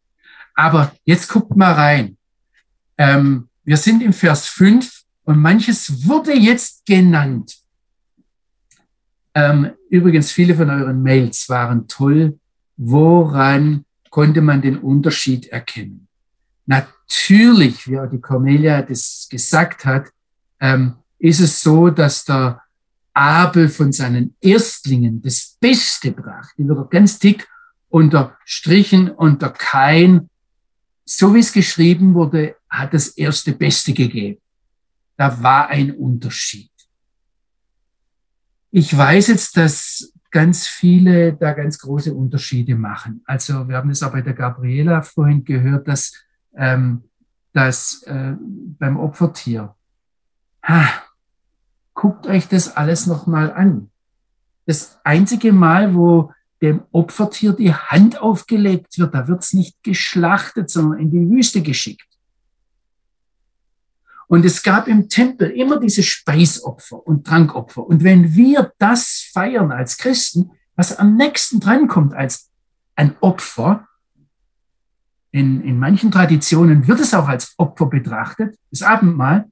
Aber 0.54 0.92
jetzt 1.04 1.28
guckt 1.28 1.56
mal 1.56 1.72
rein. 1.72 2.17
Ähm, 2.98 3.48
wir 3.64 3.76
sind 3.76 4.02
im 4.02 4.12
Vers 4.12 4.46
fünf 4.46 5.02
und 5.24 5.38
manches 5.38 6.06
wurde 6.06 6.32
jetzt 6.34 6.84
genannt. 6.86 7.56
Ähm, 9.34 9.70
übrigens, 9.88 10.32
viele 10.32 10.54
von 10.54 10.68
euren 10.68 11.02
Mails 11.02 11.48
waren 11.48 11.86
toll. 11.86 12.38
Woran 12.76 13.84
konnte 14.10 14.40
man 14.40 14.62
den 14.62 14.78
Unterschied 14.78 15.46
erkennen? 15.46 16.08
Natürlich, 16.66 17.86
wie 17.88 17.98
auch 17.98 18.10
die 18.10 18.20
Cornelia 18.20 18.82
das 18.82 19.28
gesagt 19.30 19.84
hat, 19.84 20.08
ähm, 20.60 20.94
ist 21.18 21.40
es 21.40 21.60
so, 21.60 21.90
dass 21.90 22.24
der 22.24 22.62
Abel 23.12 23.68
von 23.68 23.92
seinen 23.92 24.34
Erstlingen 24.40 25.20
das 25.22 25.56
Beste 25.60 26.12
brachte. 26.12 26.62
Die 26.62 26.68
wird 26.68 26.90
ganz 26.90 27.18
dick 27.18 27.48
unterstrichen 27.88 29.10
und 29.10 29.42
der 29.42 29.50
Kain, 29.50 30.30
so 31.08 31.34
wie 31.34 31.38
es 31.38 31.52
geschrieben 31.52 32.12
wurde, 32.12 32.56
hat 32.68 32.92
das 32.92 33.08
erste 33.08 33.52
Beste 33.52 33.94
gegeben. 33.94 34.40
Da 35.16 35.42
war 35.42 35.68
ein 35.68 35.92
Unterschied. 35.94 36.70
Ich 38.70 38.94
weiß 38.94 39.28
jetzt, 39.28 39.56
dass 39.56 40.12
ganz 40.30 40.66
viele 40.66 41.32
da 41.32 41.54
ganz 41.54 41.78
große 41.78 42.12
Unterschiede 42.12 42.74
machen. 42.74 43.22
Also 43.24 43.66
wir 43.66 43.76
haben 43.76 43.88
es 43.88 44.02
auch 44.02 44.12
bei 44.12 44.20
der 44.20 44.34
Gabriela 44.34 45.00
vorhin 45.00 45.44
gehört, 45.44 45.88
dass 45.88 46.12
ähm, 46.54 47.04
das 47.54 48.02
äh, 48.02 48.34
beim 48.78 48.98
Opfertier. 48.98 49.74
Ha, 50.62 50.90
guckt 51.94 52.26
euch 52.26 52.48
das 52.48 52.76
alles 52.76 53.06
nochmal 53.06 53.50
an. 53.50 53.90
Das 54.66 55.00
einzige 55.04 55.54
Mal, 55.54 55.94
wo 55.94 56.34
dem 56.60 56.82
Opfertier 56.92 57.52
die 57.52 57.72
Hand 57.72 58.20
aufgelegt 58.20 58.98
wird. 58.98 59.14
Da 59.14 59.28
wird 59.28 59.42
es 59.42 59.52
nicht 59.52 59.82
geschlachtet, 59.82 60.70
sondern 60.70 61.00
in 61.00 61.10
die 61.10 61.30
Wüste 61.30 61.62
geschickt. 61.62 62.08
Und 64.26 64.44
es 64.44 64.62
gab 64.62 64.88
im 64.88 65.08
Tempel 65.08 65.50
immer 65.50 65.80
diese 65.80 66.02
Speisopfer 66.02 67.06
und 67.06 67.26
Trankopfer. 67.26 67.86
Und 67.86 68.04
wenn 68.04 68.34
wir 68.34 68.72
das 68.78 69.30
feiern 69.32 69.72
als 69.72 69.96
Christen, 69.96 70.50
was 70.76 70.96
am 70.96 71.16
nächsten 71.16 71.60
drankommt 71.60 72.12
als 72.12 72.50
ein 72.94 73.16
Opfer, 73.20 73.88
in, 75.30 75.62
in 75.62 75.78
manchen 75.78 76.10
Traditionen 76.10 76.86
wird 76.86 77.00
es 77.00 77.14
auch 77.14 77.28
als 77.28 77.54
Opfer 77.56 77.86
betrachtet, 77.86 78.58
das 78.70 78.82
Abendmahl, 78.82 79.50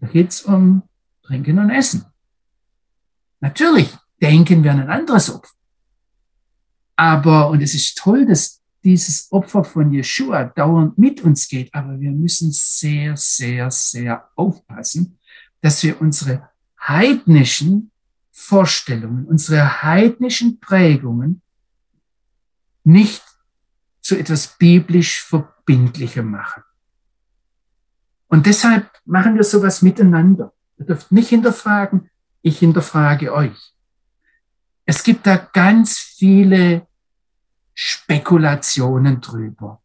da 0.00 0.08
geht 0.08 0.30
es 0.30 0.42
um 0.42 0.82
Trinken 1.22 1.58
und 1.58 1.70
Essen. 1.70 2.04
Natürlich 3.40 3.96
denken 4.20 4.64
wir 4.64 4.72
an 4.72 4.80
ein 4.80 4.90
anderes 4.90 5.32
Opfer. 5.32 5.54
Aber, 6.96 7.50
und 7.50 7.62
es 7.62 7.74
ist 7.74 7.98
toll, 7.98 8.26
dass 8.26 8.62
dieses 8.84 9.30
Opfer 9.30 9.64
von 9.64 9.92
Yeshua 9.92 10.44
dauernd 10.44 10.98
mit 10.98 11.22
uns 11.22 11.48
geht, 11.48 11.72
aber 11.72 12.00
wir 12.00 12.10
müssen 12.10 12.50
sehr, 12.52 13.16
sehr, 13.16 13.70
sehr 13.70 14.28
aufpassen, 14.34 15.18
dass 15.60 15.82
wir 15.82 16.00
unsere 16.00 16.50
heidnischen 16.80 17.92
Vorstellungen, 18.32 19.26
unsere 19.26 19.82
heidnischen 19.82 20.58
Prägungen 20.58 21.42
nicht 22.82 23.22
zu 24.00 24.16
etwas 24.16 24.58
biblisch 24.58 25.22
Verbindlichem 25.22 26.28
machen. 26.28 26.64
Und 28.26 28.46
deshalb 28.46 28.90
machen 29.04 29.36
wir 29.36 29.44
sowas 29.44 29.82
miteinander. 29.82 30.52
Ihr 30.78 30.86
dürft 30.86 31.12
nicht 31.12 31.28
hinterfragen, 31.28 32.10
ich 32.40 32.58
hinterfrage 32.58 33.32
euch. 33.32 33.74
Es 34.84 35.02
gibt 35.02 35.26
da 35.26 35.36
ganz 35.36 35.98
viele 35.98 36.86
Spekulationen 37.74 39.20
drüber. 39.20 39.80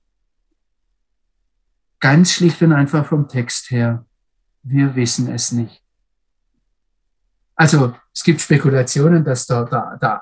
Ganz 1.99 2.31
schlicht 2.33 2.61
und 2.61 2.73
einfach 2.73 3.05
vom 3.05 3.27
Text 3.27 3.71
her. 3.71 4.05
Wir 4.63 4.95
wissen 4.95 5.27
es 5.29 5.51
nicht. 5.51 5.81
Also 7.55 7.95
es 8.13 8.23
gibt 8.23 8.41
Spekulationen, 8.41 9.23
dass 9.23 9.47
da, 9.47 9.63
da, 9.63 9.97
da 9.99 10.21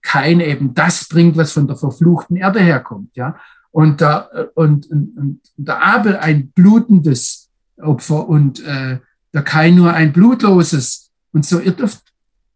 kein 0.00 0.40
eben 0.40 0.74
das 0.74 1.06
bringt, 1.08 1.36
was 1.36 1.52
von 1.52 1.66
der 1.66 1.76
verfluchten 1.76 2.36
Erde 2.36 2.60
herkommt, 2.60 3.16
ja. 3.16 3.36
Und, 3.70 4.02
da, 4.02 4.28
und, 4.54 4.90
und, 4.90 5.16
und 5.16 5.40
der 5.56 5.82
Abel 5.82 6.16
ein 6.16 6.50
blutendes 6.50 7.50
Opfer 7.80 8.28
und 8.28 8.62
äh, 8.64 8.98
der 9.32 9.42
Kain 9.42 9.76
nur 9.76 9.94
ein 9.94 10.12
blutloses. 10.12 11.10
Und 11.32 11.46
so, 11.46 11.58
ihr 11.58 11.72
dürft 11.72 12.11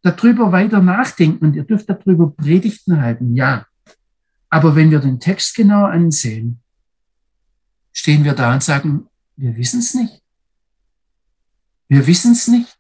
darüber 0.07 0.53
weiter 0.53 0.81
nachdenken 0.81 1.47
und 1.47 1.57
ihr 1.57 1.65
dürft 1.65 1.89
darüber 1.91 2.31
Predigten 2.31 3.01
halten, 3.01 3.35
ja. 3.35 3.67
Aber 4.49 4.77
wenn 4.77 4.91
wir 4.91 5.01
den 5.01 5.19
Text 5.21 5.55
genau 5.55 5.85
ansehen, 5.85 6.61
stehen 7.93 8.25
wir 8.25 8.35
da 8.35 8.55
und 8.55 8.63
sagen, 8.63 9.09
wir 9.37 9.57
wissen 9.57 9.81
es 9.81 9.95
nicht. 9.95 10.23
Wir 11.89 12.07
wissen 12.07 12.33
es 12.33 12.49
nicht. 12.49 12.77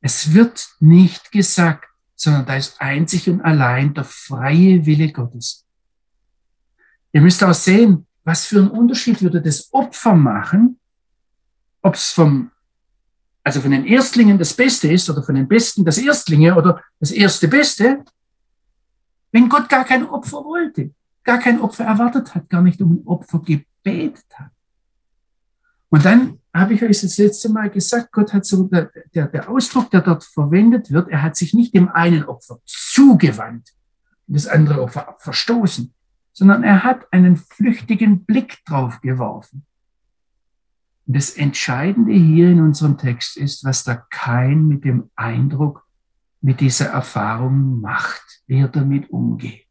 Es 0.00 0.32
wird 0.32 0.68
nicht 0.80 1.32
gesagt, 1.32 1.86
sondern 2.14 2.46
da 2.46 2.56
ist 2.56 2.80
einzig 2.80 3.28
und 3.28 3.40
allein 3.42 3.94
der 3.94 4.04
freie 4.04 4.86
Wille 4.86 5.12
Gottes. 5.12 5.66
Ihr 7.12 7.22
müsst 7.22 7.42
auch 7.42 7.54
sehen, 7.54 8.06
was 8.24 8.44
für 8.44 8.58
einen 8.58 8.70
Unterschied 8.70 9.22
würde 9.22 9.40
das 9.40 9.72
Opfer 9.72 10.14
machen, 10.14 10.78
ob 11.82 11.94
es 11.94 12.10
vom, 12.10 12.50
also 13.46 13.60
von 13.60 13.70
den 13.70 13.86
Erstlingen 13.86 14.38
das 14.38 14.54
Beste 14.54 14.92
ist 14.92 15.08
oder 15.08 15.22
von 15.22 15.36
den 15.36 15.46
Besten 15.46 15.84
das 15.84 15.98
Erstlinge 15.98 16.56
oder 16.56 16.82
das 16.98 17.12
erste 17.12 17.46
Beste, 17.46 18.04
wenn 19.30 19.48
Gott 19.48 19.68
gar 19.68 19.84
kein 19.84 20.04
Opfer 20.04 20.44
wollte, 20.44 20.90
gar 21.22 21.38
kein 21.38 21.60
Opfer 21.60 21.84
erwartet 21.84 22.34
hat, 22.34 22.50
gar 22.50 22.60
nicht 22.60 22.82
um 22.82 22.94
ein 22.94 23.06
Opfer 23.06 23.38
gebetet 23.38 24.26
hat. 24.34 24.50
Und 25.90 26.04
dann 26.04 26.40
habe 26.52 26.74
ich 26.74 26.82
euch 26.82 27.00
das 27.00 27.18
letzte 27.18 27.48
Mal 27.50 27.70
gesagt, 27.70 28.10
Gott 28.10 28.32
hat 28.32 28.44
so, 28.44 28.64
der, 28.64 28.90
der, 29.14 29.48
Ausdruck, 29.48 29.92
der 29.92 30.00
dort 30.00 30.24
verwendet 30.24 30.90
wird, 30.90 31.08
er 31.08 31.22
hat 31.22 31.36
sich 31.36 31.54
nicht 31.54 31.72
dem 31.72 31.88
einen 31.88 32.24
Opfer 32.24 32.58
zugewandt 32.64 33.74
und 34.26 34.34
das 34.34 34.48
andere 34.48 34.82
Opfer 34.82 35.14
verstoßen, 35.20 35.94
sondern 36.32 36.64
er 36.64 36.82
hat 36.82 37.06
einen 37.12 37.36
flüchtigen 37.36 38.24
Blick 38.24 38.64
drauf 38.64 39.00
geworfen. 39.00 39.65
Und 41.06 41.16
das 41.16 41.30
Entscheidende 41.30 42.12
hier 42.12 42.50
in 42.50 42.60
unserem 42.60 42.98
Text 42.98 43.36
ist, 43.36 43.64
was 43.64 43.84
da 43.84 43.94
kein 44.10 44.66
mit 44.66 44.84
dem 44.84 45.10
Eindruck, 45.14 45.86
mit 46.40 46.60
dieser 46.60 46.86
Erfahrung 46.86 47.80
macht, 47.80 48.22
wie 48.46 48.60
er 48.60 48.68
damit 48.68 49.10
umgeht. 49.10 49.66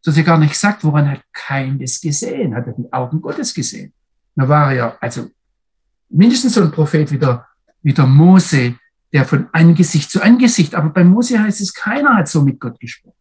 So 0.00 0.10
dass 0.10 0.18
er 0.18 0.24
gar 0.24 0.38
nicht 0.38 0.56
sagt, 0.56 0.84
woran 0.84 1.08
hat 1.08 1.22
kein 1.32 1.78
das 1.78 2.00
gesehen, 2.00 2.54
hat 2.54 2.66
er 2.66 2.72
die 2.72 2.92
Augen 2.92 3.20
Gottes 3.20 3.54
gesehen. 3.54 3.92
Da 4.34 4.48
war 4.48 4.70
er 4.70 4.76
ja, 4.76 4.98
also 5.00 5.30
mindestens 6.08 6.54
so 6.54 6.62
ein 6.62 6.72
Prophet 6.72 7.10
wie 7.10 7.18
der, 7.18 7.46
wie 7.82 7.92
der 7.92 8.06
Mose, 8.06 8.76
der 9.12 9.24
von 9.24 9.48
Angesicht 9.52 10.10
zu 10.10 10.20
Angesicht, 10.22 10.74
aber 10.74 10.90
bei 10.90 11.04
Mose 11.04 11.40
heißt 11.40 11.60
es, 11.60 11.72
keiner 11.72 12.16
hat 12.16 12.28
so 12.28 12.42
mit 12.42 12.58
Gott 12.58 12.80
gesprochen. 12.80 13.14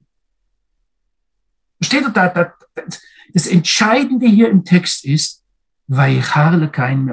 Steht 1.81 2.05
da, 2.13 2.29
da, 2.29 2.53
das 3.33 3.47
Entscheidende 3.47 4.27
hier 4.27 4.49
im 4.49 4.63
Text 4.63 5.05
ist, 5.05 5.40
kein 6.71 7.11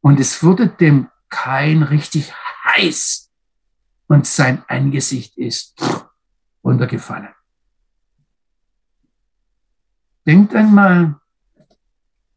und 0.00 0.20
es 0.20 0.42
wurde 0.42 0.68
dem 0.68 1.08
kein 1.28 1.82
richtig 1.82 2.32
heiß 2.64 3.30
und 4.08 4.26
sein 4.26 4.62
Angesicht 4.68 5.38
ist 5.38 5.80
runtergefallen. 6.62 7.34
Denkt 10.26 10.54
einmal, 10.54 11.20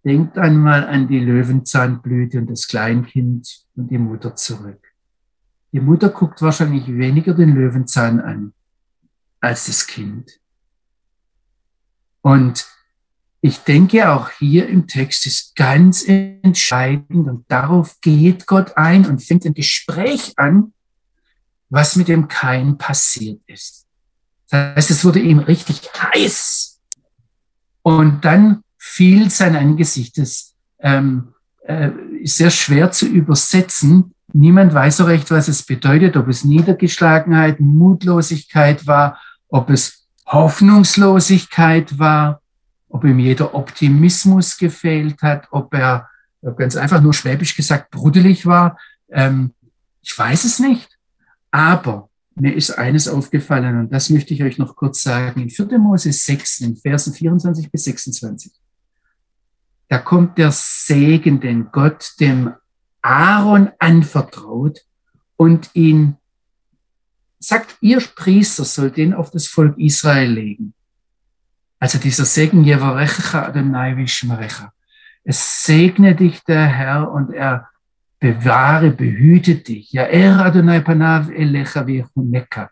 Denkt 0.05 0.37
einmal 0.37 0.85
an 0.85 1.07
die 1.07 1.19
Löwenzahnblüte 1.19 2.37
und 2.37 2.47
das 2.47 2.67
Kleinkind 2.67 3.65
und 3.75 3.89
die 3.89 3.97
Mutter 3.97 4.35
zurück. 4.35 4.93
Die 5.71 5.79
Mutter 5.79 6.09
guckt 6.09 6.43
wahrscheinlich 6.43 6.87
weniger 6.87 7.33
den 7.33 7.55
Löwenzahn 7.55 8.19
an 8.19 8.53
als 9.41 9.65
das 9.65 9.87
Kind. 9.87 10.39
Und 12.21 12.67
ich 13.45 13.59
denke, 13.59 14.11
auch 14.11 14.31
hier 14.39 14.67
im 14.67 14.87
Text 14.87 15.27
ist 15.27 15.55
ganz 15.55 16.03
entscheidend 16.07 17.27
und 17.27 17.45
darauf 17.47 18.01
geht 18.01 18.47
Gott 18.47 18.75
ein 18.75 19.05
und 19.05 19.21
fängt 19.21 19.45
ein 19.45 19.53
Gespräch 19.53 20.33
an, 20.35 20.73
was 21.69 21.95
mit 21.95 22.07
dem 22.07 22.27
Kain 22.27 22.79
passiert 22.79 23.39
ist. 23.45 23.85
Das 24.49 24.75
heißt, 24.75 24.89
es 24.89 25.05
wurde 25.05 25.19
ihm 25.19 25.37
richtig 25.37 25.81
heiß. 25.95 26.81
Und 27.83 28.25
dann 28.25 28.63
fiel 28.79 29.29
sein 29.29 29.55
Angesicht. 29.55 30.17
Das 30.17 30.55
ähm, 30.79 31.35
äh, 31.67 31.91
ist 32.21 32.37
sehr 32.37 32.49
schwer 32.49 32.89
zu 32.89 33.05
übersetzen. 33.05 34.15
Niemand 34.33 34.73
weiß 34.73 34.97
so 34.97 35.03
recht, 35.03 35.29
was 35.29 35.49
es 35.49 35.61
bedeutet, 35.61 36.17
ob 36.17 36.29
es 36.29 36.45
Niedergeschlagenheit, 36.45 37.59
Mutlosigkeit 37.59 38.87
war, 38.87 39.21
ob 39.49 39.69
es 39.69 40.07
Hoffnungslosigkeit 40.25 41.99
war, 41.99 42.41
ob 42.95 43.03
ihm 43.03 43.19
jeder 43.19 43.53
Optimismus 43.53 44.57
gefehlt 44.57 45.21
hat, 45.21 45.47
ob 45.51 45.73
er 45.73 46.09
ganz 46.57 46.75
einfach 46.75 47.01
nur 47.01 47.13
schwäbisch 47.13 47.55
gesagt 47.55 47.91
brudelig 47.91 48.45
war. 48.45 48.77
Ähm, 49.09 49.53
ich 50.01 50.17
weiß 50.17 50.43
es 50.43 50.59
nicht. 50.59 50.97
Aber 51.51 52.09
mir 52.35 52.53
ist 52.53 52.71
eines 52.71 53.07
aufgefallen 53.07 53.79
und 53.79 53.93
das 53.93 54.09
möchte 54.09 54.33
ich 54.33 54.43
euch 54.43 54.57
noch 54.57 54.75
kurz 54.75 55.01
sagen. 55.01 55.41
In 55.41 55.49
4. 55.49 55.77
Mose 55.77 56.11
6, 56.11 56.61
in 56.61 56.75
Versen 56.75 57.13
24 57.13 57.71
bis 57.71 57.85
26 57.85 58.51
da 59.87 59.97
kommt 59.99 60.37
der 60.37 60.51
Segen, 60.51 61.39
den 61.39 61.71
Gott 61.71 62.13
dem 62.19 62.53
Aaron 63.01 63.71
anvertraut 63.79 64.81
und 65.35 65.69
ihn 65.73 66.17
sagt, 67.39 67.77
ihr 67.81 67.99
Priester 67.99 68.65
sollt 68.65 68.97
den 68.97 69.13
auf 69.13 69.29
das 69.29 69.47
Volk 69.47 69.77
Israel 69.77 70.31
legen. 70.31 70.73
Also 71.79 71.97
dieser 71.97 72.25
Segen, 72.25 72.63
Jevarecha 72.63 73.47
Adonai 73.47 73.97
Vishmarecha. 73.97 74.71
Es 75.23 75.65
segne 75.65 76.15
dich 76.15 76.43
der 76.43 76.65
Herr 76.65 77.11
und 77.11 77.33
er 77.33 77.69
bewahre, 78.19 78.91
behüte 78.91 79.55
dich. 79.55 79.91
Ja, 79.91 80.03
er 80.03 80.39
Adonai 80.39 80.79
Panav 80.79 81.29
Elecha 81.29 81.85
Vechuneka. 81.85 82.69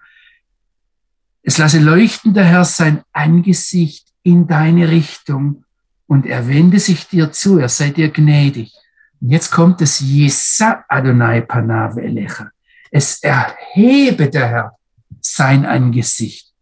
Es 1.41 1.58
lasse 1.58 1.80
leuchten 1.80 2.34
der 2.34 2.45
Herr 2.45 2.64
sein 2.64 3.04
Angesicht 3.12 4.08
in 4.24 4.47
deine 4.47 4.89
Richtung 4.89 5.66
und 6.08 6.26
er 6.26 6.47
wende 6.47 6.80
sich 6.80 7.08
dir 7.08 7.32
zu, 7.32 7.60
er 7.60 7.70
sei 7.70 7.89
dir 7.89 8.10
gnädig. 8.10 8.72
Und 9.20 9.30
jetzt 9.30 9.51
kommt 9.51 9.82
es 9.82 9.99
Yesa 9.99 10.86
Adonai 10.88 11.41
Panav 11.41 11.97
Elecha. 11.97 12.49
Es 12.91 13.22
erhebe 13.24 14.30
der 14.30 14.47
Herr 14.47 14.78
sein 15.20 15.66
Angesicht 15.66 16.54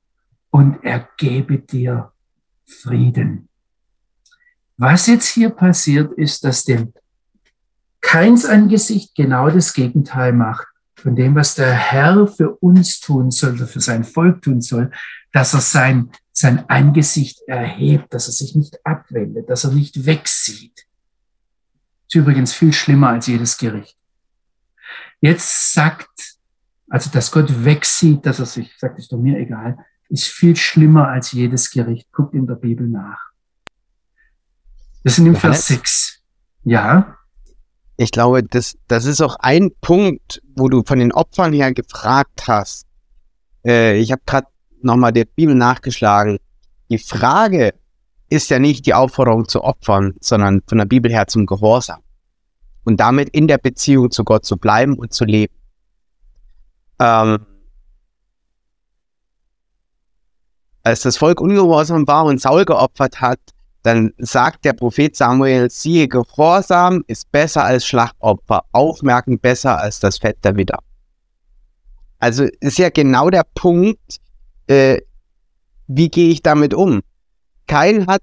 und 0.50 0.84
er 0.84 1.08
gebe 1.18 1.60
dir 1.60 2.11
Frieden. 2.72 3.50
Was 4.78 5.08
jetzt 5.08 5.28
hier 5.28 5.52
passiert, 5.52 6.14
ist, 6.18 6.44
dass 6.44 6.64
dem 6.64 6.94
Keins 8.02 8.46
Angesicht 8.46 9.16
genau 9.16 9.50
das 9.50 9.74
Gegenteil 9.74 10.34
macht 10.34 10.68
von 10.96 11.16
dem, 11.16 11.36
was 11.36 11.56
der 11.56 11.72
Herr 11.72 12.28
für 12.28 12.56
uns 12.58 13.00
tun 13.00 13.32
soll, 13.32 13.58
für 13.58 13.80
sein 13.80 14.04
Volk 14.04 14.42
tun 14.42 14.62
soll, 14.62 14.92
dass 15.32 15.54
er 15.54 15.62
sein, 15.62 16.12
sein 16.32 16.68
Angesicht 16.70 17.42
erhebt, 17.48 18.14
dass 18.14 18.28
er 18.28 18.34
sich 18.34 18.56
nicht 18.56 18.86
abwendet, 18.86 19.50
dass 19.50 19.64
er 19.64 19.72
nicht 19.72 20.06
wegsieht. 20.06 20.86
Ist 22.08 22.16
übrigens 22.16 22.54
viel 22.54 22.74
schlimmer 22.74 23.10
als 23.10 23.28
jedes 23.28 23.58
Gericht. 23.58 23.98
Jetzt 25.22 25.74
sagt, 25.74 26.10
also 26.90 27.10
dass 27.12 27.32
Gott 27.32 27.64
wegsieht, 27.64 28.26
dass 28.26 28.40
er 28.40 28.46
sich, 28.46 28.72
sagt, 28.78 29.00
ist 29.00 29.12
doch 29.12 29.18
mir 29.18 29.38
egal, 29.38 29.78
ist 30.12 30.28
viel 30.28 30.56
schlimmer 30.56 31.08
als 31.08 31.32
jedes 31.32 31.72
Gericht. 31.72 32.12
Guckt 32.12 32.34
in 32.34 32.46
der 32.46 32.56
Bibel 32.56 32.88
nach. 32.88 33.32
Wir 35.04 35.12
sind 35.12 35.26
im 35.26 35.36
Vers 35.36 35.68
6. 35.68 36.22
Ja. 36.64 37.18
Ich 37.98 38.12
glaube, 38.12 38.44
das, 38.44 38.78
das 38.88 39.06
ist 39.06 39.22
auch 39.22 39.38
ein 39.38 39.72
Punkt, 39.80 40.42
wo 40.56 40.68
du 40.68 40.84
von 40.86 41.00
den 41.00 41.12
Opfern 41.12 41.54
her 41.54 41.74
gefragt 41.74 42.48
hast. 42.48 42.86
Äh, 43.66 43.98
ich 43.98 44.12
habe 44.12 44.22
gerade 44.26 44.48
nochmal 44.82 45.14
der 45.14 45.26
Bibel 45.26 45.56
nachgeschlagen. 45.56 46.38
Die 46.90 46.98
Frage 46.98 47.74
ist 48.30 48.50
ja 48.50 48.60
nicht 48.60 48.86
die 48.86 48.94
Aufforderung 48.94 49.48
zu 49.48 49.64
opfern, 49.64 50.16
sondern 50.20 50.62
von 50.68 50.78
der 50.78 50.86
Bibel 50.86 51.12
her 51.12 51.28
zum 51.28 51.46
Gehorsam. 51.46 52.02
Und 52.84 53.00
damit 53.00 53.30
in 53.30 53.48
der 53.48 53.60
Beziehung 53.60 54.12
zu 54.12 54.24
Gott 54.24 54.46
zu 54.46 54.58
bleiben 54.58 54.96
und 54.96 55.14
zu 55.14 55.24
leben. 55.26 55.54
Ähm, 57.00 57.46
als 60.84 61.02
das 61.02 61.18
Volk 61.18 61.42
ungehorsam 61.42 62.08
war 62.08 62.26
und 62.26 62.42
Saul 62.42 62.66
geopfert 62.66 63.22
hat, 63.22 63.40
dann 63.84 64.14
sagt 64.18 64.66
der 64.66 64.74
Prophet 64.74 65.16
Samuel, 65.16 65.70
siehe, 65.70 66.08
Gehorsam 66.08 67.04
ist 67.08 67.32
besser 67.32 67.64
als 67.64 67.86
Schlachtopfer, 67.86 68.64
Aufmerken 68.72 69.40
besser 69.40 69.80
als 69.80 70.00
das 70.00 70.20
Fett 70.20 70.38
der 70.44 70.56
Widder. 70.56 70.80
Also 72.20 72.46
ist 72.60 72.78
ja 72.78 72.90
genau 72.90 73.32
der 73.32 73.46
Punkt, 73.56 74.18
äh, 74.68 75.00
wie 75.88 76.10
gehe 76.10 76.30
ich 76.30 76.44
damit 76.44 76.74
um? 76.74 77.02
Kein 77.68 78.06
hat 78.06 78.22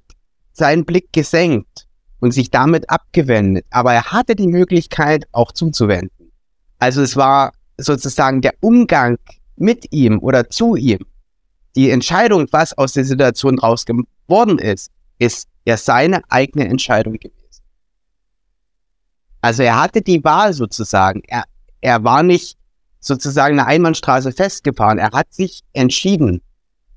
seinen 0.53 0.85
Blick 0.85 1.13
gesenkt 1.13 1.87
und 2.21 2.33
sich 2.33 2.51
damit 2.51 2.89
abgewendet, 2.91 3.67
aber 3.71 3.93
er 3.95 4.13
hatte 4.13 4.37
die 4.37 4.47
Möglichkeit 4.47 5.27
auch 5.33 5.53
zuzuwenden. 5.53 6.33
Also 6.79 7.03
es 7.03 7.17
war 7.17 7.53
sozusagen 7.77 8.41
der 8.41 8.55
Umgang 8.61 9.19
mit 9.57 9.93
ihm 9.93 10.21
oder 10.21 10.49
zu 10.49 10.77
ihm. 10.77 11.01
Die 11.79 11.91
Entscheidung, 11.91 12.49
was 12.51 12.77
aus 12.77 12.95
der 12.95 13.05
Situation 13.05 13.57
raus 13.57 13.85
geworden 13.87 14.59
ist, 14.59 14.91
ist 15.21 15.47
ja 15.65 15.77
seine 15.77 16.23
eigene 16.29 16.67
Entscheidung 16.67 17.13
gewesen. 17.13 17.63
Also 19.41 19.63
er 19.63 19.81
hatte 19.81 20.03
die 20.03 20.25
Wahl 20.25 20.53
sozusagen. 20.55 21.23
Er, 21.29 21.45
er 21.81 22.03
war 22.03 22.25
nicht 22.25 22.59
sozusagen 22.99 23.61
eine 23.61 23.69
Einbahnstraße 23.69 24.33
festgefahren. 24.33 24.99
Er 24.99 25.13
hat 25.13 25.33
sich 25.33 25.63
entschieden. 25.73 26.43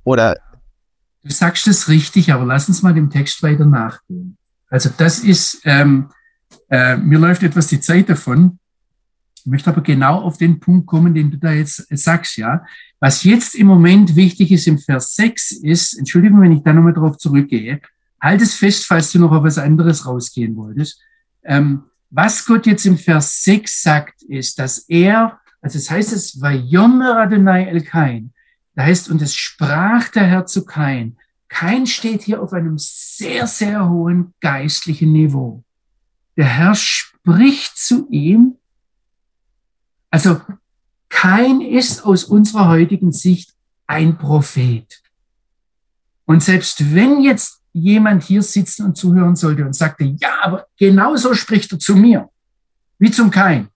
Oder? 0.03 0.39
Du 1.21 1.29
sagst 1.29 1.67
es 1.67 1.87
richtig, 1.87 2.33
aber 2.33 2.45
lass 2.45 2.67
uns 2.67 2.81
mal 2.81 2.95
dem 2.95 3.11
Text 3.11 3.43
weiter 3.43 3.65
nachgehen. 3.65 4.35
Also 4.67 4.89
das 4.97 5.19
ist, 5.19 5.61
ähm, 5.63 6.09
äh, 6.71 6.97
mir 6.97 7.19
läuft 7.19 7.43
etwas 7.43 7.67
die 7.67 7.81
Zeit 7.81 8.09
davon. 8.09 8.57
Ich 9.35 9.45
möchte 9.45 9.69
aber 9.69 9.81
genau 9.81 10.21
auf 10.21 10.39
den 10.39 10.59
Punkt 10.59 10.87
kommen, 10.87 11.13
den 11.13 11.29
du 11.29 11.37
da 11.37 11.51
jetzt 11.51 11.85
sagst, 11.91 12.37
ja. 12.37 12.65
Was 13.01 13.23
jetzt 13.23 13.55
im 13.55 13.65
Moment 13.65 14.15
wichtig 14.15 14.51
ist 14.51 14.67
im 14.67 14.77
Vers 14.77 15.15
6 15.15 15.53
ist, 15.63 15.97
Entschuldigung, 15.97 16.39
wenn 16.39 16.51
ich 16.51 16.61
da 16.61 16.71
nochmal 16.71 16.93
drauf 16.93 17.17
zurückgehe, 17.17 17.81
halt 18.21 18.41
es 18.43 18.53
fest, 18.53 18.85
falls 18.85 19.11
du 19.11 19.17
noch 19.17 19.31
auf 19.31 19.43
was 19.43 19.57
anderes 19.57 20.05
rausgehen 20.05 20.55
wolltest. 20.55 21.01
Ähm, 21.43 21.85
was 22.11 22.45
Gott 22.45 22.67
jetzt 22.67 22.85
im 22.85 22.99
Vers 22.99 23.43
6 23.43 23.81
sagt, 23.81 24.21
ist, 24.21 24.59
dass 24.59 24.79
er, 24.87 25.39
also 25.61 25.79
es 25.79 25.89
heißt 25.89 26.13
es, 26.13 26.39
Vayomer 26.39 27.17
Adonai 27.17 27.63
El 27.63 27.81
Kain, 27.81 28.33
da 28.75 28.83
heißt, 28.83 29.09
und 29.09 29.19
es 29.23 29.35
sprach 29.35 30.09
der 30.09 30.27
Herr 30.27 30.45
zu 30.45 30.63
Kain. 30.63 31.17
Kain 31.49 31.87
steht 31.87 32.21
hier 32.21 32.41
auf 32.41 32.53
einem 32.53 32.77
sehr, 32.77 33.47
sehr 33.47 33.89
hohen 33.89 34.35
geistlichen 34.41 35.11
Niveau. 35.11 35.63
Der 36.37 36.45
Herr 36.45 36.75
spricht 36.75 37.77
zu 37.77 38.07
ihm. 38.09 38.57
Also 40.11 40.39
Kain 41.11 41.61
ist 41.61 42.03
aus 42.03 42.23
unserer 42.23 42.69
heutigen 42.69 43.11
Sicht 43.11 43.53
ein 43.85 44.17
Prophet. 44.17 45.03
Und 46.25 46.41
selbst 46.41 46.95
wenn 46.95 47.21
jetzt 47.21 47.61
jemand 47.73 48.23
hier 48.23 48.41
sitzen 48.41 48.85
und 48.85 48.97
zuhören 48.97 49.35
sollte 49.35 49.65
und 49.65 49.75
sagte, 49.75 50.05
ja, 50.05 50.29
aber 50.41 50.65
genauso 50.77 51.33
spricht 51.33 51.71
er 51.73 51.79
zu 51.79 51.95
mir, 51.95 52.29
wie 52.97 53.11
zum 53.11 53.29
Kain, 53.29 53.67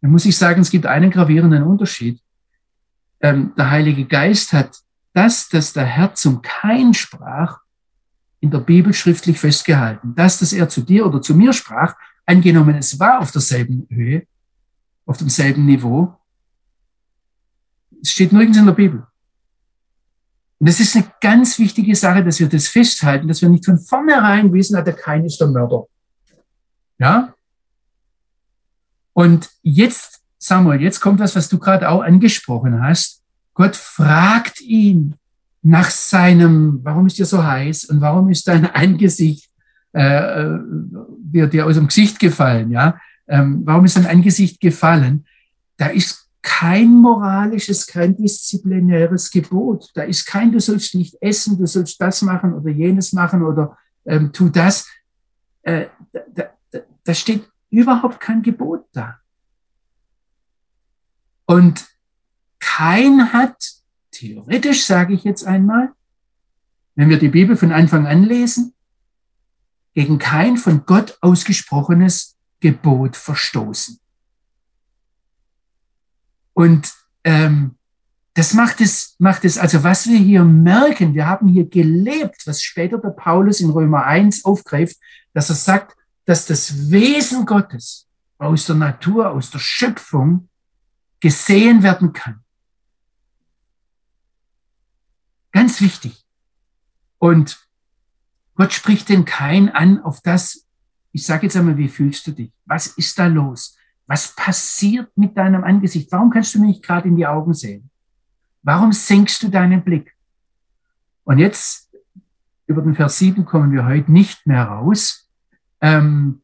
dann 0.00 0.12
muss 0.12 0.24
ich 0.24 0.36
sagen, 0.36 0.62
es 0.62 0.70
gibt 0.70 0.86
einen 0.86 1.10
gravierenden 1.10 1.64
Unterschied. 1.64 2.20
Ähm, 3.20 3.52
der 3.58 3.70
Heilige 3.70 4.04
Geist 4.04 4.52
hat 4.52 4.78
das, 5.12 5.48
dass 5.48 5.72
der 5.72 5.84
Herr 5.84 6.14
zum 6.14 6.40
Kain 6.40 6.94
sprach, 6.94 7.58
in 8.40 8.52
der 8.52 8.60
Bibel 8.60 8.94
schriftlich 8.94 9.40
festgehalten. 9.40 10.14
Das, 10.14 10.38
dass 10.38 10.52
er 10.52 10.68
zu 10.68 10.82
dir 10.82 11.04
oder 11.04 11.20
zu 11.20 11.34
mir 11.34 11.52
sprach, 11.52 11.96
angenommen, 12.24 12.76
es 12.76 13.00
war 13.00 13.18
auf 13.18 13.32
derselben 13.32 13.88
Höhe, 13.90 14.26
auf 15.04 15.16
demselben 15.16 15.66
Niveau, 15.66 16.16
es 18.02 18.10
steht 18.10 18.32
nirgends 18.32 18.58
in 18.58 18.66
der 18.66 18.72
Bibel. 18.72 19.06
Und 20.58 20.68
das 20.68 20.80
ist 20.80 20.96
eine 20.96 21.10
ganz 21.20 21.58
wichtige 21.58 21.94
Sache, 21.94 22.24
dass 22.24 22.40
wir 22.40 22.48
das 22.48 22.66
festhalten, 22.66 23.28
dass 23.28 23.42
wir 23.42 23.48
nicht 23.48 23.64
von 23.64 23.78
vornherein 23.78 24.52
wissen, 24.52 24.76
hat 24.76 24.86
der 24.86 24.94
kein 24.94 25.24
ist 25.24 25.40
der 25.40 25.48
Mörder. 25.48 25.84
Ja? 26.98 27.34
Und 29.12 29.50
jetzt, 29.62 30.20
Samuel, 30.38 30.80
jetzt 30.80 31.00
kommt 31.00 31.20
das, 31.20 31.36
was 31.36 31.48
du 31.48 31.58
gerade 31.58 31.88
auch 31.88 32.02
angesprochen 32.02 32.82
hast. 32.82 33.22
Gott 33.54 33.76
fragt 33.76 34.60
ihn 34.60 35.14
nach 35.62 35.90
seinem, 35.90 36.80
warum 36.82 37.06
ist 37.06 37.18
dir 37.18 37.26
so 37.26 37.44
heiß 37.44 37.86
und 37.86 38.00
warum 38.00 38.30
ist 38.30 38.46
dein 38.48 38.66
Angesicht 38.74 39.48
äh, 39.92 40.02
äh 40.02 40.58
dir, 41.18 41.46
dir 41.46 41.66
aus 41.66 41.74
dem 41.74 41.88
Gesicht 41.88 42.18
gefallen, 42.18 42.70
ja? 42.70 42.98
Ähm, 43.26 43.62
warum 43.64 43.84
ist 43.84 43.96
dein 43.96 44.06
Angesicht 44.06 44.60
gefallen? 44.60 45.26
Da 45.76 45.88
ist 45.88 46.27
kein 46.42 46.94
moralisches, 46.94 47.86
kein 47.86 48.16
disziplinäres 48.16 49.30
Gebot. 49.30 49.90
Da 49.94 50.02
ist 50.02 50.24
kein, 50.26 50.52
du 50.52 50.60
sollst 50.60 50.94
nicht 50.94 51.16
essen, 51.20 51.58
du 51.58 51.66
sollst 51.66 52.00
das 52.00 52.22
machen 52.22 52.54
oder 52.54 52.70
jenes 52.70 53.12
machen 53.12 53.42
oder 53.42 53.76
ähm, 54.04 54.32
tu 54.32 54.48
das. 54.48 54.86
Äh, 55.62 55.86
da, 56.12 56.20
da, 56.70 56.80
da 57.04 57.14
steht 57.14 57.48
überhaupt 57.70 58.20
kein 58.20 58.42
Gebot 58.42 58.86
da. 58.92 59.18
Und 61.46 61.86
kein 62.58 63.32
hat, 63.32 63.56
theoretisch 64.10 64.84
sage 64.84 65.14
ich 65.14 65.24
jetzt 65.24 65.46
einmal, 65.46 65.92
wenn 66.94 67.08
wir 67.08 67.18
die 67.18 67.28
Bibel 67.28 67.56
von 67.56 67.72
Anfang 67.72 68.06
an 68.06 68.24
lesen, 68.24 68.74
gegen 69.94 70.18
kein 70.18 70.56
von 70.56 70.84
Gott 70.84 71.16
ausgesprochenes 71.20 72.36
Gebot 72.60 73.16
verstoßen. 73.16 73.98
Und 76.58 76.92
ähm, 77.22 77.76
das 78.34 78.52
macht 78.52 78.80
es, 78.80 79.14
macht 79.20 79.44
es, 79.44 79.58
also 79.58 79.84
was 79.84 80.08
wir 80.08 80.18
hier 80.18 80.42
merken, 80.42 81.14
wir 81.14 81.24
haben 81.24 81.46
hier 81.46 81.68
gelebt, 81.68 82.44
was 82.48 82.62
später 82.62 82.98
der 82.98 83.10
Paulus 83.10 83.60
in 83.60 83.70
Römer 83.70 84.04
1 84.06 84.44
aufgreift, 84.44 84.96
dass 85.34 85.50
er 85.50 85.54
sagt, 85.54 85.96
dass 86.24 86.46
das 86.46 86.90
Wesen 86.90 87.46
Gottes 87.46 88.08
aus 88.38 88.66
der 88.66 88.74
Natur, 88.74 89.30
aus 89.30 89.52
der 89.52 89.60
Schöpfung 89.60 90.48
gesehen 91.20 91.84
werden 91.84 92.12
kann. 92.12 92.40
Ganz 95.52 95.80
wichtig. 95.80 96.24
Und 97.18 97.64
Gott 98.56 98.72
spricht 98.72 99.10
den 99.10 99.24
Kein 99.24 99.68
an 99.68 100.02
auf 100.02 100.22
das, 100.22 100.66
ich 101.12 101.24
sage 101.24 101.46
jetzt 101.46 101.56
einmal, 101.56 101.76
wie 101.76 101.88
fühlst 101.88 102.26
du 102.26 102.32
dich? 102.32 102.50
Was 102.64 102.88
ist 102.88 103.16
da 103.16 103.28
los? 103.28 103.77
Was 104.08 104.34
passiert 104.34 105.16
mit 105.16 105.36
deinem 105.36 105.62
Angesicht? 105.62 106.10
Warum 106.10 106.30
kannst 106.30 106.54
du 106.54 106.60
mich 106.60 106.68
nicht 106.68 106.82
gerade 106.82 107.06
in 107.06 107.16
die 107.16 107.26
Augen 107.26 107.52
sehen? 107.52 107.90
Warum 108.62 108.92
senkst 108.92 109.42
du 109.42 109.48
deinen 109.48 109.84
Blick? 109.84 110.16
Und 111.24 111.38
jetzt, 111.38 111.90
über 112.66 112.80
den 112.80 112.94
Vers 112.94 113.18
7 113.18 113.44
kommen 113.44 113.70
wir 113.70 113.84
heute 113.84 114.10
nicht 114.10 114.46
mehr 114.46 114.64
raus. 114.64 115.28
Ähm, 115.82 116.40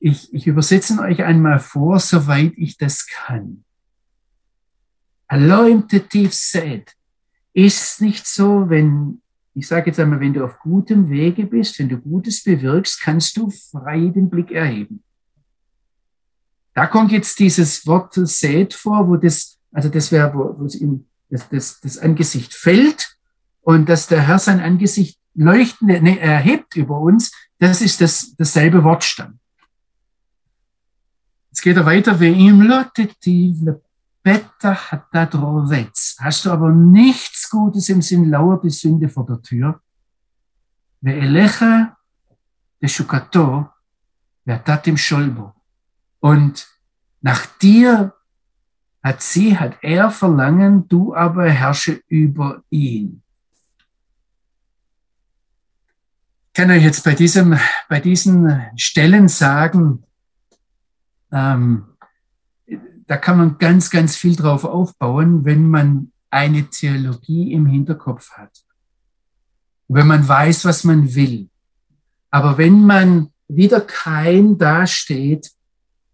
ich, 0.00 0.34
ich 0.34 0.48
übersetze 0.48 0.98
euch 1.00 1.22
einmal 1.22 1.60
vor, 1.60 2.00
soweit 2.00 2.52
ich 2.56 2.76
das 2.76 3.06
kann. 3.06 3.64
Anointed 5.28 6.32
said, 6.32 6.96
ist 7.52 8.00
nicht 8.00 8.26
so, 8.26 8.68
wenn, 8.68 9.22
ich 9.54 9.68
sage 9.68 9.86
jetzt 9.86 10.00
einmal, 10.00 10.18
wenn 10.18 10.34
du 10.34 10.44
auf 10.44 10.58
gutem 10.58 11.08
Wege 11.10 11.46
bist, 11.46 11.78
wenn 11.78 11.88
du 11.88 11.98
Gutes 11.98 12.42
bewirkst, 12.42 13.00
kannst 13.00 13.36
du 13.36 13.50
frei 13.50 14.08
den 14.08 14.28
Blick 14.28 14.50
erheben. 14.50 15.04
Da 16.78 16.86
kommt 16.86 17.10
jetzt 17.10 17.40
dieses 17.40 17.88
Wort 17.88 18.14
sät 18.14 18.72
vor, 18.72 19.08
wo 19.08 19.16
das, 19.16 19.58
also 19.72 19.88
das 19.88 20.12
wäre, 20.12 20.32
wo, 20.32 20.60
wo 20.60 20.64
es 20.64 20.76
ihm 20.76 21.08
das, 21.28 21.48
das, 21.48 21.80
das 21.80 21.98
Angesicht 21.98 22.54
fällt 22.54 23.18
und 23.62 23.88
dass 23.88 24.06
der 24.06 24.22
Herr 24.22 24.38
sein 24.38 24.60
Angesicht 24.60 25.18
leuchtend 25.34 26.04
ne, 26.04 26.20
erhebt 26.20 26.76
über 26.76 27.00
uns, 27.00 27.32
das 27.58 27.82
ist 27.82 28.00
das, 28.00 28.36
dasselbe 28.36 28.84
Wortstamm. 28.84 29.40
Jetzt 31.50 31.62
geht 31.62 31.76
er 31.76 31.84
weiter, 31.84 32.20
wie 32.20 32.28
ihm 32.28 32.60
Betta 34.22 34.92
hat 34.92 35.06
da 35.10 35.26
drovetz. 35.26 36.16
Hast 36.20 36.44
du 36.44 36.52
aber 36.52 36.70
nichts 36.70 37.50
Gutes 37.50 37.88
im 37.88 38.02
Sinn, 38.02 38.30
lauert 38.30 38.62
die 38.62 38.70
Sünde 38.70 39.08
vor 39.08 39.26
der 39.26 39.42
Tür. 39.42 39.80
Ve'elecha 41.02 41.96
deshukato 42.80 43.66
ve'atat 44.46 44.86
im 44.86 44.96
Scholbo. 44.96 45.57
Und 46.20 46.68
nach 47.20 47.46
dir 47.46 48.14
hat 49.02 49.22
sie, 49.22 49.58
hat 49.58 49.78
er 49.82 50.10
Verlangen, 50.10 50.88
du 50.88 51.14
aber 51.14 51.48
herrsche 51.48 52.02
über 52.08 52.62
ihn. 52.70 53.22
Ich 56.46 56.52
kann 56.54 56.70
euch 56.70 56.82
jetzt 56.82 57.04
bei, 57.04 57.14
diesem, 57.14 57.56
bei 57.88 58.00
diesen 58.00 58.60
Stellen 58.76 59.28
sagen, 59.28 60.02
ähm, 61.30 61.84
da 63.06 63.16
kann 63.16 63.38
man 63.38 63.58
ganz, 63.58 63.90
ganz 63.90 64.16
viel 64.16 64.36
drauf 64.36 64.64
aufbauen, 64.64 65.44
wenn 65.44 65.70
man 65.70 66.12
eine 66.30 66.68
Theologie 66.68 67.52
im 67.52 67.66
Hinterkopf 67.66 68.32
hat. 68.32 68.64
Wenn 69.88 70.06
man 70.06 70.26
weiß, 70.26 70.64
was 70.64 70.84
man 70.84 71.14
will. 71.14 71.48
Aber 72.30 72.58
wenn 72.58 72.84
man 72.84 73.32
wieder 73.48 73.80
kein 73.80 74.58
dasteht, 74.58 75.52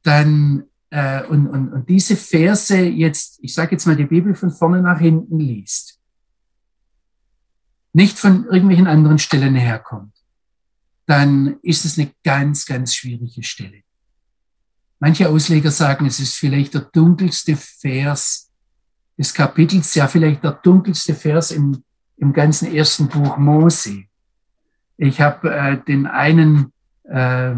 dann 0.04 0.64
äh, 0.90 1.24
und, 1.24 1.48
und, 1.48 1.72
und 1.72 1.88
diese 1.88 2.14
Verse 2.14 2.78
jetzt, 2.78 3.40
ich 3.42 3.52
sage 3.52 3.72
jetzt 3.72 3.86
mal 3.86 3.96
die 3.96 4.04
Bibel 4.04 4.34
von 4.34 4.52
vorne 4.52 4.80
nach 4.80 5.00
hinten 5.00 5.40
liest, 5.40 5.98
nicht 7.92 8.18
von 8.18 8.44
irgendwelchen 8.44 8.86
anderen 8.86 9.18
Stellen 9.18 9.56
herkommt, 9.56 10.14
dann 11.06 11.58
ist 11.62 11.84
es 11.84 11.98
eine 11.98 12.12
ganz, 12.22 12.64
ganz 12.66 12.94
schwierige 12.94 13.42
Stelle. 13.42 13.82
Manche 15.00 15.28
Ausleger 15.28 15.70
sagen, 15.70 16.06
es 16.06 16.20
ist 16.20 16.36
vielleicht 16.36 16.74
der 16.74 16.82
dunkelste 16.82 17.56
Vers 17.56 18.50
des 19.18 19.34
Kapitels, 19.34 19.94
ja 19.94 20.06
vielleicht 20.06 20.44
der 20.44 20.52
dunkelste 20.52 21.14
Vers 21.14 21.50
im, 21.50 21.82
im 22.16 22.32
ganzen 22.32 22.72
ersten 22.72 23.08
Buch 23.08 23.36
Mose. 23.36 24.04
Ich 24.96 25.20
habe 25.20 25.52
äh, 25.52 25.82
den 25.84 26.06
einen 26.06 26.72
äh, 27.04 27.54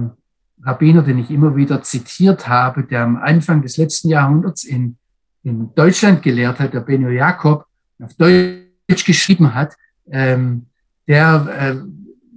Rabbiner, 0.62 1.02
den 1.02 1.18
ich 1.18 1.30
immer 1.30 1.56
wieder 1.56 1.82
zitiert 1.82 2.48
habe, 2.48 2.84
der 2.84 3.02
am 3.02 3.16
Anfang 3.16 3.62
des 3.62 3.76
letzten 3.76 4.08
Jahrhunderts 4.08 4.64
in, 4.64 4.96
in 5.42 5.74
Deutschland 5.74 6.22
gelehrt 6.22 6.58
hat, 6.58 6.74
der 6.74 6.80
Benio 6.80 7.10
Jakob, 7.10 7.66
auf 8.02 8.14
Deutsch 8.14 9.04
geschrieben 9.04 9.54
hat, 9.54 9.76
ähm, 10.10 10.66
der 11.06 11.46
äh, 11.58 11.76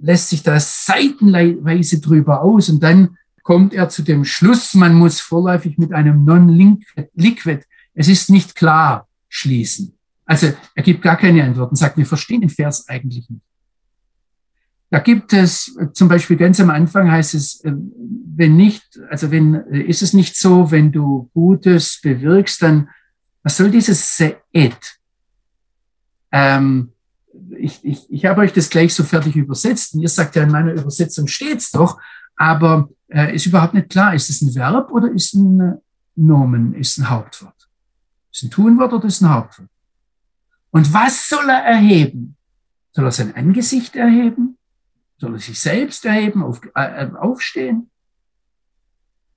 lässt 0.02 0.30
sich 0.30 0.42
da 0.42 0.58
seitenweise 0.58 2.00
drüber 2.00 2.42
aus 2.42 2.68
und 2.68 2.82
dann 2.82 3.16
kommt 3.42 3.74
er 3.74 3.88
zu 3.88 4.02
dem 4.02 4.24
Schluss, 4.24 4.74
man 4.74 4.94
muss 4.94 5.20
vorläufig 5.20 5.76
mit 5.78 5.92
einem 5.92 6.24
Non-Liquid, 6.24 7.62
es 7.94 8.08
ist 8.08 8.30
nicht 8.30 8.54
klar, 8.54 9.08
schließen. 9.28 9.94
Also 10.24 10.52
er 10.74 10.82
gibt 10.82 11.02
gar 11.02 11.16
keine 11.16 11.42
Antworten, 11.42 11.74
sagt, 11.74 11.96
wir 11.96 12.06
verstehen 12.06 12.42
den 12.42 12.50
Vers 12.50 12.88
eigentlich 12.88 13.28
nicht. 13.28 13.42
Da 14.90 14.98
gibt 14.98 15.32
es 15.32 15.76
zum 15.92 16.08
Beispiel 16.08 16.36
ganz 16.36 16.58
am 16.58 16.68
Anfang 16.68 17.10
heißt 17.10 17.34
es, 17.34 17.64
äh, 17.64 17.72
wenn 17.72 18.56
nicht, 18.56 18.98
also 19.08 19.30
wenn, 19.30 19.54
äh, 19.54 19.82
ist 19.82 20.02
es 20.02 20.12
nicht 20.12 20.36
so, 20.36 20.70
wenn 20.72 20.90
du 20.90 21.30
Gutes 21.32 22.00
bewirkst, 22.02 22.60
dann, 22.62 22.88
was 23.44 23.56
soll 23.56 23.70
dieses 23.70 24.16
Seed? 24.16 24.76
Ähm, 26.32 26.92
ich, 27.56 27.84
ich, 27.84 28.10
ich 28.10 28.24
habe 28.26 28.40
euch 28.40 28.52
das 28.52 28.68
gleich 28.68 28.92
so 28.92 29.04
fertig 29.04 29.36
übersetzt 29.36 29.94
und 29.94 30.00
ihr 30.00 30.08
sagt 30.08 30.34
ja, 30.34 30.42
in 30.42 30.50
meiner 30.50 30.72
Übersetzung 30.72 31.28
steht's 31.28 31.70
doch, 31.70 32.00
aber 32.34 32.88
äh, 33.08 33.34
ist 33.34 33.46
überhaupt 33.46 33.74
nicht 33.74 33.90
klar, 33.90 34.14
ist 34.14 34.28
es 34.28 34.42
ein 34.42 34.54
Verb 34.54 34.90
oder 34.90 35.10
ist 35.12 35.34
ein 35.34 35.78
Nomen, 36.16 36.74
ist 36.74 36.98
ein 36.98 37.08
Hauptwort? 37.08 37.68
Ist 38.32 38.42
ein 38.42 38.50
Tunwort 38.50 38.92
oder 38.92 39.06
ist 39.06 39.20
ein 39.20 39.32
Hauptwort? 39.32 39.68
Und 40.70 40.92
was 40.92 41.28
soll 41.28 41.48
er 41.48 41.64
erheben? 41.64 42.36
Soll 42.92 43.04
er 43.04 43.12
sein 43.12 43.34
Angesicht 43.36 43.94
erheben? 43.94 44.56
Soll 45.20 45.38
sich 45.38 45.58
selbst 45.58 46.04
erheben, 46.06 46.42
auf, 46.42 46.60
äh, 46.74 47.04
äh, 47.04 47.10
aufstehen? 47.14 47.90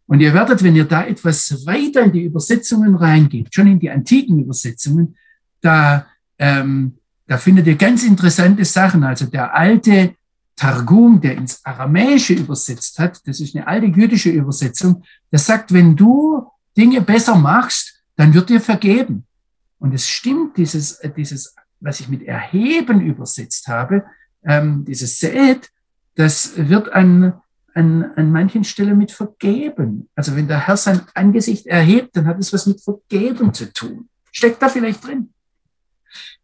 Und 0.05 0.19
ihr 0.21 0.33
werdet, 0.33 0.63
wenn 0.63 0.75
ihr 0.75 0.85
da 0.85 1.05
etwas 1.05 1.65
weiter 1.65 2.03
in 2.03 2.11
die 2.11 2.23
Übersetzungen 2.23 2.95
reingeht, 2.95 3.53
schon 3.53 3.67
in 3.67 3.79
die 3.79 3.89
antiken 3.89 4.39
Übersetzungen, 4.39 5.17
da, 5.61 6.07
ähm, 6.37 6.97
da 7.27 7.37
findet 7.37 7.67
ihr 7.67 7.75
ganz 7.75 8.03
interessante 8.03 8.63
Sachen. 8.65 9.03
Also 9.03 9.25
der 9.25 9.53
alte 9.55 10.15
Targum, 10.55 11.19
der 11.19 11.35
ins 11.35 11.65
Aramäische 11.65 12.33
übersetzt 12.33 12.99
hat, 12.99 13.25
das 13.27 13.39
ist 13.39 13.55
eine 13.55 13.67
alte 13.67 13.87
jüdische 13.87 14.29
Übersetzung, 14.29 15.03
der 15.31 15.39
sagt, 15.39 15.73
wenn 15.73 15.95
du 15.95 16.45
Dinge 16.77 17.01
besser 17.01 17.35
machst, 17.35 18.03
dann 18.15 18.33
wird 18.33 18.49
dir 18.49 18.61
vergeben. 18.61 19.25
Und 19.79 19.93
es 19.93 20.07
stimmt, 20.07 20.57
dieses, 20.57 20.99
dieses, 21.17 21.55
was 21.79 21.99
ich 21.99 22.07
mit 22.07 22.23
erheben 22.23 23.01
übersetzt 23.01 23.67
habe, 23.67 24.05
ähm, 24.45 24.85
dieses 24.85 25.19
Seed, 25.19 25.69
das 26.15 26.53
wird 26.55 26.91
an, 26.91 27.33
an, 27.73 28.11
an 28.15 28.31
manchen 28.31 28.63
Stellen 28.63 28.97
mit 28.97 29.11
Vergeben. 29.11 30.09
Also 30.15 30.35
wenn 30.35 30.47
der 30.47 30.67
Herr 30.67 30.77
sein 30.77 31.01
Angesicht 31.13 31.65
erhebt, 31.65 32.15
dann 32.15 32.27
hat 32.27 32.39
es 32.39 32.53
was 32.53 32.65
mit 32.65 32.81
Vergeben 32.81 33.53
zu 33.53 33.71
tun. 33.73 34.09
Steckt 34.31 34.61
da 34.61 34.69
vielleicht 34.69 35.05
drin. 35.05 35.29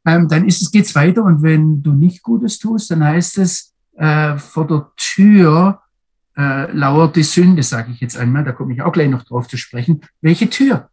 Ähm, 0.05 0.27
dann 0.27 0.47
ist 0.47 0.61
es, 0.61 0.71
geht's 0.71 0.95
weiter 0.95 1.23
und 1.23 1.43
wenn 1.43 1.83
du 1.83 1.93
nicht 1.93 2.23
Gutes 2.23 2.57
tust, 2.57 2.89
dann 2.91 3.03
heißt 3.03 3.37
es, 3.39 3.73
äh, 3.97 4.37
vor 4.37 4.65
der 4.65 4.91
Tür 4.95 5.81
äh, 6.37 6.71
lauert 6.71 7.15
die 7.15 7.23
Sünde, 7.23 7.63
sage 7.63 7.91
ich 7.91 7.99
jetzt 7.99 8.17
einmal, 8.17 8.43
da 8.43 8.53
komme 8.53 8.73
ich 8.73 8.81
auch 8.81 8.93
gleich 8.93 9.09
noch 9.09 9.23
drauf 9.23 9.47
zu 9.47 9.57
sprechen. 9.57 10.01
Welche 10.21 10.49
Tür? 10.49 10.89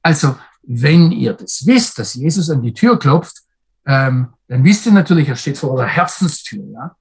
Also, 0.00 0.36
wenn 0.62 1.10
ihr 1.10 1.32
das 1.32 1.66
wisst, 1.66 1.98
dass 1.98 2.14
Jesus 2.14 2.50
an 2.50 2.62
die 2.62 2.72
Tür 2.72 2.98
klopft, 2.98 3.43
ähm, 3.86 4.28
dann 4.48 4.64
wisst 4.64 4.86
ihr 4.86 4.92
natürlich, 4.92 5.28
er 5.28 5.36
steht 5.36 5.58
vor 5.58 5.72
eurer 5.72 5.86
Herzenstür. 5.86 6.64
Ja? 6.72 6.96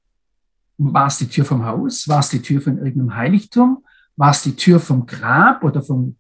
War 0.77 1.07
es 1.07 1.17
die 1.17 1.27
Tür 1.27 1.45
vom 1.45 1.65
Haus? 1.65 2.07
War 2.07 2.19
es 2.19 2.29
die 2.29 2.41
Tür 2.41 2.61
von 2.61 2.77
irgendeinem 2.77 3.15
Heiligtum? 3.15 3.83
War 4.15 4.31
es 4.31 4.43
die 4.43 4.55
Tür 4.55 4.79
vom 4.79 5.05
Grab 5.05 5.63
oder 5.63 5.81
vom 5.81 6.17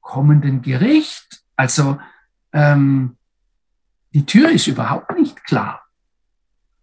kommenden 0.00 0.62
Gericht? 0.62 1.42
Also 1.56 1.98
ähm, 2.52 3.16
die 4.12 4.26
Tür 4.26 4.50
ist 4.50 4.66
überhaupt 4.66 5.16
nicht 5.18 5.44
klar. 5.44 5.82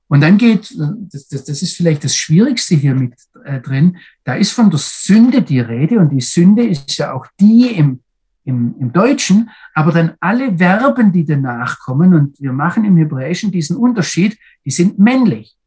Und 0.07 0.21
dann 0.21 0.37
geht, 0.37 0.73
das, 0.77 1.27
das, 1.27 1.43
das 1.43 1.61
ist 1.61 1.75
vielleicht 1.75 2.03
das 2.03 2.15
Schwierigste 2.15 2.75
hier 2.75 2.95
mit 2.95 3.13
äh, 3.43 3.59
drin, 3.59 3.97
da 4.23 4.35
ist 4.35 4.51
von 4.51 4.69
der 4.69 4.79
Sünde 4.79 5.41
die 5.41 5.59
Rede 5.59 5.99
und 5.99 6.09
die 6.09 6.21
Sünde 6.21 6.65
ist 6.65 6.97
ja 6.97 7.11
auch 7.11 7.27
die 7.39 7.75
im 7.75 8.01
im, 8.47 8.75
im 8.79 8.93
Deutschen, 8.93 9.49
aber 9.73 9.91
dann 9.91 10.15
alle 10.21 10.57
Verben, 10.57 11.11
die 11.11 11.25
danach 11.25 11.79
kommen, 11.79 12.13
und 12.13 12.39
wir 12.39 12.53
machen 12.53 12.85
im 12.85 12.95
Hebräischen 12.95 13.51
diesen 13.51 13.75
Unterschied, 13.75 14.39
die 14.63 14.71
sind 14.71 14.97
männlich. 14.97 15.57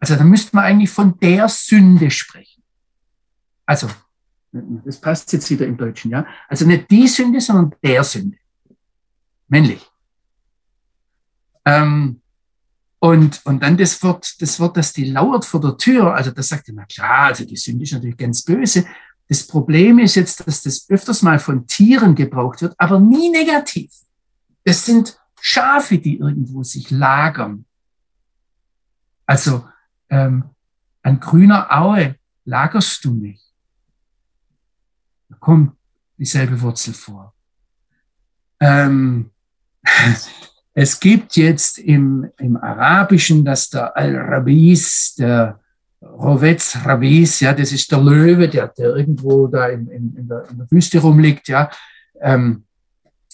Also 0.00 0.16
da 0.16 0.24
müsste 0.24 0.56
man 0.56 0.64
eigentlich 0.64 0.90
von 0.90 1.18
der 1.20 1.48
Sünde 1.48 2.10
sprechen. 2.10 2.62
Also, 3.64 3.88
das 4.52 5.00
passt 5.00 5.32
jetzt 5.32 5.48
wieder 5.50 5.66
im 5.66 5.76
Deutschen, 5.76 6.10
ja. 6.10 6.26
Also 6.48 6.66
nicht 6.66 6.90
die 6.90 7.06
Sünde, 7.06 7.40
sondern 7.40 7.74
der 7.82 8.02
Sünde. 8.02 8.36
Männlich. 9.48 9.88
Ähm, 11.64 12.20
und, 12.98 13.40
und 13.44 13.62
dann 13.62 13.76
das 13.76 14.02
Wort, 14.02 14.34
das 14.40 14.58
Wort, 14.58 14.76
das 14.76 14.92
die 14.92 15.04
lauert 15.04 15.44
vor 15.44 15.60
der 15.60 15.76
Tür, 15.76 16.14
also 16.14 16.32
das 16.32 16.48
sagt 16.48 16.68
immer, 16.68 16.86
klar, 16.86 17.26
also 17.26 17.44
die 17.44 17.56
Sünde 17.56 17.84
ist 17.84 17.92
natürlich 17.92 18.16
ganz 18.16 18.42
böse, 18.42 18.84
das 19.28 19.46
Problem 19.46 19.98
ist 19.98 20.16
jetzt, 20.16 20.46
dass 20.46 20.62
das 20.62 20.88
öfters 20.90 21.22
mal 21.22 21.38
von 21.38 21.66
Tieren 21.66 22.14
gebraucht 22.14 22.62
wird, 22.62 22.74
aber 22.78 23.00
nie 23.00 23.30
negativ. 23.30 23.90
Das 24.64 24.84
sind 24.84 25.18
Schafe, 25.40 25.98
die 25.98 26.18
irgendwo 26.18 26.62
sich 26.62 26.90
lagern. 26.90 27.64
Also 29.26 29.66
ähm, 30.10 30.44
an 31.02 31.20
grüner 31.20 31.66
Aue 31.70 32.16
lagerst 32.44 33.04
du 33.04 33.14
nicht. 33.14 33.44
Da 35.28 35.36
kommt 35.36 35.76
dieselbe 36.18 36.60
Wurzel 36.60 36.94
vor. 36.94 37.34
Ähm, 38.60 39.30
es 40.74 41.00
gibt 41.00 41.36
jetzt 41.36 41.78
im, 41.78 42.30
im 42.38 42.56
Arabischen, 42.56 43.44
dass 43.44 43.70
der 43.70 43.96
Al-Rabis, 43.96 45.14
der 45.16 45.60
Rovetz 46.12 46.76
Rabis, 46.84 47.40
ja, 47.40 47.52
das 47.52 47.72
ist 47.72 47.90
der 47.90 48.00
Löwe, 48.00 48.48
der, 48.48 48.68
der 48.68 48.96
irgendwo 48.96 49.46
da 49.46 49.68
in, 49.68 49.88
in, 49.88 50.16
in, 50.16 50.28
der, 50.28 50.48
in 50.50 50.58
der 50.58 50.70
Wüste 50.70 50.98
rumliegt, 50.98 51.48
ja. 51.48 51.70
Ähm, 52.20 52.64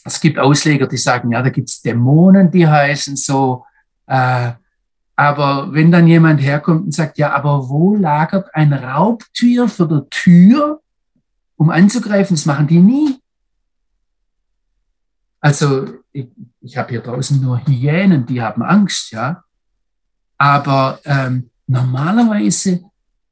es 0.05 0.21
gibt 0.21 0.39
Ausleger, 0.39 0.87
die 0.87 0.97
sagen, 0.97 1.33
ja, 1.33 1.43
da 1.43 1.51
gibt's 1.51 1.83
Dämonen, 1.83 2.51
die 2.51 2.66
heißen 2.66 3.16
so. 3.16 3.64
Äh, 4.07 4.53
aber 5.16 5.73
wenn 5.73 5.93
dann 5.93 6.07
jemand 6.07 6.41
herkommt 6.41 6.85
und 6.85 6.95
sagt, 6.95 7.18
ja, 7.18 7.33
aber 7.35 7.68
wo 7.68 7.95
lagert 7.95 8.55
ein 8.55 8.73
Raubtier 8.73 9.68
für 9.68 9.87
der 9.87 10.09
Tür, 10.09 10.81
um 11.57 11.68
anzugreifen? 11.68 12.35
Das 12.35 12.47
machen 12.47 12.66
die 12.66 12.79
nie. 12.79 13.21
Also 15.41 15.89
ich, 16.12 16.29
ich 16.62 16.77
habe 16.77 16.91
hier 16.91 17.03
draußen 17.03 17.41
nur 17.41 17.61
Hyänen, 17.66 18.25
die 18.25 18.41
haben 18.41 18.62
Angst, 18.62 19.11
ja. 19.11 19.45
Aber 20.39 21.01
ähm, 21.05 21.49
normalerweise, 21.71 22.85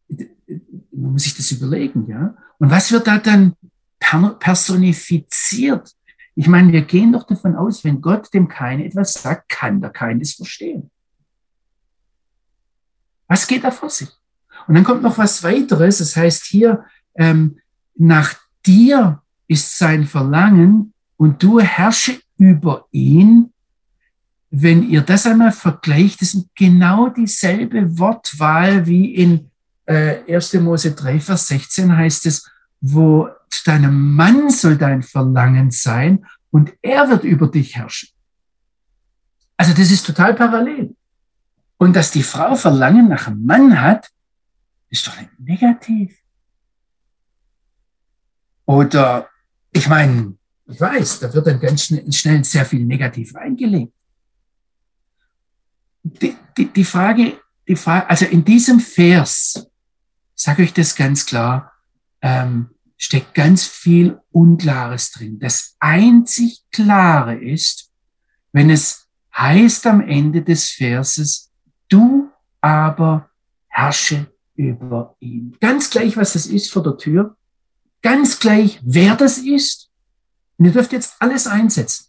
man 0.08 1.12
muss 1.12 1.24
sich 1.24 1.36
das 1.36 1.50
überlegen, 1.52 2.06
ja. 2.08 2.34
Und 2.58 2.70
was 2.70 2.90
wird 2.92 3.06
da 3.06 3.18
dann 3.18 3.54
personifiziert. 4.38 5.94
Ich 6.34 6.48
meine, 6.48 6.72
wir 6.72 6.82
gehen 6.82 7.12
doch 7.12 7.26
davon 7.26 7.56
aus, 7.56 7.84
wenn 7.84 8.00
Gott 8.00 8.32
dem 8.32 8.48
Kain 8.48 8.80
etwas 8.80 9.14
sagt, 9.14 9.48
kann 9.48 9.80
der 9.80 9.90
Kain 9.90 10.20
das 10.20 10.32
verstehen. 10.32 10.90
Was 13.26 13.46
geht 13.46 13.64
da 13.64 13.70
vor 13.70 13.90
sich? 13.90 14.08
Und 14.66 14.74
dann 14.74 14.84
kommt 14.84 15.02
noch 15.02 15.18
was 15.18 15.42
weiteres. 15.42 15.98
Das 15.98 16.16
heißt 16.16 16.44
hier, 16.44 16.84
ähm, 17.16 17.58
nach 17.96 18.34
dir 18.64 19.22
ist 19.48 19.78
sein 19.78 20.04
Verlangen 20.04 20.94
und 21.16 21.42
du 21.42 21.60
herrsche 21.60 22.20
über 22.36 22.86
ihn. 22.92 23.52
Wenn 24.50 24.88
ihr 24.88 25.02
das 25.02 25.26
einmal 25.26 25.52
vergleicht, 25.52 26.22
das 26.22 26.34
ist 26.34 26.48
genau 26.54 27.08
dieselbe 27.10 27.98
Wortwahl 27.98 28.86
wie 28.86 29.14
in 29.14 29.50
äh, 29.84 30.34
1. 30.34 30.54
Mose 30.54 30.92
3, 30.92 31.20
Vers 31.20 31.48
16 31.48 31.96
heißt 31.96 32.26
es, 32.26 32.50
wo 32.80 33.28
zu 33.50 33.64
deinem 33.64 34.14
Mann 34.14 34.50
soll 34.50 34.76
dein 34.76 35.02
Verlangen 35.02 35.70
sein 35.70 36.26
und 36.50 36.72
er 36.82 37.08
wird 37.10 37.24
über 37.24 37.48
dich 37.48 37.76
herrschen. 37.76 38.10
Also 39.56 39.72
das 39.72 39.90
ist 39.90 40.06
total 40.06 40.34
parallel. 40.34 40.94
Und 41.76 41.94
dass 41.94 42.10
die 42.10 42.22
Frau 42.22 42.54
Verlangen 42.54 43.08
nach 43.08 43.26
einem 43.26 43.44
Mann 43.44 43.80
hat, 43.80 44.10
ist 44.88 45.06
doch 45.06 45.18
nicht 45.18 45.38
negativ. 45.38 46.16
Oder, 48.64 49.28
ich 49.72 49.88
meine, 49.88 50.34
ich 50.66 50.80
weiß, 50.80 51.20
da 51.20 51.32
wird 51.32 51.46
dann 51.46 51.60
ganz 51.60 51.84
schnell, 51.84 52.44
sehr 52.44 52.64
viel 52.66 52.84
negativ 52.84 53.34
reingelegt. 53.34 53.94
Die, 56.08 56.36
die, 56.56 56.72
die, 56.72 56.84
Frage, 56.84 57.40
die 57.66 57.76
Frage, 57.76 58.08
also 58.08 58.24
in 58.24 58.44
diesem 58.44 58.80
Vers, 58.80 59.66
sage 60.34 60.62
ich 60.62 60.72
das 60.72 60.94
ganz 60.94 61.26
klar, 61.26 61.72
ähm, 62.22 62.70
steckt 62.96 63.34
ganz 63.34 63.66
viel 63.66 64.20
Unklares 64.30 65.12
drin. 65.12 65.38
Das 65.38 65.76
einzig 65.78 66.64
Klare 66.70 67.36
ist, 67.36 67.92
wenn 68.52 68.70
es 68.70 69.06
heißt 69.36 69.86
am 69.86 70.00
Ende 70.00 70.42
des 70.42 70.70
Verses, 70.70 71.50
du 71.88 72.30
aber 72.60 73.30
herrsche 73.68 74.26
über 74.56 75.16
ihn. 75.20 75.56
Ganz 75.60 75.90
gleich, 75.90 76.16
was 76.16 76.32
das 76.32 76.46
ist 76.46 76.72
vor 76.72 76.82
der 76.82 76.96
Tür, 76.96 77.36
ganz 78.02 78.40
gleich, 78.40 78.80
wer 78.82 79.14
das 79.14 79.38
ist. 79.38 79.90
Und 80.56 80.64
ihr 80.64 80.72
dürft 80.72 80.92
jetzt 80.92 81.14
alles 81.20 81.46
einsetzen. 81.46 82.07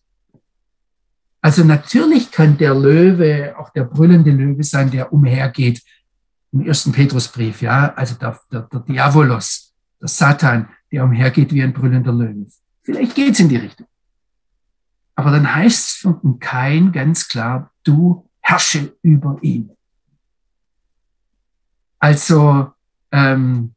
Also 1.42 1.64
natürlich 1.64 2.32
kann 2.32 2.58
der 2.58 2.76
Löwe 2.76 3.56
auch 3.58 3.70
der 3.70 3.86
brüllende 3.86 4.32
Löwe 4.32 4.64
sein, 4.64 4.92
der 4.92 5.14
umhergeht 5.14 5.82
im 6.52 6.62
ersten 6.62 6.92
Petrusbrief, 6.92 7.62
ja, 7.62 7.94
also 7.94 8.16
der, 8.16 8.40
der, 8.52 8.62
der 8.62 8.80
Diabolos, 8.82 9.74
der 10.02 10.08
Satan, 10.08 10.70
der 10.92 11.04
umhergeht 11.04 11.54
wie 11.54 11.62
ein 11.62 11.74
brüllender 11.74 12.12
Löwe. 12.12 12.48
Vielleicht 12.82 13.16
geht's 13.16 13.40
in 13.40 13.50
die 13.50 13.58
Richtung. 13.58 13.88
Aber 15.16 15.32
dann 15.32 15.54
heißt 15.54 15.90
es 15.90 15.96
von 15.98 16.40
Kain 16.40 16.92
ganz 16.92 17.28
klar, 17.28 17.72
du 17.84 18.28
herrsche 18.40 18.98
über 19.02 19.38
ihn. 19.42 19.72
Also 22.00 22.72
ähm, 23.12 23.76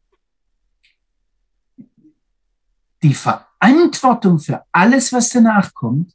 die 3.03 3.15
Verantwortung 3.15 4.39
für 4.39 4.65
alles, 4.71 5.13
was 5.13 5.31
danach 5.31 5.75
kommt, 5.75 6.15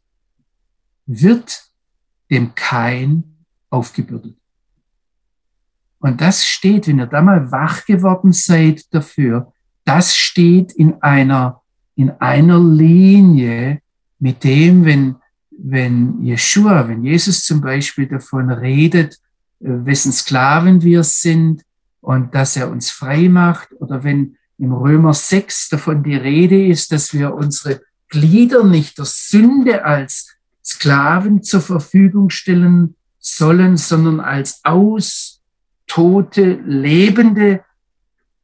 wird 1.07 1.63
dem 2.29 2.53
Kain 2.53 3.37
aufgebürdet. 3.69 4.35
Und 5.99 6.21
das 6.21 6.45
steht, 6.45 6.87
wenn 6.87 6.99
ihr 6.99 7.07
da 7.07 7.21
mal 7.21 7.51
wach 7.51 7.85
geworden 7.85 8.31
seid 8.31 8.93
dafür, 8.93 9.51
das 9.83 10.15
steht 10.15 10.73
in 10.73 11.01
einer, 11.01 11.61
in 11.95 12.11
einer 12.11 12.59
Linie 12.59 13.81
mit 14.19 14.43
dem, 14.43 14.85
wenn, 14.85 15.15
wenn 15.49 16.21
Jeshua, 16.23 16.87
wenn 16.87 17.03
Jesus 17.03 17.45
zum 17.45 17.61
Beispiel 17.61 18.07
davon 18.07 18.51
redet, 18.51 19.15
äh, 19.59 19.85
wessen 19.85 20.11
Sklaven 20.11 20.81
wir 20.81 21.03
sind 21.03 21.63
und 22.01 22.35
dass 22.35 22.57
er 22.57 22.69
uns 22.69 22.91
frei 22.91 23.29
macht 23.29 23.73
oder 23.79 24.03
wenn 24.03 24.37
im 24.57 24.73
Römer 24.73 25.13
6 25.13 25.69
davon 25.69 26.03
die 26.03 26.15
Rede 26.15 26.67
ist, 26.67 26.91
dass 26.91 27.13
wir 27.13 27.33
unsere 27.33 27.81
Glieder 28.09 28.63
nicht 28.63 28.97
der 28.97 29.05
Sünde 29.05 29.85
als 29.85 30.36
Sklaven 30.67 31.43
zur 31.43 31.61
Verfügung 31.61 32.29
stellen 32.29 32.95
sollen, 33.19 33.77
sondern 33.77 34.19
als 34.19 34.59
aus 34.65 35.41
tote, 35.87 36.59
lebende, 36.65 37.63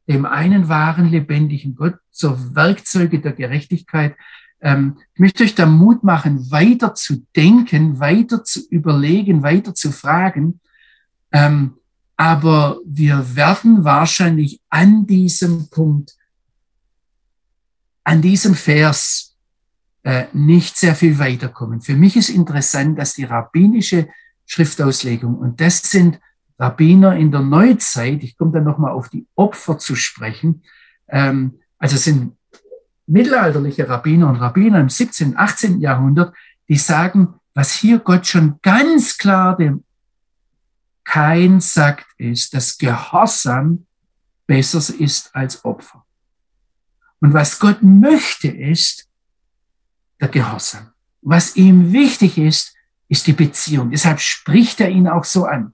dem 0.08 0.24
einen 0.24 0.68
wahren, 0.68 1.10
lebendigen 1.10 1.74
Gott 1.74 1.96
zur 2.10 2.54
Werkzeuge 2.54 3.20
der 3.20 3.32
Gerechtigkeit. 3.32 4.16
Ähm, 4.62 4.98
ich 5.12 5.20
möchte 5.20 5.44
euch 5.44 5.54
da 5.54 5.66
Mut 5.66 6.02
machen, 6.02 6.50
weiter 6.50 6.94
zu 6.94 7.26
denken, 7.36 8.00
weiter 8.00 8.42
zu 8.42 8.60
überlegen, 8.70 9.42
weiter 9.42 9.74
zu 9.74 9.92
fragen. 9.92 10.60
Ähm, 11.30 11.74
aber 12.16 12.78
wir 12.86 13.36
werden 13.36 13.84
wahrscheinlich 13.84 14.62
an 14.70 15.06
diesem 15.06 15.68
Punkt, 15.68 16.16
an 18.02 18.22
diesem 18.22 18.54
Vers 18.54 19.33
äh, 20.04 20.26
nicht 20.32 20.76
sehr 20.76 20.94
viel 20.94 21.18
weiterkommen. 21.18 21.80
Für 21.80 21.96
mich 21.96 22.16
ist 22.16 22.28
interessant, 22.28 22.98
dass 22.98 23.14
die 23.14 23.24
rabbinische 23.24 24.08
Schriftauslegung, 24.46 25.36
und 25.36 25.60
das 25.60 25.82
sind 25.82 26.20
Rabbiner 26.58 27.16
in 27.16 27.32
der 27.32 27.40
Neuzeit, 27.40 28.22
ich 28.22 28.36
komme 28.36 28.52
dann 28.52 28.64
nochmal 28.64 28.92
auf 28.92 29.08
die 29.08 29.26
Opfer 29.34 29.78
zu 29.78 29.96
sprechen, 29.96 30.62
ähm, 31.08 31.58
also 31.78 31.96
sind 31.96 32.36
mittelalterliche 33.06 33.88
Rabbiner 33.88 34.28
und 34.28 34.36
Rabbiner 34.36 34.80
im 34.80 34.88
17., 34.88 35.36
18. 35.36 35.80
Jahrhundert, 35.80 36.34
die 36.68 36.76
sagen, 36.76 37.34
was 37.54 37.72
hier 37.72 37.98
Gott 37.98 38.26
schon 38.26 38.58
ganz 38.62 39.18
klar 39.18 39.56
dem 39.56 39.84
kein 41.04 41.60
sagt, 41.60 42.06
ist, 42.16 42.54
dass 42.54 42.78
Gehorsam 42.78 43.86
besser 44.46 44.82
ist 44.98 45.34
als 45.34 45.64
Opfer. 45.64 46.04
Und 47.20 47.32
was 47.32 47.58
Gott 47.58 47.82
möchte, 47.82 48.48
ist 48.48 49.08
der 50.20 50.28
Gehorsam. 50.28 50.90
Was 51.22 51.56
ihm 51.56 51.92
wichtig 51.92 52.38
ist, 52.38 52.74
ist 53.08 53.26
die 53.26 53.32
Beziehung. 53.32 53.90
Deshalb 53.90 54.20
spricht 54.20 54.80
er 54.80 54.90
ihn 54.90 55.08
auch 55.08 55.24
so 55.24 55.44
an. 55.44 55.72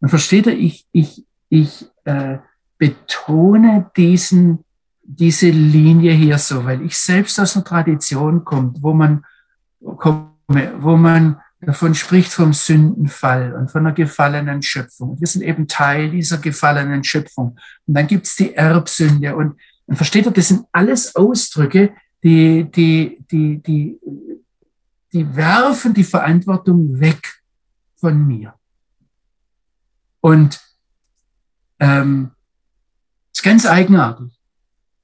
Und 0.00 0.08
versteht 0.08 0.46
er, 0.46 0.54
ich, 0.54 0.86
ich, 0.92 1.24
ich 1.48 1.86
äh, 2.04 2.38
betone 2.78 3.90
diesen, 3.96 4.64
diese 5.02 5.48
Linie 5.48 6.12
hier 6.12 6.38
so, 6.38 6.64
weil 6.64 6.82
ich 6.82 6.96
selbst 6.98 7.38
aus 7.40 7.56
einer 7.56 7.64
Tradition 7.64 8.44
komme, 8.44 8.74
wo 8.80 8.92
man, 8.92 9.24
komme, 9.96 10.32
wo 10.78 10.96
man 10.96 11.40
davon 11.60 11.94
spricht 11.94 12.32
vom 12.32 12.52
Sündenfall 12.52 13.54
und 13.54 13.70
von 13.70 13.86
einer 13.86 13.94
gefallenen 13.94 14.62
Schöpfung. 14.62 15.18
Wir 15.18 15.26
sind 15.26 15.42
eben 15.42 15.66
Teil 15.66 16.10
dieser 16.10 16.38
gefallenen 16.38 17.02
Schöpfung. 17.02 17.58
Und 17.86 17.94
dann 17.94 18.06
gibt's 18.06 18.36
die 18.36 18.54
Erbsünde. 18.54 19.34
Und, 19.34 19.58
und 19.86 19.96
versteht 19.96 20.26
ihr, 20.26 20.32
das 20.32 20.48
sind 20.48 20.66
alles 20.72 21.16
Ausdrücke, 21.16 21.94
die, 22.26 22.70
die, 22.70 23.24
die, 23.30 23.62
die, 23.62 24.00
die 25.12 25.36
werfen 25.36 25.94
die 25.94 26.04
Verantwortung 26.04 26.98
weg 26.98 27.42
von 27.96 28.26
mir. 28.26 28.54
Und 30.20 30.60
ähm, 31.78 32.32
ist 33.32 33.42
ganz 33.42 33.64
eigenartig 33.64 34.36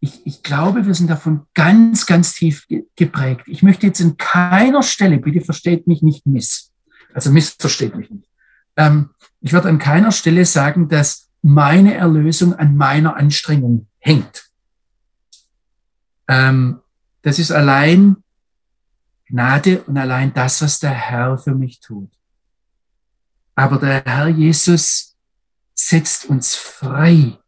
ich, 0.02 0.26
ich 0.26 0.42
glaube, 0.42 0.84
wir 0.84 0.94
sind 0.94 1.08
davon 1.08 1.46
ganz, 1.54 2.06
ganz 2.06 2.34
tief 2.34 2.66
geprägt. 2.96 3.42
Ich 3.46 3.62
möchte 3.62 3.86
jetzt 3.86 4.00
in 4.00 4.16
keiner 4.16 4.82
Stelle, 4.82 5.18
bitte 5.18 5.40
versteht 5.40 5.86
mich 5.86 6.02
nicht 6.02 6.26
miss, 6.26 6.72
also 7.14 7.30
missversteht 7.30 7.94
mich 7.94 8.10
nicht. 8.10 8.28
Ähm, 8.76 9.10
ich 9.40 9.52
werde 9.52 9.68
an 9.68 9.78
keiner 9.78 10.10
Stelle 10.10 10.44
sagen, 10.44 10.88
dass 10.88 11.30
meine 11.40 11.94
Erlösung 11.94 12.52
an 12.52 12.76
meiner 12.76 13.14
Anstrengung 13.14 13.86
hängt. 14.00 14.50
Ähm, 16.26 16.80
das 17.22 17.38
ist 17.38 17.50
allein 17.50 18.16
Gnade 19.26 19.82
und 19.84 19.96
allein 19.96 20.34
das, 20.34 20.60
was 20.60 20.78
der 20.78 20.90
Herr 20.90 21.38
für 21.38 21.54
mich 21.54 21.80
tut. 21.80 22.10
Aber 23.54 23.78
der 23.78 24.04
Herr 24.04 24.28
Jesus 24.28 25.16
setzt 25.74 26.26
uns 26.26 26.54
frei 26.54 27.38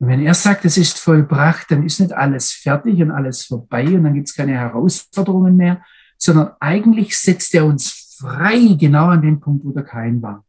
und 0.00 0.08
wenn 0.08 0.20
er 0.20 0.34
sagt, 0.34 0.64
es 0.64 0.78
ist 0.78 0.98
vollbracht, 0.98 1.70
dann 1.70 1.84
ist 1.84 2.00
nicht 2.00 2.14
alles 2.14 2.52
fertig 2.52 3.02
und 3.02 3.10
alles 3.10 3.44
vorbei 3.44 3.84
und 3.84 4.02
dann 4.02 4.14
gibt 4.14 4.28
es 4.28 4.34
keine 4.34 4.52
Herausforderungen 4.52 5.56
mehr, 5.56 5.84
sondern 6.16 6.52
eigentlich 6.58 7.18
setzt 7.18 7.54
er 7.54 7.66
uns 7.66 8.16
frei 8.18 8.76
genau 8.78 9.08
an 9.08 9.20
den 9.20 9.40
Punkt, 9.40 9.64
wo 9.64 9.72
der 9.72 9.84
Kein 9.84 10.22
war. 10.22 10.44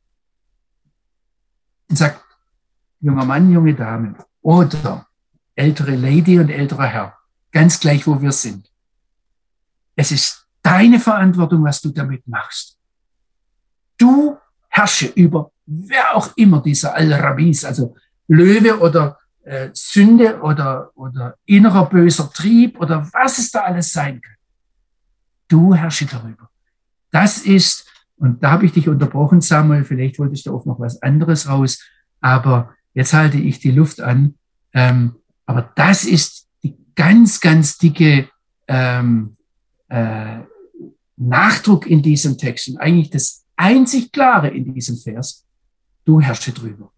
Und 1.90 1.98
sagt, 1.98 2.24
junger 3.02 3.26
Mann, 3.26 3.52
junge 3.52 3.76
Dame 3.76 4.16
oder 4.42 5.06
ältere 5.56 5.96
Lady 5.98 6.40
und 6.40 6.50
älterer 6.50 6.88
Herr, 6.88 7.18
ganz 7.52 7.80
gleich, 7.80 8.06
wo 8.08 8.22
wir 8.22 8.32
sind. 8.32 8.72
Es 9.96 10.12
ist 10.12 10.48
deine 10.62 11.00
Verantwortung, 11.00 11.64
was 11.64 11.82
du 11.82 11.90
damit 11.90 12.28
machst. 12.28 12.78
Du 13.98 14.38
herrsche 14.70 15.08
über 15.08 15.52
wer 15.72 16.16
auch 16.16 16.36
immer 16.36 16.62
dieser 16.62 16.96
Al-Rabis, 16.96 17.66
also 17.66 17.96
Löwe 18.28 18.80
oder 18.80 19.18
äh, 19.44 19.70
Sünde 19.74 20.42
oder, 20.42 20.92
oder 20.96 21.36
innerer 21.46 21.90
böser 21.90 22.32
Trieb 22.32 22.80
oder 22.80 23.08
was 23.14 23.38
es 23.38 23.52
da 23.52 23.62
alles 23.62 23.92
sein 23.92 24.22
kann. 24.22 24.36
Du 25.48 25.74
herrsche 25.74 26.06
darüber. 26.06 26.50
Das 27.12 27.40
ist, 27.40 27.88
und 28.18 28.44
da 28.44 28.52
habe 28.52 28.66
ich 28.66 28.74
dich 28.74 28.88
unterbrochen, 28.88 29.42
Samuel, 29.42 29.84
vielleicht 29.84 30.20
wolltest 30.20 30.46
du 30.46 30.56
auch 30.56 30.66
noch 30.66 30.80
was 30.80 31.02
anderes 31.02 31.48
raus, 31.48 31.82
aber 32.22 32.74
jetzt 32.94 33.14
halte 33.14 33.38
ich 33.38 33.60
die 33.60 33.72
Luft 33.72 34.00
an. 34.00 34.36
Ähm, 34.74 35.16
aber 35.46 35.72
das 35.76 36.06
ist 36.06 36.41
ganz, 37.02 37.40
ganz 37.40 37.80
dicke 37.80 38.30
ähm, 38.68 39.36
äh, 39.90 40.42
Nachdruck 41.18 41.88
in 41.88 42.04
diesem 42.04 42.38
Text 42.38 42.70
und 42.70 42.78
eigentlich 42.78 43.10
das 43.10 43.44
einzig 43.56 44.12
Klare 44.12 44.50
in 44.50 44.72
diesem 44.72 44.98
Vers. 44.98 45.44
Du 46.06 46.22
herrsche 46.22 46.52
drüber. 46.52 46.92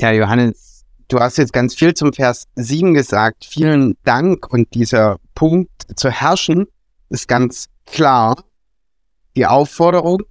Ja, 0.00 0.12
Johannes, 0.12 0.84
du 1.08 1.18
hast 1.18 1.38
jetzt 1.38 1.52
ganz 1.52 1.74
viel 1.74 1.94
zum 1.94 2.12
Vers 2.12 2.46
7 2.54 2.94
gesagt. 2.94 3.44
Vielen 3.44 3.96
Dank. 4.04 4.52
Und 4.52 4.72
dieser 4.72 5.18
Punkt 5.34 5.70
zu 5.96 6.08
herrschen 6.08 6.68
ist 7.08 7.26
ganz 7.26 7.70
klar. 7.86 8.44
Die 9.34 9.46
Aufforderung. 9.46 10.22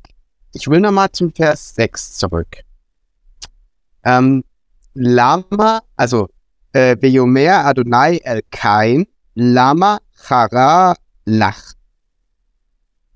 Ich 0.53 0.69
will 0.69 0.79
nochmal 0.79 1.11
zum 1.11 1.33
Vers 1.33 1.75
6 1.75 2.13
zurück. 2.13 2.63
Ähm, 4.05 4.45
Lama, 4.93 5.81
also 5.97 6.29
äh, 6.73 6.95
Beyomer 6.95 7.65
Adonai 7.65 8.17
El 8.23 8.41
Kain, 8.51 9.05
Lama 9.35 9.99
Chara 10.27 10.95
Lach. 11.25 11.73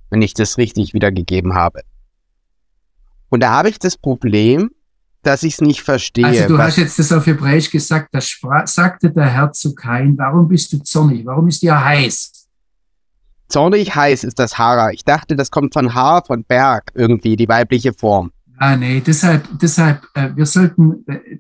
Wenn 0.10 0.22
ich 0.22 0.34
das 0.34 0.58
richtig 0.58 0.94
wiedergegeben 0.94 1.54
habe. 1.56 1.82
Und 3.30 3.42
da 3.42 3.52
habe 3.52 3.70
ich 3.70 3.80
das 3.80 3.98
Problem, 3.98 4.72
dass 5.24 5.44
ich 5.44 5.54
es 5.54 5.62
nicht 5.62 5.82
verstehe. 5.82 6.26
Also 6.26 6.48
du 6.48 6.58
hast 6.58 6.78
jetzt 6.78 7.00
das 7.00 7.12
auf 7.12 7.26
Hebräisch 7.26 7.72
gesagt, 7.72 8.10
da 8.14 8.22
sagte 8.66 9.12
der 9.12 9.26
Herr 9.26 9.52
zu 9.52 9.74
Kain, 9.74 10.18
warum 10.18 10.48
bist 10.48 10.72
du 10.72 10.78
zornig? 10.84 11.26
Warum 11.26 11.48
ist 11.48 11.62
dir 11.62 11.84
heiß? 11.84 12.48
Zornig 13.50 13.96
heiß 13.96 14.24
ist 14.24 14.40
das 14.40 14.58
Hara. 14.58 14.92
Ich 14.92 15.04
dachte, 15.04 15.36
das 15.36 15.52
kommt 15.52 15.74
von 15.74 15.94
Haar, 15.94 16.24
von 16.26 16.44
Berg 16.44 16.92
irgendwie, 16.94 17.36
die 17.36 17.48
weibliche 17.48 17.94
Form. 17.94 18.32
Ah, 18.58 18.76
nee, 18.76 19.02
deshalb, 19.06 19.48
deshalb, 19.60 20.08
äh, 20.14 20.30
wir 20.36 20.46
sollten, 20.46 21.04
äh, 21.08 21.40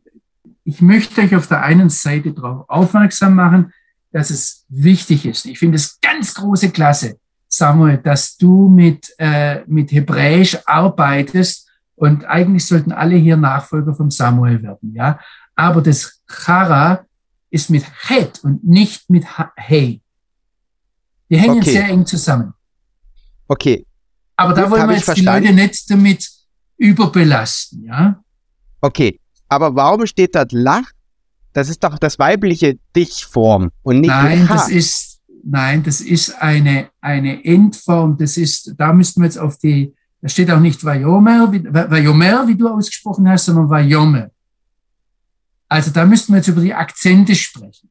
ich 0.65 0.81
möchte 0.81 1.21
euch 1.21 1.35
auf 1.35 1.47
der 1.47 1.61
einen 1.61 1.89
Seite 1.89 2.33
darauf 2.33 2.67
aufmerksam 2.67 3.35
machen, 3.35 3.71
dass 4.11 4.31
es 4.31 4.65
wichtig 4.67 5.25
ist. 5.25 5.45
Ich 5.45 5.59
finde 5.59 5.75
es 5.75 5.99
ganz 6.01 6.33
große 6.33 6.71
Klasse, 6.71 7.19
Samuel, 7.47 7.99
dass 7.99 8.35
du 8.35 8.67
mit, 8.67 9.13
äh, 9.19 9.63
mit 9.67 9.91
Hebräisch 9.91 10.57
arbeitest 10.65 11.69
und 11.95 12.25
eigentlich 12.25 12.65
sollten 12.65 12.91
alle 12.91 13.15
hier 13.15 13.37
Nachfolger 13.37 13.93
von 13.93 14.09
Samuel 14.09 14.61
werden, 14.63 14.93
ja. 14.93 15.19
Aber 15.55 15.81
das 15.81 16.21
Chara 16.27 17.05
ist 17.49 17.69
mit 17.69 17.85
Het 18.09 18.43
und 18.43 18.63
nicht 18.63 19.09
mit 19.09 19.25
Hey. 19.55 20.01
Die 21.29 21.37
hängen 21.37 21.59
okay. 21.59 21.71
sehr 21.71 21.87
eng 21.89 22.05
zusammen. 22.05 22.53
Okay. 23.47 23.85
Aber 24.35 24.53
da 24.53 24.63
Gut, 24.63 24.71
wollen 24.71 24.89
wir 24.89 24.95
jetzt 24.97 25.15
die 25.15 25.21
Leute 25.21 25.53
nicht 25.53 25.89
damit 25.89 26.27
überbelasten, 26.77 27.83
ja. 27.83 28.19
Okay. 28.81 29.19
Aber 29.47 29.75
warum 29.75 30.05
steht 30.05 30.35
dort 30.35 30.51
Lach? 30.51 30.91
Das 31.53 31.69
ist 31.69 31.83
doch 31.83 31.97
das 31.97 32.19
weibliche 32.19 32.77
Dichform 32.95 33.71
und 33.81 34.01
nicht 34.01 34.09
Nein, 34.09 34.45
das 34.47 34.69
ist, 34.69 35.21
nein, 35.43 35.83
das 35.83 36.01
ist 36.01 36.41
eine, 36.41 36.89
eine 36.99 37.45
Endform. 37.45 38.17
Das 38.17 38.35
ist, 38.35 38.73
da 38.77 38.91
müssten 38.91 39.21
wir 39.21 39.25
jetzt 39.25 39.37
auf 39.37 39.57
die, 39.57 39.93
da 40.21 40.27
steht 40.27 40.51
auch 40.51 40.59
nicht 40.59 40.83
Vajomer, 40.83 41.51
wie, 41.53 41.63
Vajomer, 41.63 42.47
wie 42.47 42.55
du 42.55 42.67
ausgesprochen 42.67 43.29
hast, 43.29 43.45
sondern 43.45 43.69
Vajome. 43.69 44.31
Also 45.69 45.91
da 45.91 46.05
müssten 46.05 46.33
wir 46.33 46.37
jetzt 46.37 46.47
über 46.47 46.61
die 46.61 46.73
Akzente 46.73 47.35
sprechen. 47.35 47.89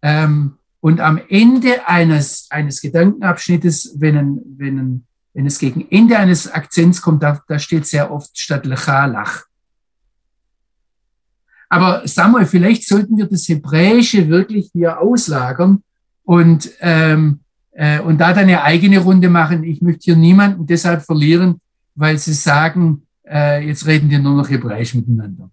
Ähm, 0.00 0.58
und 0.80 1.00
am 1.00 1.20
Ende 1.28 1.86
eines, 1.88 2.46
eines 2.50 2.80
Gedankenabschnittes, 2.80 3.94
wenn, 3.98 4.16
ein, 4.16 4.40
wenn, 4.56 4.78
ein, 4.78 5.06
wenn 5.32 5.46
es 5.46 5.58
gegen 5.58 5.86
Ende 5.90 6.18
eines 6.18 6.50
Akzents 6.50 7.00
kommt, 7.00 7.22
da, 7.22 7.40
da 7.46 7.58
steht 7.58 7.86
sehr 7.86 8.10
oft 8.10 8.38
statt 8.38 8.66
Lecha 8.66 9.06
Lach. 9.06 9.44
Aber 11.72 12.06
Samuel, 12.06 12.44
vielleicht 12.44 12.86
sollten 12.86 13.16
wir 13.16 13.24
das 13.24 13.48
Hebräische 13.48 14.28
wirklich 14.28 14.68
hier 14.74 15.00
auslagern 15.00 15.82
und 16.22 16.70
ähm, 16.80 17.40
äh, 17.70 17.98
und 18.00 18.18
da 18.18 18.34
dann 18.34 18.42
eine 18.42 18.62
eigene 18.62 18.98
Runde 18.98 19.30
machen. 19.30 19.64
Ich 19.64 19.80
möchte 19.80 20.04
hier 20.04 20.16
niemanden 20.16 20.66
deshalb 20.66 21.02
verlieren, 21.02 21.62
weil 21.94 22.18
sie 22.18 22.34
sagen, 22.34 23.06
äh, 23.26 23.66
jetzt 23.66 23.86
reden 23.86 24.10
wir 24.10 24.18
nur 24.18 24.34
noch 24.34 24.50
Hebräisch 24.50 24.94
miteinander. 24.94 25.50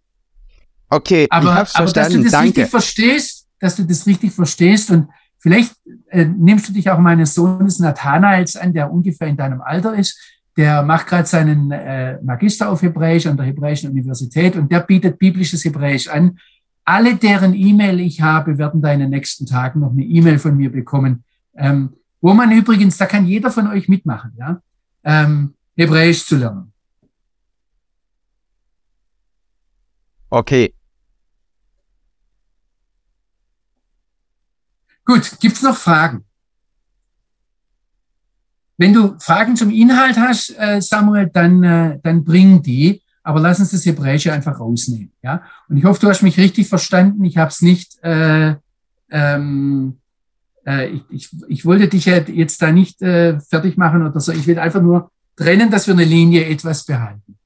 Okay, 0.89 1.25
aber, 1.29 1.51
aber 1.51 1.65
verstanden. 1.65 1.93
dass 1.93 2.09
du 2.09 2.23
das 2.23 2.31
Danke. 2.33 2.47
richtig 2.47 2.69
verstehst, 2.69 3.47
dass 3.61 3.75
du 3.77 3.83
das 3.83 4.05
richtig 4.05 4.33
verstehst 4.33 4.91
und 4.91 5.07
vielleicht 5.37 5.73
äh, 6.09 6.25
nimmst 6.25 6.67
du 6.67 6.73
dich 6.73 6.89
auch 6.89 6.99
meines 6.99 7.33
Sohnes 7.33 7.79
Nathanaels 7.79 8.57
an, 8.57 8.73
der 8.73 8.91
ungefähr 8.91 9.29
in 9.29 9.37
deinem 9.37 9.61
Alter 9.61 9.95
ist. 9.95 10.19
Der 10.59 10.83
macht 10.83 11.07
gerade 11.07 11.25
seinen 11.25 11.71
äh, 11.71 12.21
Magister 12.21 12.69
auf 12.69 12.81
Hebräisch 12.81 13.25
an 13.27 13.37
der 13.37 13.45
Hebräischen 13.45 13.91
Universität 13.91 14.57
und 14.57 14.69
der 14.69 14.81
bietet 14.81 15.17
biblisches 15.17 15.63
Hebräisch 15.63 16.09
an. 16.09 16.37
Alle, 16.83 17.15
deren 17.15 17.53
E-Mail 17.53 18.01
ich 18.01 18.19
habe, 18.19 18.57
werden 18.57 18.81
da 18.81 18.91
in 18.91 18.99
den 18.99 19.09
nächsten 19.09 19.45
Tagen 19.45 19.79
noch 19.79 19.91
eine 19.91 20.03
E-Mail 20.03 20.37
von 20.37 20.57
mir 20.57 20.69
bekommen. 20.69 21.23
Ähm, 21.55 21.93
wo 22.19 22.33
man 22.33 22.51
übrigens, 22.51 22.97
da 22.97 23.05
kann 23.05 23.25
jeder 23.25 23.51
von 23.51 23.67
euch 23.67 23.87
mitmachen, 23.87 24.33
ja, 24.37 24.61
ähm, 25.05 25.53
Hebräisch 25.77 26.25
zu 26.25 26.35
lernen. 26.35 26.73
Okay. 30.29 30.73
Gut, 35.05 35.39
gibt's 35.39 35.61
noch 35.61 35.77
Fragen? 35.77 36.25
Wenn 38.79 38.93
du 38.93 39.15
Fragen 39.19 39.55
zum 39.55 39.69
Inhalt 39.69 40.17
hast, 40.17 40.55
äh, 40.57 40.81
Samuel, 40.81 41.29
dann, 41.31 41.63
äh, 41.63 41.99
dann 42.01 42.23
bring 42.23 42.63
die, 42.63 43.03
aber 43.21 43.39
lass 43.39 43.59
uns 43.59 43.71
das 43.71 43.85
Hebräische 43.85 44.33
einfach 44.33 44.59
rausnehmen. 44.59 45.11
Ja? 45.21 45.43
Und 45.67 45.77
ich 45.77 45.83
hoffe, 45.83 45.99
du 45.99 46.09
hast 46.09 46.23
mich 46.23 46.37
richtig 46.39 46.67
verstanden. 46.67 47.23
Ich 47.25 47.37
habe 47.37 47.49
es 47.49 47.61
nicht 47.61 48.01
äh, 48.01 48.55
ähm, 49.11 49.99
äh, 50.65 50.89
ich, 50.89 51.03
ich, 51.09 51.29
ich 51.47 51.65
wollte 51.65 51.87
dich 51.87 52.05
jetzt 52.05 52.61
da 52.61 52.71
nicht 52.71 53.01
äh, 53.01 53.39
fertig 53.39 53.77
machen 53.77 54.05
oder 54.05 54.19
so. 54.19 54.31
Ich 54.31 54.47
will 54.47 54.59
einfach 54.59 54.81
nur 54.81 55.11
trennen, 55.35 55.71
dass 55.71 55.87
wir 55.87 55.93
eine 55.93 56.03
Linie 56.03 56.45
etwas 56.45 56.85
behalten. 56.85 57.37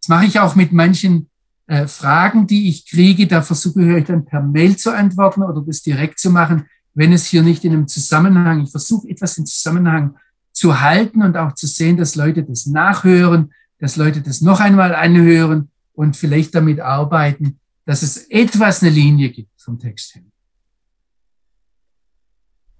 Das 0.00 0.08
mache 0.08 0.26
ich 0.26 0.38
auch 0.38 0.54
mit 0.54 0.72
manchen 0.72 1.28
äh, 1.66 1.86
Fragen, 1.86 2.46
die 2.46 2.68
ich 2.68 2.88
kriege. 2.88 3.26
Da 3.26 3.42
versuche 3.42 3.82
ich 3.82 3.94
euch 3.94 4.04
dann 4.04 4.24
per 4.24 4.42
Mail 4.42 4.76
zu 4.76 4.94
antworten 4.94 5.42
oder 5.42 5.62
das 5.62 5.82
direkt 5.82 6.18
zu 6.18 6.30
machen, 6.30 6.66
wenn 6.98 7.12
es 7.12 7.26
hier 7.26 7.44
nicht 7.44 7.64
in 7.64 7.72
einem 7.72 7.86
Zusammenhang, 7.86 8.64
ich 8.64 8.72
versuche 8.72 9.08
etwas 9.08 9.38
im 9.38 9.46
Zusammenhang 9.46 10.16
zu 10.52 10.80
halten 10.80 11.22
und 11.22 11.36
auch 11.36 11.54
zu 11.54 11.68
sehen, 11.68 11.96
dass 11.96 12.16
Leute 12.16 12.42
das 12.42 12.66
nachhören, 12.66 13.52
dass 13.78 13.94
Leute 13.94 14.20
das 14.20 14.40
noch 14.40 14.58
einmal 14.58 14.96
anhören 14.96 15.70
und 15.92 16.16
vielleicht 16.16 16.56
damit 16.56 16.80
arbeiten, 16.80 17.60
dass 17.84 18.02
es 18.02 18.28
etwas 18.28 18.82
eine 18.82 18.90
Linie 18.90 19.30
gibt 19.30 19.60
vom 19.60 19.78
Text 19.78 20.16
her. 20.16 20.24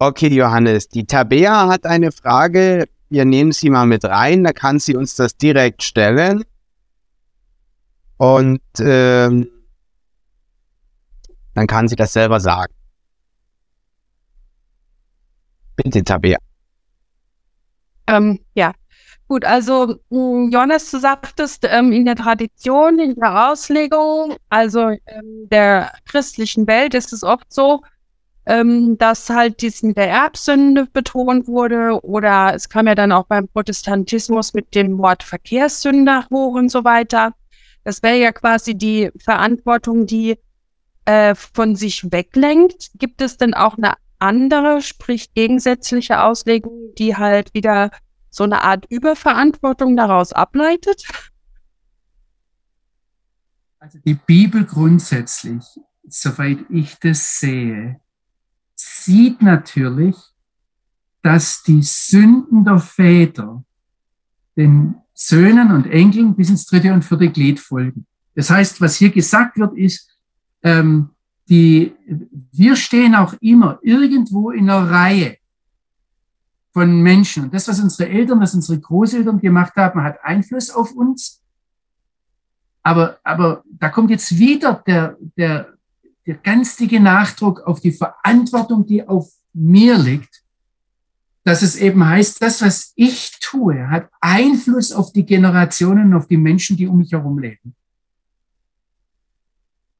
Okay, 0.00 0.34
Johannes, 0.34 0.88
die 0.88 1.06
Tabea 1.06 1.68
hat 1.68 1.86
eine 1.86 2.10
Frage. 2.10 2.88
Wir 3.08 3.24
nehmen 3.24 3.52
sie 3.52 3.70
mal 3.70 3.86
mit 3.86 4.04
rein, 4.04 4.42
da 4.42 4.52
kann 4.52 4.80
sie 4.80 4.96
uns 4.96 5.14
das 5.14 5.36
direkt 5.36 5.84
stellen. 5.84 6.42
Und 8.16 8.62
ähm, 8.80 9.46
dann 11.54 11.68
kann 11.68 11.86
sie 11.86 11.94
das 11.94 12.12
selber 12.12 12.40
sagen. 12.40 12.72
Bitte, 15.82 16.02
Tabea. 16.02 16.38
Ähm, 18.08 18.40
ja, 18.54 18.72
gut, 19.28 19.44
also 19.44 20.00
mm, 20.10 20.48
Johannes, 20.50 20.90
du 20.90 20.98
sagtest 20.98 21.64
ähm, 21.70 21.92
in 21.92 22.04
der 22.04 22.16
Tradition, 22.16 22.98
in 22.98 23.14
der 23.14 23.50
Auslegung, 23.50 24.36
also 24.48 24.88
ähm, 24.88 25.48
der 25.52 25.92
christlichen 26.04 26.66
Welt 26.66 26.94
ist 26.94 27.12
es 27.12 27.22
oft 27.22 27.52
so, 27.52 27.82
ähm, 28.46 28.98
dass 28.98 29.30
halt 29.30 29.62
dies 29.62 29.84
mit 29.84 29.96
der 29.96 30.08
Erbsünde 30.08 30.86
betont 30.92 31.46
wurde 31.46 32.00
oder 32.02 32.54
es 32.54 32.68
kam 32.68 32.88
ja 32.88 32.96
dann 32.96 33.12
auch 33.12 33.26
beim 33.26 33.46
Protestantismus 33.46 34.54
mit 34.54 34.74
dem 34.74 34.98
Wort 34.98 35.22
Verkehrssünder 35.22 36.26
hoch 36.32 36.54
und 36.54 36.70
so 36.70 36.82
weiter. 36.82 37.34
Das 37.84 38.02
wäre 38.02 38.16
ja 38.16 38.32
quasi 38.32 38.74
die 38.74 39.12
Verantwortung, 39.22 40.06
die 40.06 40.38
äh, 41.04 41.36
von 41.36 41.76
sich 41.76 42.10
weglenkt. 42.10 42.90
Gibt 42.98 43.20
es 43.20 43.36
denn 43.36 43.54
auch 43.54 43.78
eine 43.78 43.92
andere, 44.18 44.82
sprich 44.82 45.32
gegensätzliche 45.34 46.22
Auslegung, 46.22 46.92
die 46.98 47.16
halt 47.16 47.54
wieder 47.54 47.90
so 48.30 48.44
eine 48.44 48.62
Art 48.62 48.86
Überverantwortung 48.90 49.96
daraus 49.96 50.32
ableitet? 50.32 51.04
Also 53.78 53.98
die 54.04 54.14
Bibel 54.14 54.64
grundsätzlich, 54.64 55.64
soweit 56.08 56.58
ich 56.68 56.96
das 56.96 57.38
sehe, 57.38 58.00
sieht 58.74 59.42
natürlich, 59.42 60.16
dass 61.22 61.62
die 61.62 61.82
Sünden 61.82 62.64
der 62.64 62.78
Väter 62.78 63.64
den 64.56 64.96
Söhnen 65.14 65.72
und 65.72 65.86
Enkeln 65.86 66.34
bis 66.34 66.50
ins 66.50 66.66
dritte 66.66 66.92
und 66.92 67.04
vierte 67.04 67.30
Glied 67.30 67.60
folgen. 67.60 68.06
Das 68.34 68.50
heißt, 68.50 68.80
was 68.80 68.96
hier 68.96 69.10
gesagt 69.10 69.58
wird, 69.58 69.76
ist, 69.76 70.10
ähm, 70.62 71.10
die, 71.48 71.94
wir 72.52 72.76
stehen 72.76 73.14
auch 73.14 73.34
immer 73.40 73.78
irgendwo 73.82 74.50
in 74.50 74.68
einer 74.68 74.90
Reihe 74.90 75.38
von 76.72 77.02
Menschen. 77.02 77.44
Und 77.44 77.54
das, 77.54 77.68
was 77.68 77.80
unsere 77.80 78.08
Eltern, 78.08 78.40
was 78.40 78.54
unsere 78.54 78.78
Großeltern 78.78 79.40
gemacht 79.40 79.74
haben, 79.76 80.02
hat 80.02 80.22
Einfluss 80.22 80.70
auf 80.70 80.92
uns. 80.92 81.42
Aber, 82.82 83.18
aber 83.24 83.64
da 83.70 83.88
kommt 83.88 84.10
jetzt 84.10 84.38
wieder 84.38 84.82
der, 84.86 85.16
der, 85.36 85.74
der 86.26 86.34
ganz 86.36 86.76
dicke 86.76 87.00
Nachdruck 87.00 87.60
auf 87.60 87.80
die 87.80 87.92
Verantwortung, 87.92 88.86
die 88.86 89.06
auf 89.06 89.30
mir 89.52 89.98
liegt, 89.98 90.42
dass 91.44 91.62
es 91.62 91.76
eben 91.76 92.04
heißt, 92.04 92.42
das, 92.42 92.60
was 92.60 92.92
ich 92.94 93.38
tue, 93.40 93.88
hat 93.88 94.10
Einfluss 94.20 94.92
auf 94.92 95.12
die 95.12 95.24
Generationen, 95.24 96.12
auf 96.12 96.26
die 96.26 96.36
Menschen, 96.36 96.76
die 96.76 96.86
um 96.86 96.98
mich 96.98 97.12
herum 97.12 97.38
leben. 97.38 97.74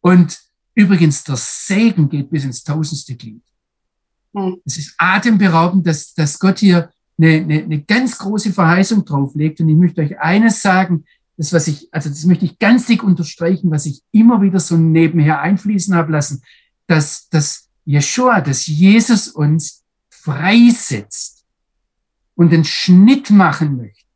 Und 0.00 0.47
übrigens, 0.78 1.24
der 1.24 1.36
Segen 1.36 2.08
geht 2.08 2.30
bis 2.30 2.44
ins 2.44 2.62
tausendste 2.62 3.16
Glied. 3.16 3.42
Hm. 4.34 4.60
Es 4.64 4.78
ist 4.78 4.94
atemberaubend, 4.96 5.86
dass, 5.86 6.14
dass 6.14 6.38
Gott 6.38 6.60
hier 6.60 6.90
eine, 7.18 7.32
eine, 7.32 7.62
eine 7.64 7.82
ganz 7.82 8.16
große 8.16 8.52
Verheißung 8.52 9.04
drauflegt. 9.04 9.60
Und 9.60 9.68
ich 9.68 9.76
möchte 9.76 10.02
euch 10.02 10.18
eines 10.20 10.62
sagen, 10.62 11.04
das, 11.36 11.52
was 11.52 11.66
ich, 11.66 11.88
also 11.92 12.08
das 12.08 12.24
möchte 12.24 12.44
ich 12.44 12.58
ganz 12.58 12.86
dick 12.86 13.02
unterstreichen, 13.02 13.70
was 13.70 13.86
ich 13.86 14.02
immer 14.12 14.40
wieder 14.40 14.60
so 14.60 14.76
nebenher 14.76 15.40
einfließen 15.40 15.94
habe 15.94 16.12
lassen, 16.12 16.42
dass, 16.86 17.28
dass 17.28 17.68
Yeshua, 17.84 18.40
dass 18.40 18.66
Jesus 18.66 19.28
uns 19.28 19.84
freisetzt 20.10 21.44
und 22.36 22.52
den 22.52 22.64
Schnitt 22.64 23.30
machen 23.30 23.76
möchte, 23.76 24.06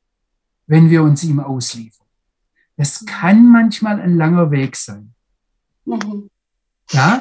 wenn 0.69 0.91
wir 0.91 1.03
uns 1.03 1.25
ihm 1.25 1.41
ausliefern. 1.41 2.07
Das 2.77 3.05
kann 3.05 3.51
manchmal 3.51 4.01
ein 4.01 4.17
langer 4.17 4.53
Weg 4.53 4.77
sein. 4.77 5.15
Mhm. 5.85 6.31
Ja, 6.93 7.21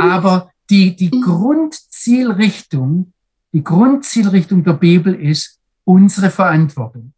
aber 0.00 0.50
die, 0.70 0.96
die 0.96 1.10
mhm. 1.14 1.22
Grundzielrichtung, 1.22 3.12
die 3.52 3.62
Grundzielrichtung 3.62 4.64
der 4.64 4.74
Bibel 4.74 5.14
ist 5.14 5.58
unsere 5.84 6.30
Verantwortung. 6.30 7.12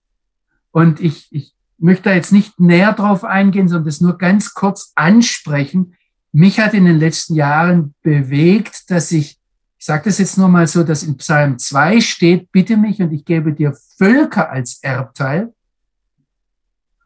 Und 0.71 1.01
ich, 1.01 1.29
ich 1.31 1.55
möchte 1.79 2.05
da 2.05 2.15
jetzt 2.15 2.33
nicht 2.33 2.59
näher 2.59 2.93
drauf 2.93 3.25
eingehen, 3.25 3.69
sondern 3.69 3.87
das 3.87 4.01
nur 4.01 4.19
ganz 4.19 4.55
kurz 4.55 4.93
ansprechen. 4.95 5.95
Mich 6.33 6.59
hat 6.59 6.75
in 6.75 6.85
den 6.85 6.99
letzten 6.99 7.35
Jahren 7.35 7.95
bewegt, 8.03 8.91
dass 8.91 9.13
ich, 9.13 9.39
ich 9.79 9.85
sage 9.85 10.05
das 10.07 10.19
jetzt 10.19 10.37
nur 10.37 10.49
mal 10.49 10.67
so, 10.67 10.83
dass 10.83 11.03
in 11.03 11.17
Psalm 11.17 11.59
2 11.59 12.01
steht, 12.01 12.51
bitte 12.51 12.77
mich 12.77 13.01
und 13.01 13.13
ich 13.13 13.25
gebe 13.25 13.53
dir 13.53 13.77
Völker 13.97 14.51
als 14.51 14.81
Erbteil. 14.83 15.53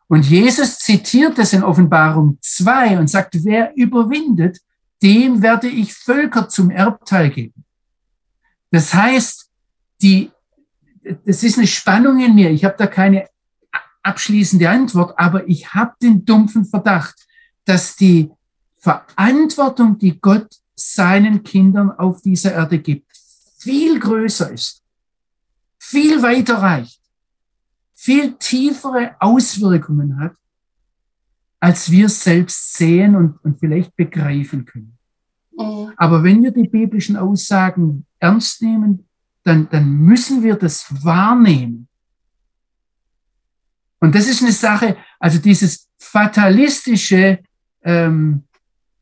Und 0.06 0.24
Jesus 0.24 0.78
zitiert 0.78 1.36
das 1.36 1.52
in 1.52 1.62
Offenbarung 1.62 2.38
2 2.40 2.98
und 2.98 3.10
sagt, 3.10 3.44
wer 3.44 3.76
überwindet, 3.76 4.60
dem 5.02 5.42
werde 5.42 5.68
ich 5.68 5.94
Völker 5.94 6.48
zum 6.48 6.70
Erbteil 6.70 7.30
geben. 7.30 7.64
Das 8.70 8.92
heißt, 8.92 9.48
die, 10.02 10.30
das 11.24 11.42
ist 11.42 11.58
eine 11.58 11.66
Spannung 11.66 12.20
in 12.20 12.34
mir. 12.34 12.50
Ich 12.50 12.64
habe 12.64 12.76
da 12.76 12.86
keine 12.86 13.28
abschließende 14.02 14.68
Antwort, 14.68 15.18
aber 15.18 15.48
ich 15.48 15.74
habe 15.74 15.94
den 16.02 16.24
dumpfen 16.24 16.64
Verdacht, 16.64 17.26
dass 17.64 17.96
die 17.96 18.30
Verantwortung, 18.78 19.98
die 19.98 20.20
Gott 20.20 20.48
seinen 20.74 21.42
Kindern 21.42 21.90
auf 21.90 22.22
dieser 22.22 22.52
Erde 22.52 22.78
gibt, 22.78 23.10
viel 23.58 23.98
größer 23.98 24.52
ist, 24.52 24.82
viel 25.78 26.22
weiter 26.22 26.58
reicht, 26.58 27.00
viel 27.94 28.32
tiefere 28.34 29.16
Auswirkungen 29.18 30.18
hat, 30.20 30.34
als 31.60 31.90
wir 31.90 32.08
selbst 32.08 32.74
sehen 32.74 33.16
und, 33.16 33.42
und 33.44 33.58
vielleicht 33.58 33.96
begreifen 33.96 34.64
können. 34.64 34.98
Mhm. 35.56 35.92
Aber 35.96 36.22
wenn 36.22 36.42
wir 36.42 36.52
die 36.52 36.68
biblischen 36.68 37.16
Aussagen 37.16 38.06
ernst 38.18 38.62
nehmen, 38.62 39.06
dann, 39.42 39.68
dann 39.70 39.90
müssen 39.90 40.42
wir 40.42 40.56
das 40.56 40.86
wahrnehmen. 41.04 41.88
Und 44.00 44.14
das 44.14 44.28
ist 44.28 44.42
eine 44.42 44.52
Sache, 44.52 44.96
also 45.18 45.38
dieses 45.38 45.88
fatalistische, 45.98 47.40
ähm, 47.82 48.44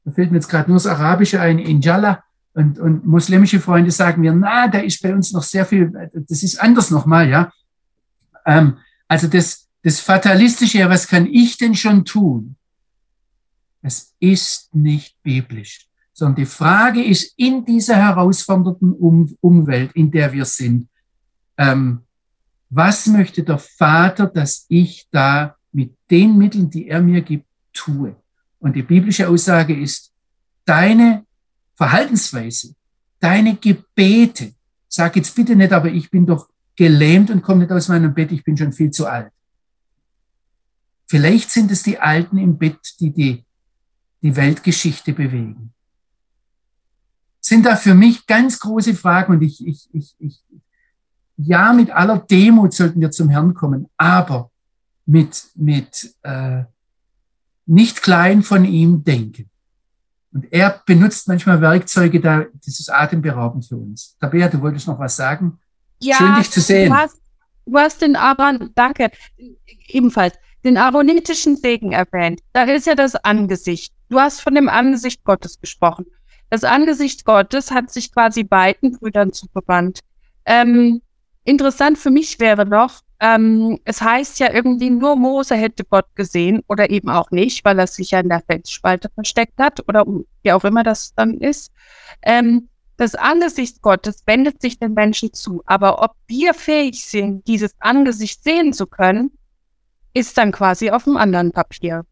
da 0.04 0.12
fällt 0.12 0.30
mir 0.30 0.38
jetzt 0.38 0.48
gerade 0.48 0.70
nur 0.70 0.76
das 0.76 0.86
Arabische 0.86 1.40
ein, 1.40 1.58
Injala, 1.58 2.22
und, 2.54 2.78
und 2.78 3.04
muslimische 3.04 3.60
Freunde 3.60 3.90
sagen 3.90 4.22
mir, 4.22 4.32
na, 4.32 4.66
da 4.68 4.78
ist 4.78 5.02
bei 5.02 5.14
uns 5.14 5.30
noch 5.32 5.42
sehr 5.42 5.66
viel, 5.66 5.92
das 6.14 6.42
ist 6.42 6.58
anders 6.58 6.90
nochmal, 6.90 7.28
ja. 7.28 7.52
Ähm, 8.46 8.78
also 9.08 9.26
das, 9.26 9.65
das 9.86 10.00
Fatalistische, 10.00 10.88
was 10.88 11.06
kann 11.06 11.26
ich 11.32 11.58
denn 11.58 11.76
schon 11.76 12.04
tun? 12.04 12.56
Es 13.82 14.16
ist 14.18 14.74
nicht 14.74 15.14
biblisch, 15.22 15.86
sondern 16.12 16.34
die 16.34 16.46
Frage 16.46 17.04
ist 17.04 17.34
in 17.36 17.64
dieser 17.64 17.94
herausfordernden 17.94 18.94
um 18.94 19.36
Umwelt, 19.40 19.92
in 19.94 20.10
der 20.10 20.32
wir 20.32 20.44
sind, 20.44 20.88
ähm, 21.56 22.00
was 22.68 23.06
möchte 23.06 23.44
der 23.44 23.58
Vater, 23.58 24.26
dass 24.26 24.66
ich 24.68 25.06
da 25.12 25.54
mit 25.70 25.94
den 26.10 26.36
Mitteln, 26.36 26.68
die 26.68 26.88
er 26.88 27.00
mir 27.00 27.20
gibt, 27.20 27.46
tue? 27.72 28.16
Und 28.58 28.74
die 28.74 28.82
biblische 28.82 29.28
Aussage 29.28 29.80
ist, 29.80 30.10
deine 30.64 31.24
Verhaltensweise, 31.76 32.74
deine 33.20 33.54
Gebete, 33.54 34.52
sag 34.88 35.14
jetzt 35.14 35.36
bitte 35.36 35.54
nicht, 35.54 35.72
aber 35.72 35.92
ich 35.92 36.10
bin 36.10 36.26
doch 36.26 36.48
gelähmt 36.74 37.30
und 37.30 37.40
komme 37.40 37.60
nicht 37.60 37.70
aus 37.70 37.86
meinem 37.86 38.12
Bett, 38.12 38.32
ich 38.32 38.42
bin 38.42 38.56
schon 38.56 38.72
viel 38.72 38.90
zu 38.90 39.06
alt. 39.06 39.30
Vielleicht 41.06 41.50
sind 41.50 41.70
es 41.70 41.82
die 41.82 41.98
Alten 41.98 42.38
im 42.38 42.58
Bett, 42.58 42.78
die 43.00 43.12
die, 43.12 43.44
die 44.22 44.34
Weltgeschichte 44.34 45.12
bewegen. 45.12 45.72
Sind 47.40 47.64
da 47.64 47.76
für 47.76 47.94
mich 47.94 48.26
ganz 48.26 48.58
große 48.58 48.94
Fragen 48.94 49.34
und 49.34 49.42
ich, 49.42 49.64
ich, 49.64 49.88
ich, 49.92 50.16
ich, 50.18 50.42
ja, 51.36 51.72
mit 51.72 51.90
aller 51.90 52.18
Demut 52.18 52.74
sollten 52.74 53.00
wir 53.00 53.12
zum 53.12 53.28
Herrn 53.28 53.54
kommen, 53.54 53.88
aber 53.96 54.50
mit, 55.04 55.44
mit 55.54 56.12
äh, 56.22 56.64
nicht 57.66 58.02
klein 58.02 58.42
von 58.42 58.64
ihm 58.64 59.04
denken. 59.04 59.48
Und 60.32 60.52
er 60.52 60.82
benutzt 60.84 61.28
manchmal 61.28 61.60
Werkzeuge, 61.60 62.20
da, 62.20 62.46
das 62.64 62.80
ist 62.80 62.92
atemberaubend 62.92 63.64
für 63.64 63.76
uns. 63.76 64.16
Tabea, 64.20 64.48
du 64.48 64.60
wolltest 64.60 64.88
noch 64.88 64.98
was 64.98 65.14
sagen? 65.14 65.60
Ja, 66.00 66.16
Schön, 66.16 66.34
dich 66.34 66.50
zu 66.50 66.60
sehen. 66.60 66.90
Du 66.90 66.96
hast, 66.96 67.20
du 67.64 67.78
hast 67.78 68.02
den 68.02 68.16
Aaron, 68.16 68.70
danke, 68.74 69.10
ebenfalls 69.86 70.34
den 70.66 70.76
aaronitischen 70.76 71.56
Segen 71.56 71.92
erwähnt. 71.92 72.40
Da 72.52 72.64
ist 72.64 72.86
ja 72.86 72.94
das 72.94 73.14
Angesicht. 73.14 73.94
Du 74.08 74.20
hast 74.20 74.40
von 74.40 74.54
dem 74.54 74.68
Angesicht 74.68 75.24
Gottes 75.24 75.60
gesprochen. 75.60 76.06
Das 76.50 76.64
Angesicht 76.64 77.24
Gottes 77.24 77.70
hat 77.70 77.90
sich 77.90 78.12
quasi 78.12 78.44
beiden 78.44 78.98
Brüdern 78.98 79.32
zugewandt. 79.32 80.00
Ähm, 80.44 81.02
interessant 81.44 81.98
für 81.98 82.10
mich 82.10 82.38
wäre 82.38 82.66
noch, 82.66 83.00
ähm, 83.18 83.78
es 83.84 84.02
heißt 84.02 84.38
ja 84.40 84.52
irgendwie 84.52 84.90
nur 84.90 85.16
Mose 85.16 85.54
hätte 85.54 85.84
Gott 85.84 86.06
gesehen 86.14 86.62
oder 86.68 86.90
eben 86.90 87.08
auch 87.08 87.30
nicht, 87.30 87.64
weil 87.64 87.78
er 87.78 87.86
sich 87.86 88.10
ja 88.10 88.20
in 88.20 88.28
der 88.28 88.42
Felsspalte 88.46 89.08
versteckt 89.14 89.58
hat 89.58 89.88
oder 89.88 90.04
wie 90.42 90.52
auch 90.52 90.64
immer 90.64 90.82
das 90.82 91.14
dann 91.14 91.38
ist. 91.38 91.72
Ähm, 92.22 92.68
das 92.98 93.14
Angesicht 93.14 93.82
Gottes 93.82 94.22
wendet 94.26 94.60
sich 94.60 94.78
den 94.78 94.94
Menschen 94.94 95.32
zu, 95.32 95.62
aber 95.66 96.02
ob 96.02 96.12
wir 96.28 96.54
fähig 96.54 97.04
sind, 97.04 97.46
dieses 97.46 97.74
Angesicht 97.78 98.42
sehen 98.42 98.72
zu 98.72 98.86
können, 98.86 99.30
ist 100.16 100.38
dann 100.38 100.50
quasi 100.50 100.90
auf 100.90 101.04
dem 101.04 101.18
anderen 101.18 101.52
Papier. 101.52 102.06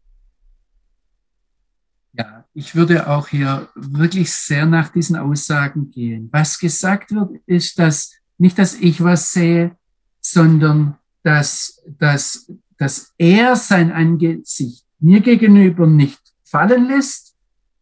Ja, 2.13 2.45
ich 2.53 2.75
würde 2.75 3.09
auch 3.09 3.27
hier 3.27 3.67
wirklich 3.73 4.31
sehr 4.31 4.67
nach 4.67 4.89
diesen 4.89 5.15
Aussagen 5.15 5.89
gehen. 5.89 6.29
Was 6.31 6.59
gesagt 6.59 7.11
wird, 7.11 7.41
ist, 7.47 7.79
dass 7.79 8.13
nicht, 8.37 8.59
dass 8.59 8.75
ich 8.75 9.03
was 9.03 9.33
sehe, 9.33 9.75
sondern 10.21 10.97
dass, 11.23 11.81
dass, 11.97 12.51
dass 12.77 13.13
er 13.17 13.55
sein 13.55 13.91
Angesicht 13.91 14.85
mir 14.99 15.21
gegenüber 15.21 15.87
nicht 15.87 16.21
fallen 16.43 16.87
lässt, 16.87 17.35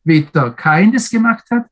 weder 0.06 0.52
kein 0.52 0.94
das 0.94 1.10
gemacht 1.10 1.45
hat, 1.52 1.66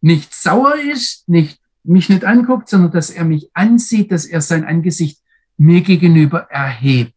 nicht 0.00 0.32
sauer 0.32 0.76
ist, 0.76 1.28
nicht 1.28 1.60
mich 1.82 2.08
nicht 2.08 2.24
anguckt, 2.24 2.68
sondern 2.68 2.92
dass 2.92 3.10
er 3.10 3.24
mich 3.24 3.50
ansieht, 3.52 4.12
dass 4.12 4.26
er 4.26 4.40
sein 4.40 4.64
Angesicht 4.64 5.20
mir 5.56 5.80
gegenüber 5.80 6.48
erhebt. 6.50 7.15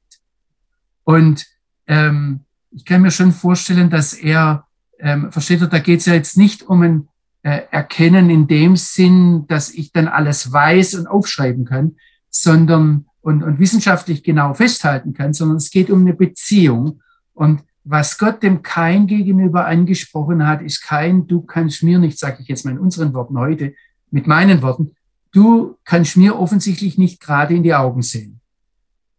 Und 1.09 1.47
ähm, 1.87 2.41
ich 2.69 2.85
kann 2.85 3.01
mir 3.01 3.09
schon 3.09 3.31
vorstellen, 3.31 3.89
dass 3.89 4.13
er, 4.13 4.67
ähm, 4.99 5.31
versteht 5.31 5.59
ihr, 5.59 5.65
da 5.65 5.79
geht 5.79 6.01
es 6.01 6.05
ja 6.05 6.13
jetzt 6.13 6.37
nicht 6.37 6.61
um 6.61 6.83
ein 6.83 7.07
äh, 7.41 7.61
Erkennen 7.71 8.29
in 8.29 8.45
dem 8.45 8.75
Sinn, 8.75 9.47
dass 9.47 9.71
ich 9.71 9.91
dann 9.91 10.07
alles 10.07 10.53
weiß 10.53 10.93
und 10.93 11.07
aufschreiben 11.07 11.65
kann, 11.65 11.95
sondern 12.29 13.07
und, 13.21 13.41
und 13.41 13.57
wissenschaftlich 13.57 14.21
genau 14.21 14.53
festhalten 14.53 15.15
kann, 15.15 15.33
sondern 15.33 15.57
es 15.57 15.71
geht 15.71 15.89
um 15.89 16.01
eine 16.01 16.13
Beziehung. 16.13 17.01
Und 17.33 17.63
was 17.83 18.19
Gott 18.19 18.43
dem 18.43 18.61
Kain 18.61 19.07
gegenüber 19.07 19.65
angesprochen 19.65 20.45
hat, 20.45 20.61
ist 20.61 20.83
kein, 20.83 21.25
du 21.25 21.41
kannst 21.41 21.81
mir 21.81 21.97
nicht, 21.97 22.19
sage 22.19 22.37
ich 22.43 22.47
jetzt 22.49 22.65
mal 22.65 22.71
in 22.71 22.79
unseren 22.79 23.15
Worten 23.15 23.39
heute, 23.39 23.73
mit 24.11 24.27
meinen 24.27 24.61
Worten, 24.61 24.91
du 25.31 25.75
kannst 25.85 26.17
mir 26.17 26.37
offensichtlich 26.37 26.99
nicht 26.99 27.19
gerade 27.19 27.55
in 27.55 27.63
die 27.63 27.73
Augen 27.73 28.03
sehen. 28.03 28.41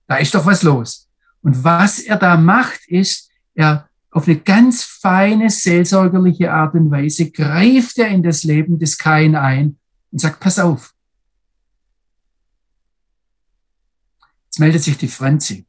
Da 0.07 0.19
ist 0.19 0.37
doch 0.37 0.47
was 0.47 0.63
los. 0.63 1.10
Und 1.43 1.65
was 1.65 2.01
er 2.01 2.17
da 2.17 2.37
macht, 2.37 2.87
ist, 2.89 3.31
er, 3.55 3.89
auf 4.11 4.27
eine 4.27 4.39
ganz 4.39 4.83
feine, 4.83 5.51
seelsorgerliche 5.51 6.53
Art 6.53 6.75
und 6.75 6.91
Weise 6.91 7.31
greift 7.31 7.99
er 7.99 8.09
in 8.09 8.23
das 8.23 8.43
Leben 8.43 8.79
des 8.79 8.99
Kain 8.99 9.37
ein 9.37 9.79
und 10.11 10.21
sagt, 10.21 10.41
pass 10.41 10.59
auf. 10.59 10.93
Jetzt 14.47 14.59
meldet 14.59 14.83
sich 14.83 14.99
die 14.99 15.09
Franzi. 15.09 15.65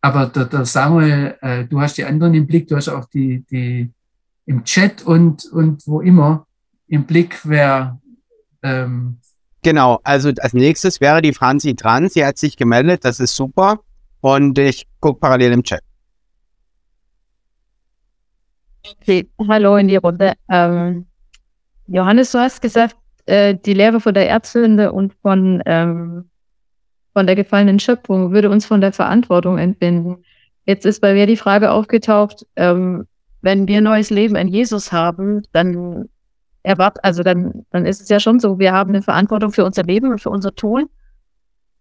Aber 0.00 0.26
der, 0.26 0.44
der 0.44 0.64
Samuel, 0.64 1.36
äh, 1.40 1.64
du 1.64 1.80
hast 1.80 1.96
die 1.96 2.04
anderen 2.04 2.34
im 2.34 2.46
Blick, 2.46 2.68
du 2.68 2.76
hast 2.76 2.88
auch 2.88 3.06
die, 3.06 3.44
die 3.50 3.90
im 4.46 4.62
Chat 4.64 5.02
und, 5.02 5.46
und 5.46 5.86
wo 5.86 6.00
immer 6.00 6.46
im 6.86 7.04
Blick, 7.04 7.40
wer 7.44 8.00
ähm, 8.62 9.18
Genau, 9.64 9.98
also 10.04 10.30
als 10.40 10.52
nächstes 10.52 11.00
wäre 11.00 11.22
die 11.22 11.32
Franzi 11.32 11.74
dran. 11.74 12.10
Sie 12.10 12.24
hat 12.24 12.36
sich 12.36 12.58
gemeldet, 12.58 13.02
das 13.04 13.18
ist 13.18 13.34
super. 13.34 13.80
Und 14.20 14.58
ich 14.58 14.86
gucke 15.00 15.18
parallel 15.18 15.52
im 15.52 15.62
Chat. 15.62 15.80
Okay, 19.00 19.26
hallo 19.48 19.76
in 19.76 19.88
die 19.88 19.96
Runde. 19.96 20.34
Ähm, 20.50 21.06
Johannes, 21.86 22.30
du 22.32 22.38
hast 22.38 22.60
gesagt, 22.60 22.96
äh, 23.24 23.54
die 23.54 23.72
Lehre 23.72 24.00
von 24.00 24.12
der 24.12 24.28
Erbsünde 24.28 24.92
und 24.92 25.14
von, 25.22 25.62
ähm, 25.64 26.28
von 27.14 27.26
der 27.26 27.34
gefallenen 27.34 27.80
Schöpfung 27.80 28.32
würde 28.32 28.50
uns 28.50 28.66
von 28.66 28.82
der 28.82 28.92
Verantwortung 28.92 29.56
entbinden. 29.56 30.24
Jetzt 30.66 30.84
ist 30.84 31.00
bei 31.00 31.14
mir 31.14 31.26
die 31.26 31.38
Frage 31.38 31.70
aufgetaucht, 31.70 32.46
ähm, 32.56 33.06
wenn 33.40 33.66
wir 33.66 33.80
neues 33.80 34.10
Leben 34.10 34.36
in 34.36 34.48
Jesus 34.48 34.92
haben, 34.92 35.42
dann 35.52 36.10
erwartet, 36.64 37.04
also 37.04 37.22
dann, 37.22 37.64
dann 37.70 37.86
ist 37.86 38.00
es 38.00 38.08
ja 38.08 38.18
schon 38.18 38.40
so, 38.40 38.58
wir 38.58 38.72
haben 38.72 38.90
eine 38.90 39.02
Verantwortung 39.02 39.52
für 39.52 39.64
unser 39.64 39.84
Leben 39.84 40.10
und 40.10 40.20
für 40.20 40.30
unser 40.30 40.54
Tun. 40.54 40.88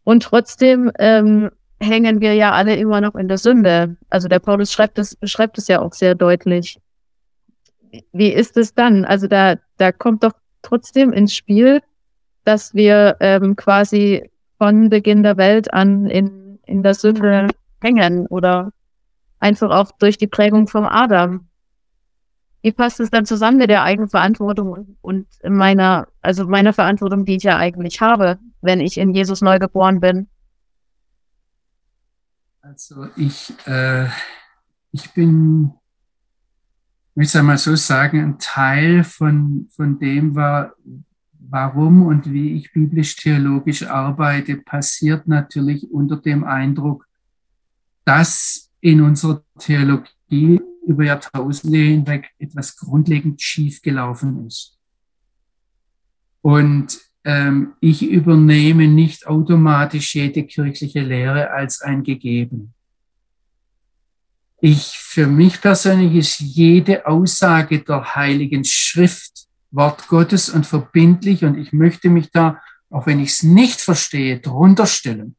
Und 0.04 0.24
trotzdem 0.24 0.92
ähm, 1.00 1.50
hängen 1.80 2.22
wir 2.22 2.36
ja 2.36 2.52
alle 2.52 2.76
immer 2.76 3.02
noch 3.02 3.16
in 3.16 3.28
der 3.28 3.38
Sünde. 3.38 3.98
Also 4.10 4.28
der 4.28 4.40
Paulus 4.40 4.72
schreibt 4.72 5.00
es, 5.00 5.16
beschreibt 5.16 5.58
es 5.58 5.68
ja 5.68 5.82
auch 5.82 5.94
sehr 5.94 6.16
deutlich. 6.16 6.80
Wie 8.12 8.32
ist 8.32 8.58
es 8.58 8.74
dann? 8.74 9.06
Also 9.06 9.28
da, 9.28 9.56
da 9.78 9.92
kommt 9.92 10.24
doch 10.24 10.34
trotzdem 10.62 11.14
ins 11.14 11.34
Spiel, 11.34 11.82
dass 12.44 12.74
wir 12.74 13.16
ähm, 13.22 13.56
quasi 13.56 14.30
von 14.58 14.90
Beginn 14.90 15.24
der 15.24 15.38
Welt 15.38 15.74
an 15.74 16.08
in, 16.08 16.60
in 16.66 16.84
der 16.84 16.94
Sünde 16.94 17.48
hängen 17.82 18.28
oder 18.28 18.72
einfach 19.40 19.72
auch 19.72 19.92
durch 20.00 20.18
die 20.18 20.28
Prägung 20.28 20.68
vom 20.68 20.86
Adam. 20.86 21.48
Wie 22.64 22.72
passt 22.72 23.02
es 23.02 23.10
dann 23.10 23.26
zusammen 23.26 23.58
mit 23.58 23.70
der 23.70 23.84
Eigenverantwortung 23.84 24.98
und 25.02 25.28
meiner, 25.44 26.08
also 26.22 26.48
meiner 26.48 26.72
Verantwortung, 26.72 27.26
die 27.26 27.36
ich 27.36 27.44
ja 27.44 27.58
eigentlich 27.58 28.00
habe, 28.00 28.40
wenn 28.62 28.80
ich 28.80 28.98
in 28.98 29.14
Jesus 29.14 29.42
neu 29.42 29.60
geboren 29.60 30.00
bin? 30.00 30.28
Also 32.62 33.08
ich, 33.18 33.54
äh, 33.68 34.08
ich 34.94 35.12
bin, 35.12 35.74
ich 37.10 37.16
möchte 37.16 37.40
einmal 37.40 37.58
so 37.58 37.76
sagen, 37.76 38.24
ein 38.24 38.40
Teil 38.40 39.04
von, 39.04 39.68
von 39.76 40.00
dem 40.00 40.34
war, 40.34 40.74
warum 41.50 42.06
und 42.06 42.32
wie 42.32 42.56
ich 42.56 42.72
biblisch-theologisch 42.72 43.86
arbeite, 43.88 44.56
passiert 44.56 45.28
natürlich 45.28 45.92
unter 45.92 46.16
dem 46.16 46.46
Eindruck, 46.46 47.06
dass 48.06 48.72
in 48.80 49.02
unserer 49.02 49.44
Theologie 49.60 50.62
über 50.86 51.06
Jahrtausende 51.06 51.78
hinweg 51.78 52.30
etwas 52.40 52.76
grundlegend 52.76 53.42
schief 53.42 53.82
gelaufen 53.82 54.46
ist. 54.48 54.78
Und 56.42 57.00
ähm, 57.24 57.74
ich 57.80 58.04
übernehme 58.04 58.88
nicht 58.88 59.28
automatisch 59.28 60.16
jede 60.16 60.44
kirchliche 60.44 61.02
Lehre 61.02 61.52
als 61.52 61.82
ein 61.82 62.04
Gegeben. 62.04 62.74
Ich, 64.60 64.98
für 64.98 65.28
mich 65.28 65.62
persönlich 65.62 66.16
ist 66.16 66.40
jede 66.40 67.06
Aussage 67.06 67.84
der 67.84 68.16
Heiligen 68.16 68.64
Schrift 68.64 69.48
Wort 69.72 70.08
Gottes 70.08 70.50
und 70.50 70.66
verbindlich 70.66 71.44
und 71.44 71.58
ich 71.58 71.74
möchte 71.74 72.10
mich 72.10 72.30
da, 72.32 72.62
auch 72.90 73.08
wenn 73.08 73.20
ich 73.20 73.32
es 73.32 73.44
nicht 73.44 73.82
verstehe, 73.82 74.40
drunter 74.40 74.86
stellen. 74.86 75.36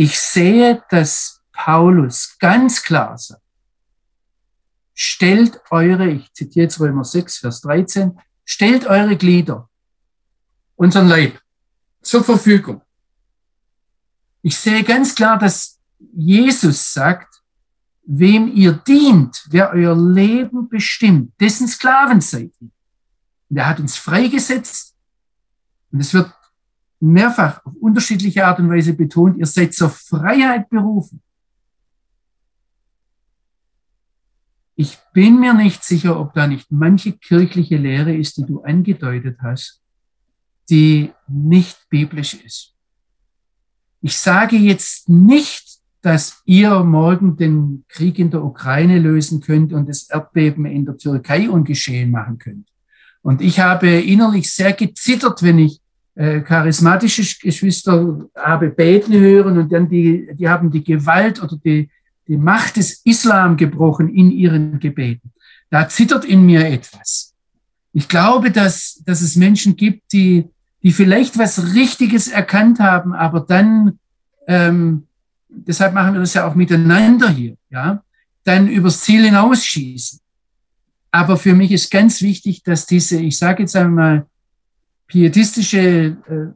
Ich 0.00 0.16
sehe, 0.16 0.80
dass 0.90 1.42
Paulus 1.50 2.36
ganz 2.38 2.84
klar 2.84 3.18
sagt, 3.18 3.42
stellt 4.94 5.60
eure, 5.70 6.08
ich 6.08 6.32
zitiere 6.32 6.66
jetzt 6.66 6.78
Römer 6.78 7.02
6, 7.02 7.38
Vers 7.38 7.62
13, 7.62 8.16
stellt 8.44 8.86
eure 8.86 9.16
Glieder, 9.16 9.68
unseren 10.76 11.08
Leib, 11.08 11.40
zur 12.00 12.22
Verfügung. 12.22 12.80
Ich 14.42 14.56
sehe 14.56 14.84
ganz 14.84 15.16
klar, 15.16 15.36
dass 15.36 15.80
Jesus 15.98 16.92
sagt, 16.92 17.42
wem 18.04 18.54
ihr 18.54 18.74
dient, 18.74 19.46
wer 19.50 19.72
euer 19.72 19.96
Leben 19.96 20.68
bestimmt, 20.68 21.32
dessen 21.40 21.66
Sklaven 21.66 22.20
seid 22.20 22.52
ihr. 22.60 22.70
Und 23.48 23.56
er 23.56 23.66
hat 23.66 23.80
uns 23.80 23.96
freigesetzt. 23.96 24.94
Und 25.90 25.98
es 25.98 26.14
wird 26.14 26.32
mehrfach 27.00 27.64
auf 27.64 27.74
unterschiedliche 27.80 28.46
Art 28.46 28.58
und 28.58 28.70
Weise 28.70 28.94
betont, 28.94 29.38
ihr 29.38 29.46
seid 29.46 29.74
zur 29.74 29.90
Freiheit 29.90 30.68
berufen. 30.68 31.22
Ich 34.74 34.96
bin 35.12 35.40
mir 35.40 35.54
nicht 35.54 35.82
sicher, 35.82 36.18
ob 36.20 36.34
da 36.34 36.46
nicht 36.46 36.70
manche 36.70 37.12
kirchliche 37.12 37.76
Lehre 37.76 38.14
ist, 38.14 38.36
die 38.36 38.46
du 38.46 38.62
angedeutet 38.62 39.38
hast, 39.42 39.82
die 40.70 41.12
nicht 41.26 41.88
biblisch 41.88 42.34
ist. 42.34 42.74
Ich 44.00 44.16
sage 44.16 44.56
jetzt 44.56 45.08
nicht, 45.08 45.78
dass 46.00 46.42
ihr 46.44 46.84
morgen 46.84 47.36
den 47.36 47.84
Krieg 47.88 48.18
in 48.20 48.30
der 48.30 48.44
Ukraine 48.44 49.00
lösen 49.00 49.40
könnt 49.40 49.72
und 49.72 49.88
das 49.88 50.08
Erdbeben 50.08 50.64
in 50.66 50.84
der 50.84 50.96
Türkei 50.96 51.50
ungeschehen 51.50 52.12
machen 52.12 52.38
könnt. 52.38 52.68
Und 53.22 53.40
ich 53.40 53.58
habe 53.58 53.88
innerlich 53.88 54.52
sehr 54.52 54.72
gezittert, 54.72 55.42
wenn 55.42 55.58
ich 55.58 55.80
charismatische 56.40 57.22
Geschwister 57.40 58.26
habe 58.34 58.70
beten 58.70 59.12
hören 59.14 59.56
und 59.56 59.72
dann 59.72 59.88
die, 59.88 60.28
die 60.34 60.48
haben 60.48 60.70
die 60.70 60.82
Gewalt 60.82 61.40
oder 61.40 61.56
die, 61.64 61.88
die 62.26 62.36
Macht 62.36 62.76
des 62.76 63.02
Islam 63.04 63.56
gebrochen 63.56 64.08
in 64.08 64.32
ihren 64.32 64.80
Gebeten. 64.80 65.32
Da 65.70 65.88
zittert 65.88 66.24
in 66.24 66.44
mir 66.44 66.66
etwas. 66.66 67.34
Ich 67.92 68.08
glaube, 68.08 68.50
dass, 68.50 69.00
dass 69.04 69.20
es 69.20 69.36
Menschen 69.36 69.76
gibt, 69.76 70.12
die, 70.12 70.46
die 70.82 70.92
vielleicht 70.92 71.38
was 71.38 71.74
Richtiges 71.74 72.28
erkannt 72.28 72.80
haben, 72.80 73.12
aber 73.12 73.40
dann, 73.40 73.98
ähm, 74.46 75.06
deshalb 75.48 75.94
machen 75.94 76.14
wir 76.14 76.20
das 76.20 76.34
ja 76.34 76.48
auch 76.48 76.54
miteinander 76.54 77.30
hier, 77.30 77.56
ja, 77.70 78.02
dann 78.44 78.66
übers 78.66 79.02
Ziel 79.02 79.24
hinausschießen. 79.24 80.20
Aber 81.10 81.36
für 81.36 81.54
mich 81.54 81.70
ist 81.70 81.90
ganz 81.90 82.22
wichtig, 82.22 82.62
dass 82.62 82.86
diese, 82.86 83.20
ich 83.20 83.38
sage 83.38 83.62
jetzt 83.62 83.76
einmal, 83.76 84.26
pietistische 85.08 85.78
äh, 85.80 86.52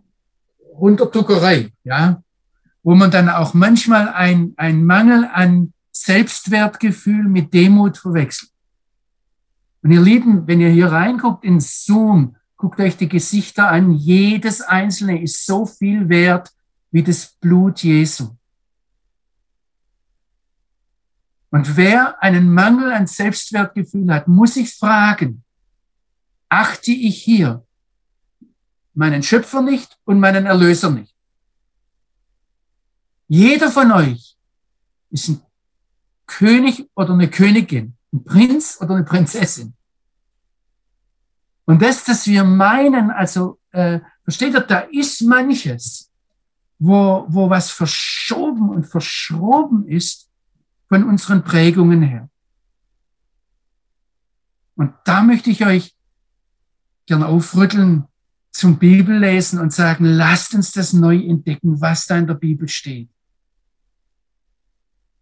Runtertuckerei, 0.78 1.72
ja, 1.82 2.22
wo 2.82 2.94
man 2.94 3.10
dann 3.10 3.28
auch 3.28 3.54
manchmal 3.54 4.08
ein, 4.08 4.54
ein 4.56 4.84
Mangel 4.84 5.28
an 5.32 5.72
Selbstwertgefühl 5.90 7.24
mit 7.24 7.52
Demut 7.52 7.98
verwechselt. 7.98 8.50
Und 9.82 9.90
ihr 9.90 10.00
Lieben, 10.00 10.46
wenn 10.46 10.60
ihr 10.60 10.70
hier 10.70 10.92
reinguckt 10.92 11.44
in 11.44 11.60
Zoom, 11.60 12.36
guckt 12.56 12.80
euch 12.80 12.96
die 12.96 13.08
Gesichter 13.08 13.68
an. 13.68 13.92
Jedes 13.92 14.60
einzelne 14.60 15.20
ist 15.20 15.44
so 15.44 15.66
viel 15.66 16.08
wert 16.08 16.52
wie 16.92 17.02
das 17.02 17.26
Blut 17.40 17.82
Jesu. 17.82 18.36
Und 21.50 21.76
wer 21.76 22.22
einen 22.22 22.52
Mangel 22.52 22.92
an 22.92 23.06
Selbstwertgefühl 23.06 24.12
hat, 24.12 24.28
muss 24.28 24.54
sich 24.54 24.74
fragen, 24.74 25.42
achte 26.48 26.92
ich 26.92 27.22
hier 27.22 27.64
meinen 28.94 29.23
Schöpfer 29.23 29.62
nicht 29.62 29.98
und 30.05 30.20
meinen 30.20 30.47
Erlöser 30.47 30.90
nicht. 30.90 31.14
Jeder 33.28 33.70
von 33.70 33.93
euch 33.93 34.36
ist 35.10 35.28
ein 35.28 35.43
König 36.27 36.89
oder 36.94 37.14
eine 37.14 37.31
Königin, 37.31 37.97
ein 38.12 38.24
Prinz 38.24 38.78
oder 38.81 38.94
eine 38.94 39.05
Prinzessin. 39.05 39.74
Und 41.64 41.81
das, 41.81 42.05
dass 42.05 42.27
wir 42.27 42.44
meinen, 42.44 43.10
also 43.10 43.59
äh, 43.70 44.01
versteht 44.24 44.55
ihr, 44.55 44.60
da 44.60 44.81
ist 44.81 45.23
manches, 45.23 46.10
wo, 46.78 47.24
wo 47.28 47.48
was 47.48 47.70
verschoben 47.70 48.69
und 48.69 48.85
verschroben 48.85 49.86
ist 49.86 50.28
von 50.89 51.05
unseren 51.05 51.44
Prägungen 51.44 52.02
her. 52.02 52.28
Und 54.74 54.93
da 55.05 55.23
möchte 55.23 55.51
ich 55.51 55.64
euch 55.64 55.94
gern 57.06 57.23
aufrütteln, 57.23 58.09
zum 58.52 58.78
Bibellesen 58.78 59.58
und 59.58 59.72
sagen, 59.72 60.04
lasst 60.04 60.54
uns 60.54 60.72
das 60.72 60.92
neu 60.92 61.16
entdecken, 61.16 61.80
was 61.80 62.06
da 62.06 62.18
in 62.18 62.26
der 62.26 62.34
Bibel 62.34 62.68
steht. 62.68 63.08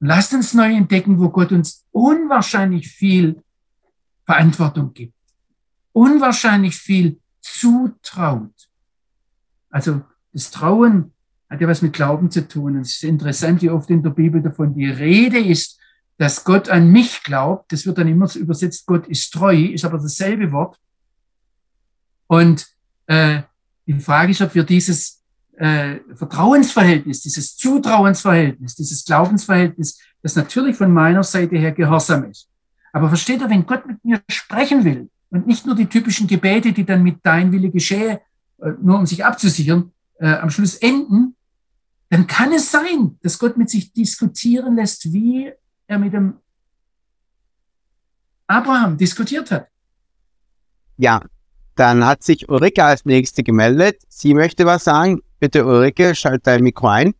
Lasst 0.00 0.34
uns 0.34 0.52
neu 0.52 0.74
entdecken, 0.74 1.18
wo 1.18 1.28
Gott 1.28 1.52
uns 1.52 1.86
unwahrscheinlich 1.92 2.88
viel 2.88 3.42
Verantwortung 4.24 4.92
gibt, 4.92 5.14
unwahrscheinlich 5.92 6.76
viel 6.76 7.20
zutraut. 7.40 8.68
Also 9.70 10.02
das 10.32 10.50
Trauen 10.50 11.12
hat 11.48 11.60
ja 11.60 11.68
was 11.68 11.82
mit 11.82 11.92
Glauben 11.92 12.30
zu 12.30 12.46
tun. 12.46 12.76
Und 12.76 12.82
es 12.82 12.96
ist 12.96 13.04
interessant, 13.04 13.62
wie 13.62 13.70
oft 13.70 13.90
in 13.90 14.02
der 14.02 14.10
Bibel 14.10 14.42
davon 14.42 14.74
die 14.74 14.88
Rede 14.88 15.38
ist, 15.38 15.78
dass 16.16 16.44
Gott 16.44 16.68
an 16.68 16.90
mich 16.90 17.22
glaubt. 17.22 17.72
Das 17.72 17.86
wird 17.86 17.98
dann 17.98 18.08
immer 18.08 18.28
so 18.28 18.38
übersetzt, 18.38 18.86
Gott 18.86 19.06
ist 19.08 19.32
treu, 19.32 19.56
ist 19.56 19.84
aber 19.84 19.98
dasselbe 19.98 20.52
Wort. 20.52 20.78
Und 22.26 22.68
äh, 23.10 23.42
die 23.86 24.00
Frage 24.00 24.30
ist, 24.30 24.40
ob 24.40 24.54
wir 24.54 24.62
dieses 24.62 25.20
äh, 25.56 25.96
Vertrauensverhältnis, 26.14 27.22
dieses 27.22 27.56
Zutrauensverhältnis, 27.56 28.76
dieses 28.76 29.04
Glaubensverhältnis, 29.04 29.98
das 30.22 30.36
natürlich 30.36 30.76
von 30.76 30.92
meiner 30.92 31.24
Seite 31.24 31.56
her 31.58 31.72
gehorsam 31.72 32.30
ist. 32.30 32.48
Aber 32.92 33.08
versteht 33.08 33.40
ihr, 33.40 33.50
wenn 33.50 33.66
Gott 33.66 33.84
mit 33.84 34.04
mir 34.04 34.22
sprechen 34.28 34.84
will 34.84 35.10
und 35.30 35.48
nicht 35.48 35.66
nur 35.66 35.74
die 35.74 35.86
typischen 35.86 36.28
Gebete, 36.28 36.72
die 36.72 36.84
dann 36.84 37.02
mit 37.02 37.18
dein 37.24 37.50
Wille 37.50 37.70
geschehe, 37.70 38.20
äh, 38.58 38.70
nur 38.80 39.00
um 39.00 39.06
sich 39.06 39.24
abzusichern, 39.24 39.90
äh, 40.20 40.34
am 40.34 40.50
Schluss 40.50 40.76
enden, 40.76 41.34
dann 42.10 42.28
kann 42.28 42.52
es 42.52 42.70
sein, 42.70 43.18
dass 43.22 43.40
Gott 43.40 43.56
mit 43.56 43.70
sich 43.70 43.92
diskutieren 43.92 44.76
lässt, 44.76 45.12
wie 45.12 45.50
er 45.88 45.98
mit 45.98 46.12
dem 46.12 46.34
Abraham 48.46 48.96
diskutiert 48.96 49.50
hat. 49.50 49.66
Ja, 50.96 51.22
dann 51.76 52.04
hat 52.06 52.22
sich 52.22 52.48
Ulrike 52.48 52.84
als 52.84 53.04
Nächste 53.04 53.42
gemeldet. 53.42 53.98
Sie 54.08 54.34
möchte 54.34 54.66
was 54.66 54.84
sagen. 54.84 55.20
Bitte, 55.38 55.64
Ulrike, 55.64 56.14
schalt 56.14 56.46
dein 56.46 56.62
Mikro 56.62 56.88
ein. 56.88 57.14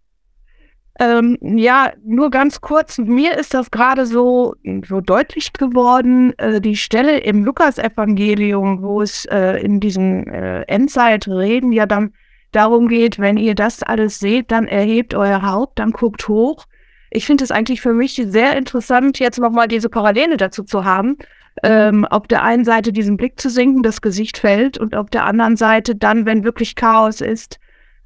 Ähm, 1.01 1.39
ja, 1.41 1.93
nur 2.05 2.31
ganz 2.31 2.61
kurz. 2.61 2.99
Mir 2.99 3.39
ist 3.39 3.55
das 3.55 3.71
gerade 3.71 4.05
so, 4.05 4.55
so 4.87 5.01
deutlich 5.01 5.55
geworden, 5.55 6.39
äh, 6.39 6.61
die 6.61 6.77
Stelle 6.77 7.21
im 7.21 7.43
Lukas-Evangelium, 7.43 8.83
wo 8.83 9.01
es 9.01 9.25
äh, 9.27 9.63
in 9.63 9.81
diesem 9.81 10.29
äh, 10.29 10.61
Endzeitreden 10.63 11.73
ja 11.73 11.87
dann 11.87 12.13
darum 12.53 12.89
geht, 12.89 13.19
wenn 13.19 13.39
ihr 13.39 13.55
das 13.55 13.83
alles 13.83 14.19
seht, 14.19 14.51
dann 14.51 14.67
erhebt 14.67 15.15
euer 15.15 15.41
Haupt, 15.41 15.79
dann 15.79 15.93
guckt 15.93 16.29
hoch. 16.29 16.67
Ich 17.11 17.25
finde 17.25 17.45
es 17.45 17.51
eigentlich 17.51 17.81
für 17.81 17.95
mich 17.95 18.23
sehr 18.27 18.57
interessant, 18.57 19.19
jetzt 19.19 19.39
nochmal 19.39 19.69
diese 19.69 19.89
Parallele 19.89 20.37
dazu 20.37 20.65
zu 20.65 20.85
haben. 20.85 21.17
Ähm, 21.63 22.05
auf 22.07 22.27
der 22.27 22.43
einen 22.43 22.65
Seite 22.65 22.93
diesen 22.93 23.17
Blick 23.17 23.39
zu 23.39 23.51
sinken, 23.51 23.83
das 23.83 24.01
Gesicht 24.01 24.39
fällt 24.39 24.79
und 24.79 24.95
auf 24.95 25.11
der 25.11 25.27
anderen 25.27 25.57
Seite 25.57 25.95
dann, 25.95 26.25
wenn 26.25 26.45
wirklich 26.45 26.75
Chaos 26.75 27.21
ist, 27.21 27.59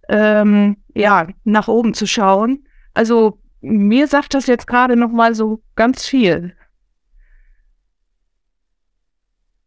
ähm, 0.08 0.78
ja, 0.94 1.28
nach 1.44 1.68
oben 1.68 1.94
zu 1.94 2.06
schauen. 2.06 2.66
Also 2.94 3.40
mir 3.60 4.06
sagt 4.08 4.34
das 4.34 4.46
jetzt 4.46 4.66
gerade 4.66 4.96
noch 4.96 5.10
mal 5.10 5.34
so 5.34 5.62
ganz 5.76 6.04
viel. 6.04 6.54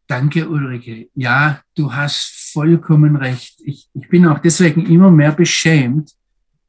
Danke, 0.08 0.48
Ulrike. 0.48 1.10
Ja, 1.16 1.62
du 1.76 1.94
hast 1.94 2.52
vollkommen 2.54 3.18
recht. 3.18 3.60
Ich, 3.66 3.90
ich 3.94 4.08
bin 4.08 4.26
auch 4.26 4.40
deswegen 4.40 4.86
immer 4.86 5.12
mehr 5.12 5.34
beschämt, 5.34 6.14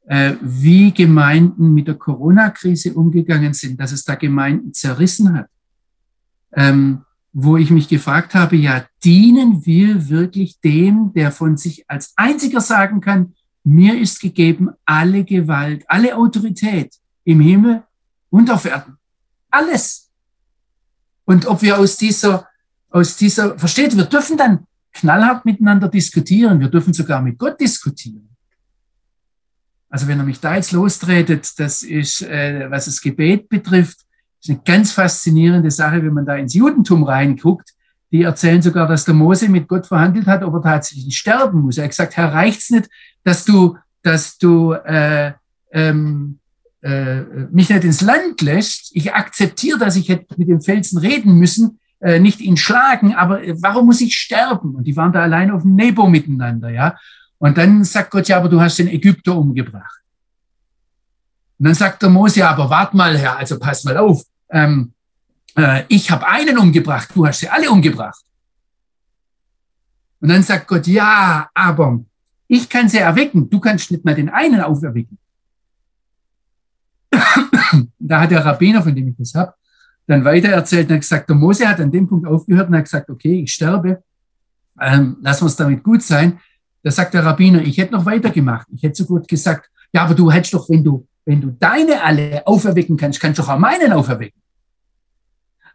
äh, 0.07 0.33
wie 0.41 0.91
Gemeinden 0.91 1.73
mit 1.73 1.87
der 1.87 1.95
Corona-Krise 1.95 2.93
umgegangen 2.93 3.53
sind, 3.53 3.79
dass 3.79 3.93
es 3.93 4.03
da 4.03 4.15
Gemeinden 4.15 4.73
zerrissen 4.73 5.33
hat. 5.33 5.47
Ähm, 6.51 7.05
wo 7.31 7.57
ich 7.57 7.69
mich 7.69 7.87
gefragt 7.87 8.33
habe, 8.33 8.55
ja, 8.55 8.85
dienen 9.03 9.65
wir 9.65 10.09
wirklich 10.09 10.59
dem, 10.61 11.13
der 11.13 11.31
von 11.31 11.57
sich 11.57 11.85
als 11.87 12.13
einziger 12.15 12.61
sagen 12.61 13.01
kann, 13.01 13.35
mir 13.63 13.99
ist 13.99 14.19
gegeben 14.19 14.69
alle 14.85 15.23
Gewalt, 15.23 15.83
alle 15.87 16.15
Autorität 16.15 16.95
im 17.23 17.39
Himmel 17.39 17.83
und 18.29 18.49
auf 18.49 18.65
Erden. 18.65 18.97
Alles. 19.51 20.09
Und 21.25 21.45
ob 21.45 21.61
wir 21.61 21.77
aus 21.77 21.97
dieser, 21.97 22.47
aus 22.89 23.15
dieser, 23.15 23.57
versteht, 23.59 23.95
wir 23.95 24.05
dürfen 24.05 24.37
dann 24.37 24.65
knallhart 24.93 25.45
miteinander 25.45 25.87
diskutieren. 25.87 26.59
Wir 26.59 26.69
dürfen 26.69 26.93
sogar 26.93 27.21
mit 27.21 27.37
Gott 27.37 27.59
diskutieren. 27.59 28.29
Also 29.89 30.07
wenn 30.07 30.19
er 30.19 30.25
mich 30.25 30.39
da 30.39 30.55
jetzt 30.55 30.71
lostretet, 30.71 31.51
das 31.57 31.83
ist, 31.83 32.21
äh, 32.21 32.69
was 32.69 32.85
das 32.85 33.01
Gebet 33.01 33.49
betrifft, 33.49 34.05
ist 34.41 34.49
eine 34.49 34.61
ganz 34.65 34.91
faszinierende 34.91 35.71
Sache, 35.71 36.03
wenn 36.03 36.13
man 36.13 36.25
da 36.25 36.35
ins 36.35 36.53
Judentum 36.53 37.03
reinguckt. 37.03 37.73
Die 38.11 38.23
erzählen 38.23 38.61
sogar, 38.61 38.87
dass 38.87 39.05
der 39.05 39.13
Mose 39.13 39.49
mit 39.49 39.67
Gott 39.67 39.85
verhandelt 39.85 40.25
hat, 40.25 40.43
ob 40.43 40.55
er 40.55 40.61
tatsächlich 40.61 41.17
sterben 41.17 41.61
muss. 41.61 41.77
Er 41.77 41.83
hat 41.83 41.91
gesagt, 41.91 42.17
Herr, 42.17 42.33
reicht's 42.33 42.69
nicht, 42.71 42.89
dass 43.23 43.45
du, 43.45 43.77
dass 44.01 44.37
du 44.37 44.73
äh, 44.73 45.33
ähm, 45.71 46.39
äh, 46.81 47.21
mich 47.51 47.69
nicht 47.69 47.83
ins 47.83 48.01
Land 48.01 48.41
lässt. 48.41 48.95
Ich 48.95 49.13
akzeptiere, 49.13 49.77
dass 49.77 49.95
ich 49.95 50.09
hätte 50.09 50.33
mit 50.37 50.47
dem 50.47 50.61
Felsen 50.61 50.97
reden 50.97 51.35
müssen, 51.35 51.79
äh, 51.99 52.19
nicht 52.19 52.39
ihn 52.39 52.57
schlagen, 52.57 53.13
aber 53.13 53.41
warum 53.61 53.87
muss 53.87 54.01
ich 54.01 54.15
sterben? 54.15 54.75
Und 54.75 54.85
die 54.85 54.95
waren 54.95 55.11
da 55.11 55.21
allein 55.21 55.51
auf 55.51 55.63
dem 55.63 55.75
Nebo 55.75 56.07
miteinander, 56.07 56.69
ja. 56.69 56.95
Und 57.37 57.57
dann 57.57 57.83
sagt 57.83 58.11
Gott, 58.11 58.27
ja, 58.27 58.37
aber 58.37 58.49
du 58.49 58.59
hast 58.59 58.79
den 58.79 58.87
Ägypter 58.87 59.35
umgebracht. 59.35 59.99
Und 61.59 61.65
dann 61.65 61.75
sagt 61.75 62.01
der 62.01 62.09
Mose, 62.09 62.47
aber 62.47 62.69
wart 62.69 62.93
mal, 62.93 63.17
Herr, 63.17 63.37
also 63.37 63.59
pass 63.59 63.83
mal 63.83 63.97
auf. 63.97 64.23
Ähm, 64.49 64.93
äh, 65.55 65.83
ich 65.89 66.09
habe 66.09 66.25
einen 66.25 66.57
umgebracht, 66.57 67.09
du 67.13 67.27
hast 67.27 67.39
sie 67.39 67.49
alle 67.49 67.69
umgebracht. 67.69 68.23
Und 70.21 70.29
dann 70.29 70.41
sagt 70.41 70.67
Gott, 70.67 70.87
ja, 70.87 71.49
aber 71.53 71.99
ich 72.47 72.67
kann 72.69 72.87
sie 72.89 72.97
erwecken, 72.97 73.49
du 73.49 73.59
kannst 73.59 73.91
nicht 73.91 74.03
mal 74.05 74.15
den 74.15 74.29
einen 74.29 74.61
auferwecken. 74.61 75.17
da 77.99 78.21
hat 78.21 78.31
der 78.31 78.45
Rabbiner, 78.45 78.81
von 78.81 78.95
dem 78.95 79.09
ich 79.09 79.15
das 79.17 79.35
habe, 79.35 79.53
dann 80.07 80.25
weiter 80.25 80.49
erzählt 80.49 80.89
und 80.89 80.95
hat 80.95 81.01
gesagt, 81.01 81.29
der 81.29 81.35
Mose 81.35 81.67
hat 81.67 81.79
an 81.79 81.91
dem 81.91 82.07
Punkt 82.07 82.27
aufgehört 82.27 82.69
und 82.69 82.75
hat 82.75 82.85
gesagt, 82.85 83.09
okay, 83.09 83.43
ich 83.43 83.53
sterbe, 83.53 84.01
ähm, 84.79 85.17
lassen 85.21 85.43
wir 85.43 85.47
es 85.47 85.55
damit 85.55 85.83
gut 85.83 86.01
sein. 86.01 86.39
Da 86.83 86.91
sagt 86.91 87.13
der 87.13 87.25
Rabbiner, 87.25 87.61
ich 87.61 87.77
hätte 87.77 87.93
noch 87.93 88.05
weitergemacht. 88.05 88.67
Ich 88.73 88.81
hätte 88.81 88.95
so 88.95 89.05
gut 89.05 89.27
gesagt, 89.27 89.69
ja, 89.93 90.03
aber 90.03 90.15
du 90.15 90.31
hättest 90.31 90.53
doch, 90.53 90.69
wenn 90.69 90.83
du, 90.83 91.05
wenn 91.29 91.41
du 91.41 91.51
deine 91.51 92.01
alle 92.01 92.41
auferwecken 92.47 92.97
kannst, 92.97 93.19
kannst 93.19 93.37
du 93.37 93.43
auch 93.43 93.59
meinen 93.59 93.93
auferwecken. 93.93 94.41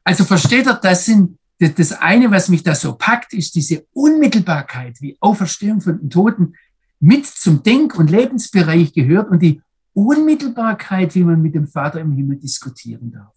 Also 0.02 0.24
versteht 0.24 0.66
er, 0.66 0.74
das 0.74 1.04
sind, 1.04 1.38
das 1.60 1.92
eine, 1.92 2.28
was 2.32 2.48
mich 2.48 2.64
da 2.64 2.74
so 2.74 2.96
packt, 2.96 3.32
ist 3.34 3.54
diese 3.54 3.86
Unmittelbarkeit, 3.92 5.00
wie 5.00 5.16
Auferstehung 5.20 5.80
von 5.80 6.00
den 6.00 6.10
Toten 6.10 6.54
mit 6.98 7.26
zum 7.26 7.62
Denk- 7.62 7.96
und 7.96 8.10
Lebensbereich 8.10 8.94
gehört 8.94 9.30
und 9.30 9.42
die 9.42 9.62
Unmittelbarkeit, 9.92 11.14
wie 11.14 11.22
man 11.22 11.40
mit 11.40 11.54
dem 11.54 11.68
Vater 11.68 12.00
im 12.00 12.10
Himmel 12.10 12.38
diskutieren 12.38 13.12
darf. 13.12 13.36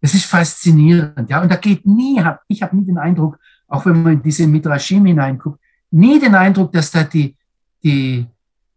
Das 0.00 0.14
ist 0.14 0.24
faszinierend, 0.24 1.28
ja. 1.28 1.42
Und 1.42 1.52
da 1.52 1.56
geht 1.56 1.86
nie, 1.86 2.18
hab, 2.18 2.40
ich 2.48 2.62
habe 2.62 2.74
nie 2.74 2.86
den 2.86 2.96
Eindruck, 2.96 3.38
auch 3.66 3.84
wenn 3.84 4.02
man 4.02 4.14
in 4.14 4.22
diese 4.22 4.46
Midrashim 4.46 5.04
hineinguckt, 5.04 5.60
nie 5.90 6.18
den 6.18 6.34
Eindruck, 6.34 6.72
dass 6.72 6.90
da 6.90 7.04
die, 7.04 7.36
die, 7.84 8.26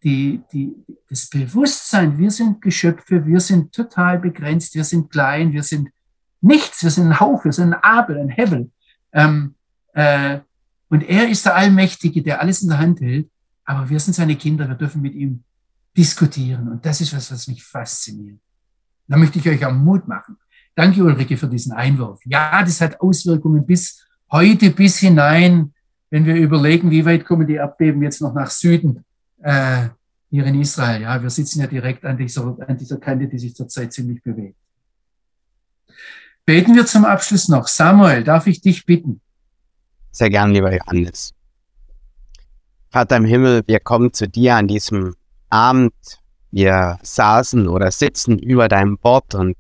die, 0.04 0.42
die, 0.52 0.76
das 1.10 1.30
Bewusstsein, 1.30 2.18
wir 2.18 2.32
sind 2.32 2.62
Geschöpfe, 2.62 3.26
wir 3.26 3.40
sind 3.40 3.72
total 3.72 4.20
begrenzt, 4.20 4.74
wir 4.74 4.84
sind 4.84 5.12
klein, 5.12 5.54
wir 5.54 5.64
sind 5.64 5.90
nichts, 6.42 6.84
wir 6.84 6.90
sind 6.90 7.08
ein 7.08 7.20
Hauch, 7.20 7.46
wir 7.46 7.54
sind 7.54 7.74
ein 7.74 7.84
Abel, 7.84 8.18
ein 8.20 8.30
Hevel. 8.30 8.72
Ähm, 9.14 9.56
äh, 9.94 10.40
und 10.90 11.04
er 11.04 11.30
ist 11.30 11.46
der 11.46 11.56
Allmächtige, 11.56 12.24
der 12.24 12.42
alles 12.42 12.62
in 12.62 12.70
der 12.70 12.80
Hand 12.80 13.00
hält, 13.02 13.30
aber 13.64 13.90
wir 13.90 14.00
sind 14.00 14.14
seine 14.14 14.36
Kinder, 14.36 14.68
wir 14.68 14.76
dürfen 14.76 15.02
mit 15.02 15.14
ihm 15.14 15.44
diskutieren. 15.96 16.68
Und 16.68 16.86
das 16.86 17.00
ist 17.02 17.16
was, 17.16 17.32
was 17.32 17.48
mich 17.48 17.64
fasziniert. 17.64 18.40
Da 19.08 19.18
möchte 19.18 19.40
ich 19.40 19.48
euch 19.48 19.64
auch 19.66 19.74
Mut 19.74 20.08
machen. 20.08 20.38
Danke, 20.74 21.04
Ulrike, 21.04 21.38
für 21.38 21.48
diesen 21.48 21.74
Einwurf. 21.74 22.22
Ja, 22.26 22.64
das 22.64 22.82
hat 22.82 23.00
Auswirkungen 23.02 23.66
bis 23.66 24.04
heute, 24.32 24.72
bis 24.72 24.98
hinein, 24.98 25.74
wenn 26.10 26.26
wir 26.26 26.36
überlegen, 26.36 26.90
wie 26.90 27.06
weit 27.06 27.26
kommen 27.26 27.46
die 27.46 27.56
Erdbeben 27.56 28.02
jetzt 28.02 28.22
noch 28.22 28.34
nach 28.34 28.50
Süden 28.50 29.04
äh, 29.42 29.90
hier 30.30 30.46
in 30.46 30.62
Israel. 30.62 31.02
Ja, 31.02 31.22
wir 31.22 31.30
sitzen 31.30 31.62
ja 31.62 31.68
direkt 31.68 32.06
an 32.06 32.18
dieser, 32.18 32.58
an 32.68 32.78
dieser 32.78 32.98
Kante, 32.98 33.28
die 33.28 33.40
sich 33.40 33.56
zurzeit 33.56 33.92
ziemlich 33.94 34.24
bewegt. 34.24 34.58
Beten 36.46 36.76
wir 36.76 36.86
zum 36.86 37.06
Abschluss 37.06 37.50
noch. 37.50 37.68
Samuel, 37.68 38.24
darf 38.24 38.48
ich 38.48 38.62
dich 38.62 38.86
bitten? 38.86 39.22
Sehr 40.12 40.30
gern, 40.30 40.52
lieber 40.52 40.76
Johannes. 40.76 41.34
Vater 42.90 43.18
im 43.18 43.26
Himmel, 43.26 43.62
wir 43.68 43.80
kommen 43.80 44.12
zu 44.12 44.28
dir 44.28 44.56
an 44.56 44.68
diesem 44.68 45.16
Abend. 45.50 45.94
Wir 46.52 47.00
saßen 47.02 47.68
oder 47.68 47.92
sitzen 47.92 48.38
über 48.38 48.68
deinem 48.68 48.98
Wort 49.04 49.36
und 49.36 49.56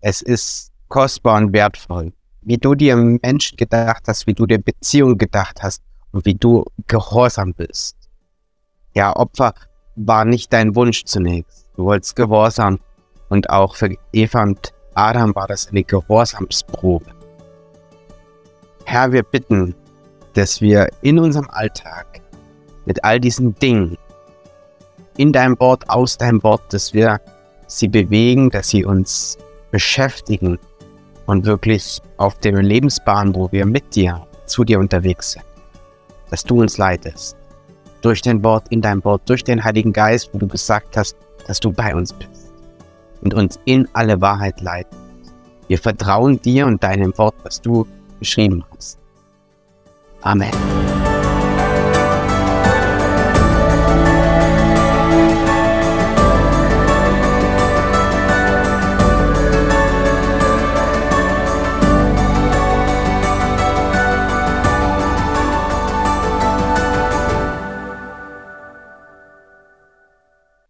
es 0.00 0.22
ist 0.22 0.72
kostbar 0.88 1.36
und 1.36 1.52
wertvoll. 1.52 2.12
Wie 2.42 2.58
du 2.58 2.74
dir 2.74 2.96
Menschen 2.96 3.56
gedacht 3.56 4.04
hast, 4.06 4.26
wie 4.26 4.34
du 4.34 4.46
dir 4.46 4.58
Beziehungen 4.58 5.18
gedacht 5.18 5.62
hast 5.62 5.82
und 6.10 6.24
wie 6.24 6.34
du 6.34 6.64
gehorsam 6.86 7.54
bist. 7.54 7.95
Ja, 8.96 9.14
Opfer 9.14 9.52
war 9.94 10.24
nicht 10.24 10.54
dein 10.54 10.74
Wunsch 10.74 11.04
zunächst. 11.04 11.68
Du 11.76 11.84
wolltest 11.84 12.16
gehorsam 12.16 12.80
und 13.28 13.50
auch 13.50 13.76
für 13.76 13.94
Eva 14.14 14.42
und 14.42 14.72
Adam 14.94 15.34
war 15.34 15.46
das 15.46 15.68
eine 15.68 15.84
Gehorsamsprobe. 15.84 17.04
Herr, 18.86 19.12
wir 19.12 19.22
bitten, 19.22 19.74
dass 20.32 20.62
wir 20.62 20.88
in 21.02 21.18
unserem 21.18 21.46
Alltag 21.50 22.22
mit 22.86 23.04
all 23.04 23.20
diesen 23.20 23.54
Dingen, 23.56 23.98
in 25.18 25.30
deinem 25.30 25.60
Wort, 25.60 25.90
aus 25.90 26.16
deinem 26.16 26.42
Wort, 26.42 26.62
dass 26.72 26.94
wir 26.94 27.20
sie 27.66 27.88
bewegen, 27.88 28.48
dass 28.48 28.70
sie 28.70 28.86
uns 28.86 29.36
beschäftigen 29.70 30.58
und 31.26 31.44
wirklich 31.44 32.00
auf 32.16 32.38
der 32.38 32.62
Lebensbahn, 32.62 33.34
wo 33.34 33.52
wir 33.52 33.66
mit 33.66 33.94
dir, 33.94 34.26
zu 34.46 34.64
dir 34.64 34.78
unterwegs 34.78 35.32
sind, 35.32 35.44
dass 36.30 36.44
du 36.44 36.62
uns 36.62 36.78
leitest 36.78 37.35
durch 38.06 38.22
dein 38.22 38.44
Wort, 38.44 38.68
in 38.70 38.80
dein 38.80 39.04
Wort, 39.04 39.28
durch 39.28 39.42
den 39.42 39.64
Heiligen 39.64 39.92
Geist, 39.92 40.30
wo 40.32 40.38
du 40.38 40.46
gesagt 40.46 40.96
hast, 40.96 41.16
dass 41.48 41.58
du 41.58 41.72
bei 41.72 41.92
uns 41.92 42.12
bist 42.12 42.52
und 43.22 43.34
uns 43.34 43.58
in 43.64 43.88
alle 43.94 44.20
Wahrheit 44.20 44.60
leitest. 44.60 45.02
Wir 45.66 45.78
vertrauen 45.78 46.40
dir 46.40 46.68
und 46.68 46.80
deinem 46.84 47.18
Wort, 47.18 47.34
was 47.42 47.60
du 47.60 47.84
geschrieben 48.20 48.64
hast. 48.76 49.00
Amen. 50.22 50.52